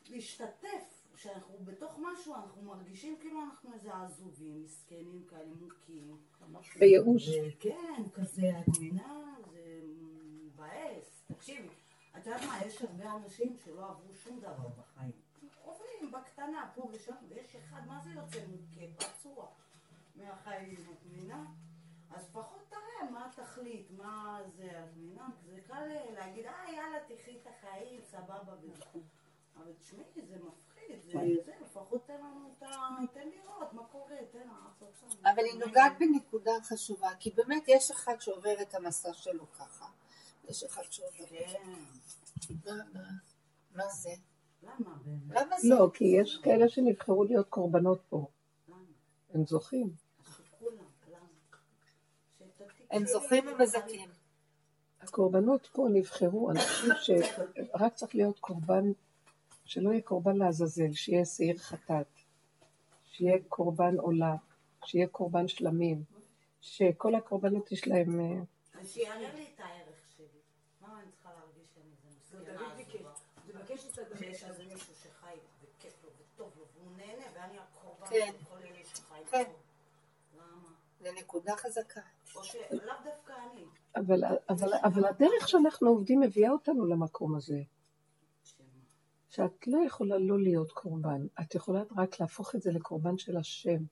[0.09, 6.17] להשתתף, שאנחנו בתוך משהו, אנחנו מרגישים כאילו אנחנו איזה עזובים, מסכנים כאלה, מוכים.
[6.79, 7.29] בייאוש.
[7.59, 9.23] כן, כזה, את מבינה?
[9.51, 9.81] זה
[10.45, 11.23] מבאס.
[11.27, 11.69] תקשיבי,
[12.17, 15.11] את יודעת מה, יש הרבה אנשים שלא עברו שום דבר בחיים.
[15.63, 19.47] עוברים בקטנה, פה ושם, ויש אחד, מה זה יוצא מוכה, פצוע
[20.15, 21.45] מהחיים, את מבינה?
[22.09, 25.29] אז לפחות תראה מה התכלית, מה זה, את מבינה?
[25.45, 28.99] זה קל להגיד, אה, יאללה, תחי את החיים, סבבה וזה.
[29.55, 32.67] אבל תשמעי, זה מפחיד, זה, זה, לפחות תן לנו את ה...
[33.13, 38.15] תן לראות מה קורה, תן לעשות אבל היא נוגעת בנקודה חשובה, כי באמת יש אחד
[38.19, 39.85] שעובר את המסע שלו ככה.
[40.49, 41.25] יש אחד שעובר.
[41.27, 41.71] כן,
[42.65, 43.09] מה, מה,
[43.71, 44.09] מה זה?
[44.63, 45.41] למה באמת?
[45.41, 45.67] למה זה?
[45.69, 48.27] לא, כי יש כאלה שנבחרו להיות קורבנות פה.
[49.33, 50.06] הם זוכים.
[52.91, 54.09] הם זוכים ומזכים.
[55.01, 58.91] הקורבנות פה נבחרו, אנשים שרק צריך להיות קורבן,
[59.65, 62.07] שלא יהיה קורבן לעזאזל, שיהיה שעיר חטאת,
[63.11, 64.35] שיהיה קורבן עולה,
[64.85, 66.03] שיהיה קורבן שלמים,
[66.61, 68.19] שכל הקורבנות יש להם...
[68.19, 70.25] אה, אז שיעלה לי את הערך שלי.
[70.81, 73.11] מה אני צריכה להרגיש שאני איזה מסכנה ביקש, עזובה?
[73.47, 74.17] תבקש את הדבר.
[74.17, 78.31] שיש איזה מישהו שחי וכיף לו וטוב לו והוא נהנה ואני הקורבן כן.
[78.39, 79.51] של כל אלה שחי כן.
[80.37, 80.69] למה?
[80.99, 82.01] זה נקודה חזקה.
[83.95, 87.61] אבל, אבל, אבל הדרך שאנחנו עובדים מביאה אותנו למקום הזה?
[89.29, 93.83] שאת לא יכולה לא להיות קורבן, את יכולה רק להפוך את זה לקורבן של השם.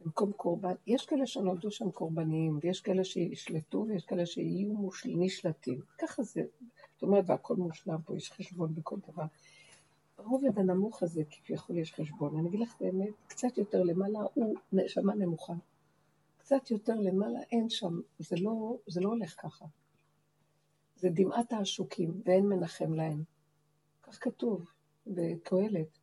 [0.00, 5.80] במקום קורבן, יש כאלה שנולדו שם קורבניים, ויש כאלה שישלטו, ויש כאלה שיהיו מושל, נשלטים.
[5.98, 6.42] ככה זה,
[6.94, 9.24] זאת אומרת, והכל מושלם פה, יש חשבון בכל דבר.
[10.18, 12.38] הרובד הנמוך הזה, כביכול יש חשבון.
[12.38, 15.54] אני אגיד לך את האמת, קצת יותר למעלה הוא נשמה נמוכה.
[16.60, 19.64] קצת יותר למעלה אין שם, זה לא, זה לא הולך ככה.
[20.96, 23.22] זה דמעת העשוקים, ואין מנחם להם.
[24.02, 24.70] כך כתוב
[25.06, 25.98] בקהלת.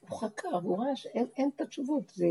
[0.00, 2.12] הוא חקר, הוא ראה שאין אין את התשובות.
[2.14, 2.26] זה,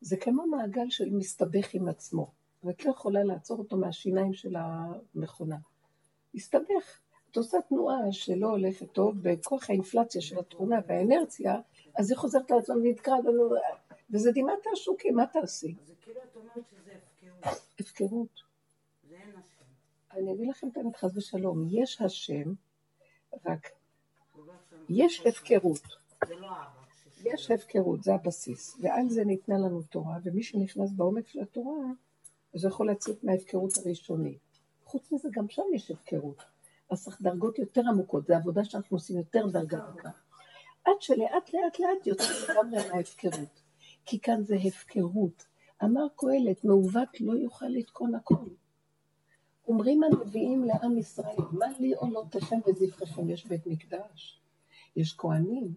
[0.00, 2.30] זה כמו מעגל של מסתבך עם עצמו.
[2.64, 5.56] ואת לא יכולה לעצור אותו מהשיניים של המכונה.
[6.34, 7.00] מסתבך.
[7.30, 11.60] את עושה תנועה שלא הולכת טוב, בכוח האינפלציה של התכונה והאנרציה,
[11.98, 13.50] אז היא חוזרת לעצמה ונתקעה לנו,
[14.10, 15.74] וזה דמעת העשוקים, מה תעשי?
[15.86, 17.60] זה כאילו את אומרת שזה הפקרות.
[17.80, 18.42] הפקרות.
[19.08, 19.64] זה אין השם.
[20.12, 22.52] אני אגיד לכם את האמת, חס ושלום, יש השם,
[23.46, 23.68] רק.
[24.88, 25.82] יש הפקרות.
[26.30, 26.48] לא.
[27.24, 31.86] יש הפקרות, זה הבסיס, ועל זה ניתנה לנו תורה, ומי שנכנס בעומק של התורה,
[32.54, 34.38] אז הוא יכול לצאת מההפקרות הראשונית.
[34.84, 36.42] חוץ מזה, גם שם יש הפקרות.
[36.90, 40.10] אז צריך דרגות יותר עמוקות, זו עבודה שאנחנו עושים יותר דרגה עמוקה.
[40.84, 43.65] עד שלאט לאט לאט יוצאים לגמרי מההפקרות.
[44.06, 45.46] כי כאן זה הפקרות.
[45.84, 48.48] אמר קהלת, מעוות לא יוכל לתקון הכל.
[49.68, 53.30] אומרים הנביאים לעם ישראל, מה לי עולותיכם וזבחיכם?
[53.30, 54.40] יש בית מקדש,
[54.96, 55.74] יש כהנים,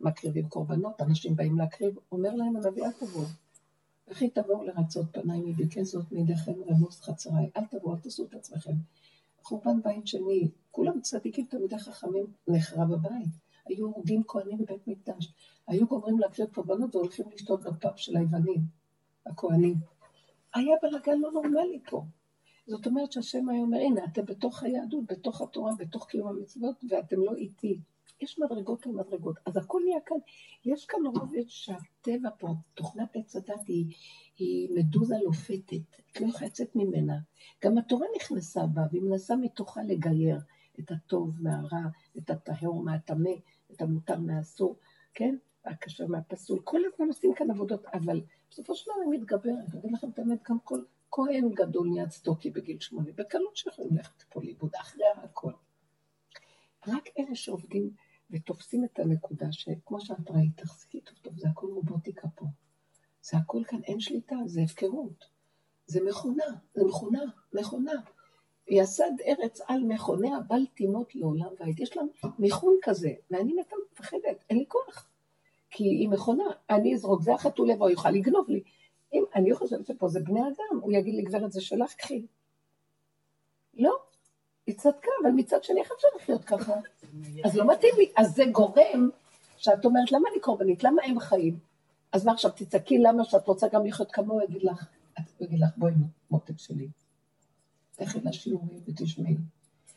[0.00, 3.26] מקריבים קורבנות, אנשים באים להקריב, אומר להם הנביא, אל תבואו.
[4.08, 8.74] וכי תבואו לרצות פניי מביקש זאת מידיכם רמוס חצריי, אל תבואו, אל תעשו את עצמכם.
[9.42, 13.51] חורבן בית שני, כולם צדיקים תלמידי חכמים, נחרב הבית.
[13.66, 15.32] היו הורגים כהנים בבית מקדש,
[15.66, 18.60] היו גומרים להקריב קורבנות והולכים לשתות בפאב של היוונים,
[19.26, 19.74] הכהנים.
[20.54, 22.04] היה בלאגן לא נורמלי פה.
[22.66, 27.20] זאת אומרת שהשם היה אומר, הנה, אתם בתוך היהדות, בתוך התורה, בתוך קיום המצוות, ואתם
[27.20, 27.80] לא איתי.
[28.20, 29.36] יש מדרגות על מדרגות.
[29.46, 30.16] אז הכל נהיה כאן,
[30.64, 33.94] יש כאן רובד שהטבע פה, תוכנת עץ הדת היא,
[34.38, 35.82] היא מדוזה לופתת,
[36.12, 37.18] את לא יכולה לצאת ממנה.
[37.64, 40.38] גם התורה נכנסה בה, והיא מנסה מתוכה לגייר
[40.80, 41.82] את הטוב מהרע,
[42.18, 43.30] את הטהור מהטמא,
[43.72, 44.76] את המותר מהאסור,
[45.14, 45.36] כן?
[45.64, 46.60] הקשר מהפסול.
[46.64, 48.20] כל הזמן עושים כאן עבודות, אבל
[48.50, 49.72] בסופו של דבר היא מתגברת.
[49.72, 53.96] אני אגיד לכם את האמת, גם כל כהן גדול נהיה צדוקי בגיל שמונה, בקלות שיכולים
[53.96, 55.52] ללכת פה לאיבוד, אחרי הכל.
[56.86, 57.90] רק אלה שעובדים
[58.30, 62.46] ותופסים את הנקודה שכמו שאת ראית, תחזיקי טוב טוב, זה הכל רובוטיקה פה.
[63.22, 65.24] זה הכל כאן, אין שליטה, זה הפקרות.
[65.86, 66.44] זה מכונה,
[66.74, 67.22] זה מכונה,
[67.52, 67.92] מכונה.
[68.72, 71.80] יסד ארץ על מכוניה בל תימות לעולם ועד.
[71.80, 72.02] יש לה
[72.38, 75.08] מיכון כזה, ואני מתה מפחדת, אין לי כוח.
[75.70, 78.62] כי היא מכונה, אני אזרוק, זה החתול יבוא, יוכל לגנוב לי.
[79.12, 82.22] אם אני חושבת שפה זה בני אדם, הוא יגיד לי, גברת, זה שלך, קחי.
[83.74, 83.98] לא,
[84.66, 86.74] היא צדקה, אבל מצד שני, איך אפשר לחיות ככה?
[87.44, 88.12] אז לא מתאים לי.
[88.16, 89.08] אז זה גורם
[89.56, 90.84] שאת אומרת, למה אני קורבנית?
[90.84, 91.58] למה הם חיים?
[92.12, 94.86] אז מה עכשיו, תצעקי למה שאת רוצה גם לחיות כמוהו, יגיד לך,
[95.38, 95.92] הוא יגיד לך, בואי
[96.30, 96.88] מותק שלי.
[98.00, 99.36] לכי לשיעורים ותשמעי.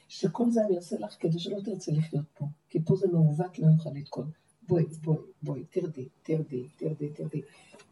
[0.08, 2.46] שכל זה אני עושה לך כדי שלא תרצי לחיות פה.
[2.70, 4.32] כי פה זה מעוות, לא יוכל לתקון.
[4.68, 7.42] בואי, בואי, בואי, תרדי, תרדי, תרדי, תרדי.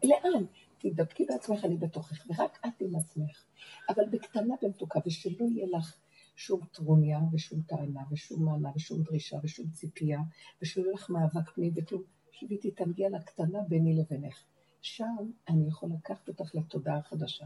[0.04, 0.44] לאן?
[0.78, 3.44] תדבקי בעצמך, אני בתוכך, ורק את עם עצמך.
[3.88, 5.96] אבל בקטנה במתוקה, ושלא יהיה לך
[6.36, 10.20] שום טרוניה, ושום טענה, ושום מעלה, ושום דרישה, ושום ציפייה,
[10.62, 12.02] ושלא יהיה לך מאבק פנים וכלום.
[12.32, 14.42] שבי תתענגי על הקטנה ביני לבינך.
[14.80, 15.16] שם
[15.48, 17.44] אני יכול לקחת אותך לתודעה חדשה.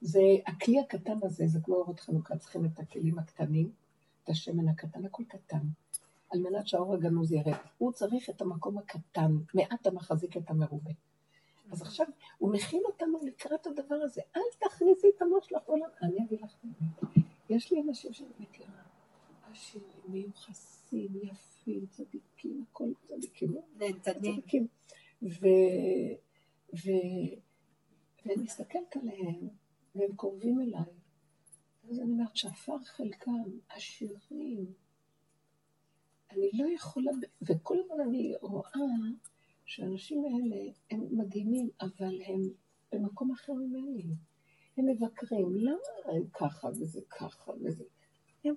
[0.00, 3.70] זה, הכלי הקטן הזה, זה כמו אורות חנוכה, צריכים את הכלים הקטנים,
[4.24, 5.66] את השמן הקטן, הכל קטן,
[6.30, 7.54] על מנת שהאור הגנוז ירד.
[7.78, 10.90] הוא צריך את המקום הקטן, מעט המחזיק את המרובה.
[11.72, 12.06] אז עכשיו,
[12.38, 14.20] הוא מכין אותנו לקראת הדבר הזה.
[14.36, 15.88] אל תכניסי את המוח שלך לעולם.
[16.02, 16.56] אני אגיד לך.
[17.50, 18.82] יש לי אנשים שאני מכירה,
[19.52, 23.54] עשירים, מיוחסים, יפים, צדיקים, הכל צדיקים.
[24.02, 24.66] צדיקים.
[26.72, 29.48] ואני מסתכלת עליהם,
[29.94, 30.94] והם קרובים אליי.
[31.90, 34.72] אז אני אומרת שעפר חלקם עשירים.
[36.30, 37.10] אני לא יכולה,
[37.42, 38.70] וכל הזמן אני רואה
[39.64, 42.40] שהאנשים האלה הם מדהימים, אבל הם
[42.92, 44.14] במקום אחר ממני.
[44.76, 47.84] הם מבקרים, למה הם ככה וזה ככה וזה...
[48.44, 48.54] הם,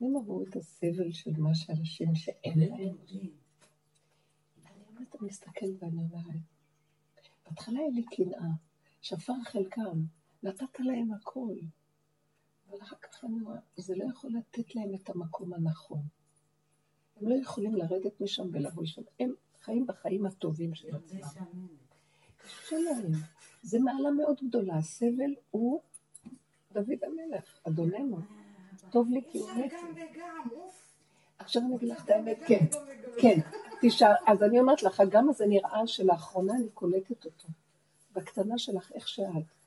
[0.00, 2.96] הם עברו את הסבל של מה שאנשים שאין להם.
[3.10, 3.30] אני
[4.88, 6.40] אומרת, אני מסתכלת ואני אומרת,
[7.46, 8.50] בהתחלה היה לי קנאה,
[9.02, 10.04] שפר חלקם,
[10.42, 11.54] נתת להם הכל.
[12.70, 16.02] אבל אחר כך אני רואה, זה לא יכול לתת להם את המקום הנכון.
[17.16, 19.02] הם לא יכולים לרדת משם ולבוא לשם.
[19.20, 21.66] הם חיים בחיים הטובים של עצמם.
[22.36, 23.12] קשה להם.
[23.62, 24.76] זה מעלה מאוד גדולה.
[24.76, 25.80] הסבל הוא
[26.72, 28.18] דוד המלך, אדוננו.
[28.90, 29.72] טוב לי כי הוא מת.
[31.38, 32.66] עכשיו אני אגיד לך את האמת, כן,
[33.20, 33.40] כן.
[33.82, 37.48] תשאל, אז אני אומרת לך, גם הזה נראה שלאחרונה אני קולטת אותו.
[38.12, 39.57] בקטנה שלך, איך שאת.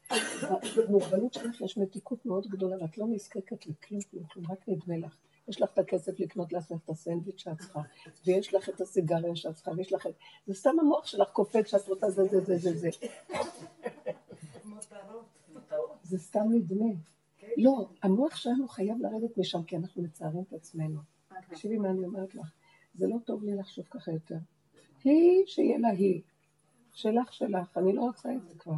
[0.78, 5.18] במוגבלות שלך יש מתיקות מאוד גדולה, ואת לא נזקקת לכלום, כלום, רק נדמה לך.
[5.48, 7.82] יש לך את הכסף לקנות לעצמך את הסנדוויץ' שאת צריכה,
[8.26, 10.14] ויש לך את הסיגריה שאת צריכה, ויש לך את...
[10.48, 12.90] זה סתם המוח שלך קופץ שאת רוצה זה, זה, זה, זה, זה.
[16.04, 16.94] זה סתם נדמה.
[17.58, 21.00] לא, המוח שלנו חייב לרדת משם, כי אנחנו מצערים את עצמנו.
[21.50, 22.52] תקשיבי מה אני אומרת לך.
[22.96, 24.38] זה לא טוב לי לחשוב ככה יותר.
[25.04, 26.22] היא, שיהיה לה היא.
[26.94, 27.78] שלך, שלך.
[27.78, 28.74] אני לא רוצה את זה כבר.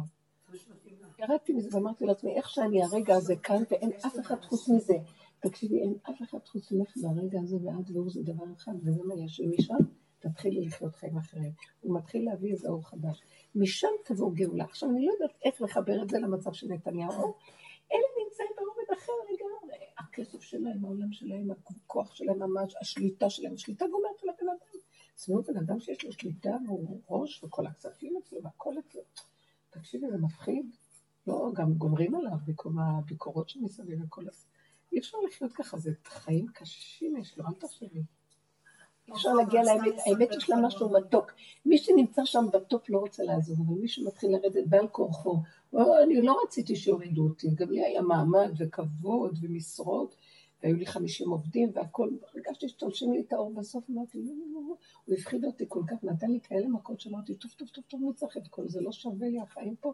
[1.18, 4.94] ירדתי מזה ואמרתי לעצמי, איך שאני הרגע הזה כאן ואין אף אחד חוץ מזה.
[5.40, 9.14] תקשיבי, אין אף אחד חוץ ממך ברגע הזה ועד והוא זה דבר אחד, וזה מה
[9.14, 9.40] יש.
[9.40, 9.74] ומשם
[10.18, 11.52] תתחילי לחיות חיים אחרים.
[11.80, 13.22] הוא מתחיל להביא איזה אור חדש.
[13.54, 14.64] משם תבוא גאולה.
[14.64, 17.34] עכשיו, אני לא יודעת איך לחבר את זה למצב של נתניהו.
[17.92, 19.76] אלה נמצאים ברובד אחר לגמרי.
[19.98, 24.80] הכסף שלהם, העולם שלהם, הכוח שלהם ממש, השליטה שלהם, השליטה גומרת על הבן אדם.
[25.14, 29.02] אצלנו בן אדם שיש לו שליטה והוא ראש וכל הכספים אצלו והכל אצלו.
[29.70, 30.66] תקשיבי, זה מפחיד.
[31.26, 34.44] לא, גם גומרים עליו בכל הביקורות שמסביב וכל זה.
[34.92, 38.02] אי אפשר לחיות ככה, זה חיים קשים יש לו, אל תחשבי.
[39.08, 41.32] אי אפשר להגיע לאמת, האמת יש לה משהו מתוק.
[41.66, 45.38] מי שנמצא שם בטופ לא רוצה לעזוב, אבל מי שמתחיל לרדת בעל כורחו,
[45.72, 50.16] "או, אני לא רציתי שיורידו אותי, גם לי היה מעמד וכבוד ומשרות,
[50.62, 54.76] והיו לי 50 עובדים והכל, הרגשתי שתולשים לי את האור בסוף, אמרתי, לא, לא, לא,
[55.04, 58.14] הוא הפחיד אותי כל כך, נתן לי כאלה מכות שאמרתי, טוב, טוב, טוב, טוב, מי
[58.14, 59.92] צריך את כל זה, לא שווה לי החיים פה,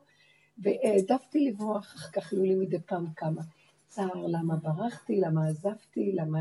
[0.61, 3.43] והעדפתי לברוח, אחר כך היו לי מדי פעם כמה.
[3.89, 6.39] צער, למה ברחתי, למה עזבתי, למה...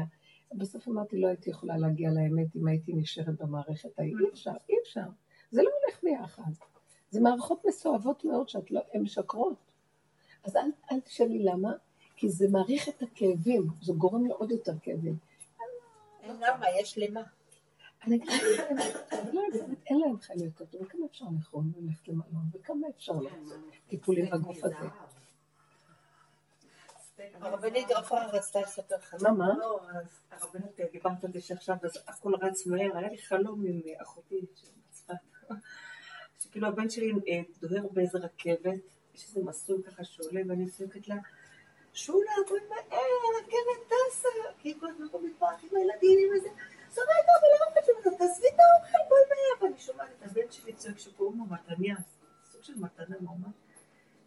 [0.53, 4.15] בסוף אמרתי, לא הייתי יכולה להגיע לאמת אם הייתי נשארת במערכת ההיא.
[4.19, 5.05] אי אפשר, אי אפשר.
[5.51, 6.51] זה לא הולך ביחד.
[7.09, 9.55] זה מערכות מסואבות מאוד שהן לא, הן משקרות.
[10.43, 11.71] אז אל, אל תשאלי למה,
[12.15, 15.17] כי זה מעריך את הכאבים, זה גורם לעוד יותר כאבים.
[16.27, 17.21] למה, יש למה.
[18.07, 18.31] אני אגיד
[19.33, 19.41] לא
[19.87, 24.63] אין להם חיים יותר טוב, וכמה אפשר לאכול וללכת למלון, וכמה אפשר לעשות טיפולים בגוף
[24.63, 24.75] הזה.
[27.33, 29.15] הרבנית עפרה רצתה לספר לך.
[29.21, 29.57] מה, מה?
[29.57, 33.81] לא, אז הרבנית, דיברת על זה שעכשיו אז הכל רץ מהר, היה לי חלום עם
[34.01, 34.41] אחותי
[34.89, 35.13] בצפת,
[36.39, 38.79] שכאילו הבן שלי אה, דוהר באיזה רכבת,
[39.15, 41.15] יש איזה מסלול ככה שעולה, ואני צועקת לה,
[41.93, 42.99] שולה, בואי מהר,
[43.35, 46.49] הרכבת טסה, כי כל הזמן פה מתפרח עם הילדים, עם איזה,
[46.99, 50.73] זו רגע, אבל למה את תעזבי את האוכל, בואי מהר, ואני שומעת את הבן שלי
[50.73, 51.95] צועק שקוראים לו מתניה,
[52.51, 53.53] סוג של מתנה ממש.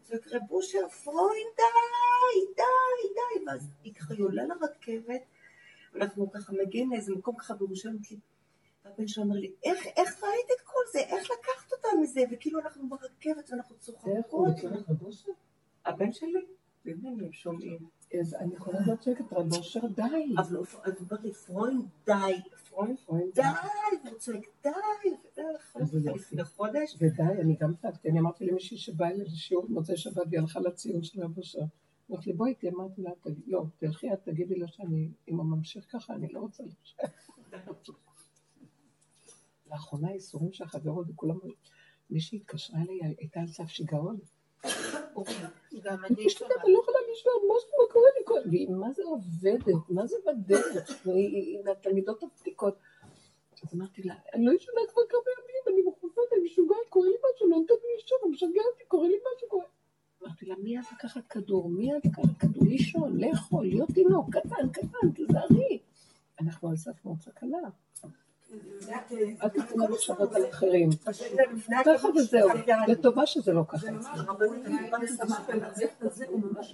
[0.03, 5.23] צועק רב אושר פרוין, די, די, די, ואז היא ככה עולה לרכבת,
[5.93, 7.99] ואנחנו ככה מגיעים לאיזה מקום ככה בירושלים,
[8.85, 10.99] והבן שלה אומר לי, איך, איך ראית את כל זה?
[10.99, 12.20] איך לקחת אותה מזה?
[12.32, 13.77] וכאילו אנחנו ברכבת ואנחנו
[14.16, 14.73] איך הוא צוחקות.
[15.86, 16.47] הבן שלי,
[16.85, 17.78] באמת הם שומעים.
[18.20, 20.35] אז אני יכולה לדעת שקט, רב אושר, די.
[20.39, 22.12] אבל הוא אומר לי, פרוין, די,
[23.35, 23.43] די,
[24.05, 24.70] והוא צועק, די.
[26.15, 26.97] לפני חודש.
[27.01, 31.03] ודי, אני גם צעקתי, אני אמרתי למישהי שבאה אליי לשיעור במוצאי שבת והיא הלכה לציון
[31.03, 31.59] של רב אושר.
[32.11, 35.44] אמרתי לי, בואי איתי, אמרתי לה, "תגיד- לא, תלכי את, תגידי לה שאני, אם הוא
[35.47, 36.99] ממשיך ככה, אני לא רוצה להמשיך.
[39.70, 41.36] לאחרונה איסורים של החברות וכולם,
[42.11, 44.19] מישהי התקשרה אליי, הייתה על סף שיגעון.
[45.82, 46.56] גם אני שומעת.
[46.68, 47.34] לא יכולה לשמוע,
[47.78, 48.24] מה קורה לי?
[48.24, 52.74] כל- והיא מה זה עובדת, מה זה בדרך, והיא היא מהתלמידות הוותיקות.
[53.62, 57.14] אז אמרתי לה, אני לא ישנה כבר כמה ימים, אני מחופת, אני משוגעת, קורה לי
[57.34, 59.64] משהו, לא נותן לי לישון, הוא משגע אותי, קורה לי משהו, קורה...
[60.22, 61.68] אמרתי לה, מי אז לקחת כדור?
[61.70, 62.64] מי אז לקחת כדור?
[62.66, 65.78] לישון, לאכול, להיות תינוק, קטן, קטן, תזהרי.
[66.40, 67.59] אנחנו על סף מאוד סכנה.
[69.43, 70.91] אל תיתנו למחשבות על אחרים.
[71.85, 72.49] ככה וזהו,
[72.89, 73.87] לטובה שזה לא ככה.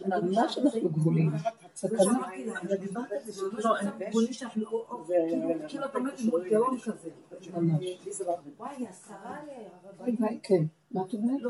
[0.07, 1.31] ממש אנחנו גבולים.
[1.75, 2.19] סכנה.
[3.65, 3.77] לא,
[10.43, 10.65] כן.
[10.91, 11.43] מה את אומרת?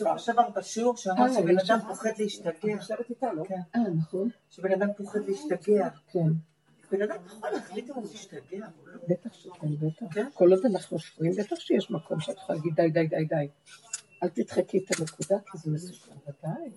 [0.00, 1.78] לא, שעבר בשיעור שאמר אה, שבן אדם.
[1.88, 2.76] פוחד להשתגע.
[3.10, 3.44] איתנו.
[3.44, 3.60] כן.
[3.76, 4.28] אה, נכון.
[4.50, 5.88] שבן אדם פוחד להשתגע.
[6.08, 6.51] כן.
[6.92, 9.00] בן אדם יכול להחליט אם הוא משתגע או לא.
[9.08, 10.06] בטח שכן, בטח.
[10.14, 10.26] כן?
[10.34, 13.48] כל עוד אנחנו שפויים, בטח שיש מקום שאת יכולה להגיד די, די, די, די.
[14.22, 16.14] אל תדחקי את הנקודה, כי זה מסוכן.
[16.26, 16.70] ודאי.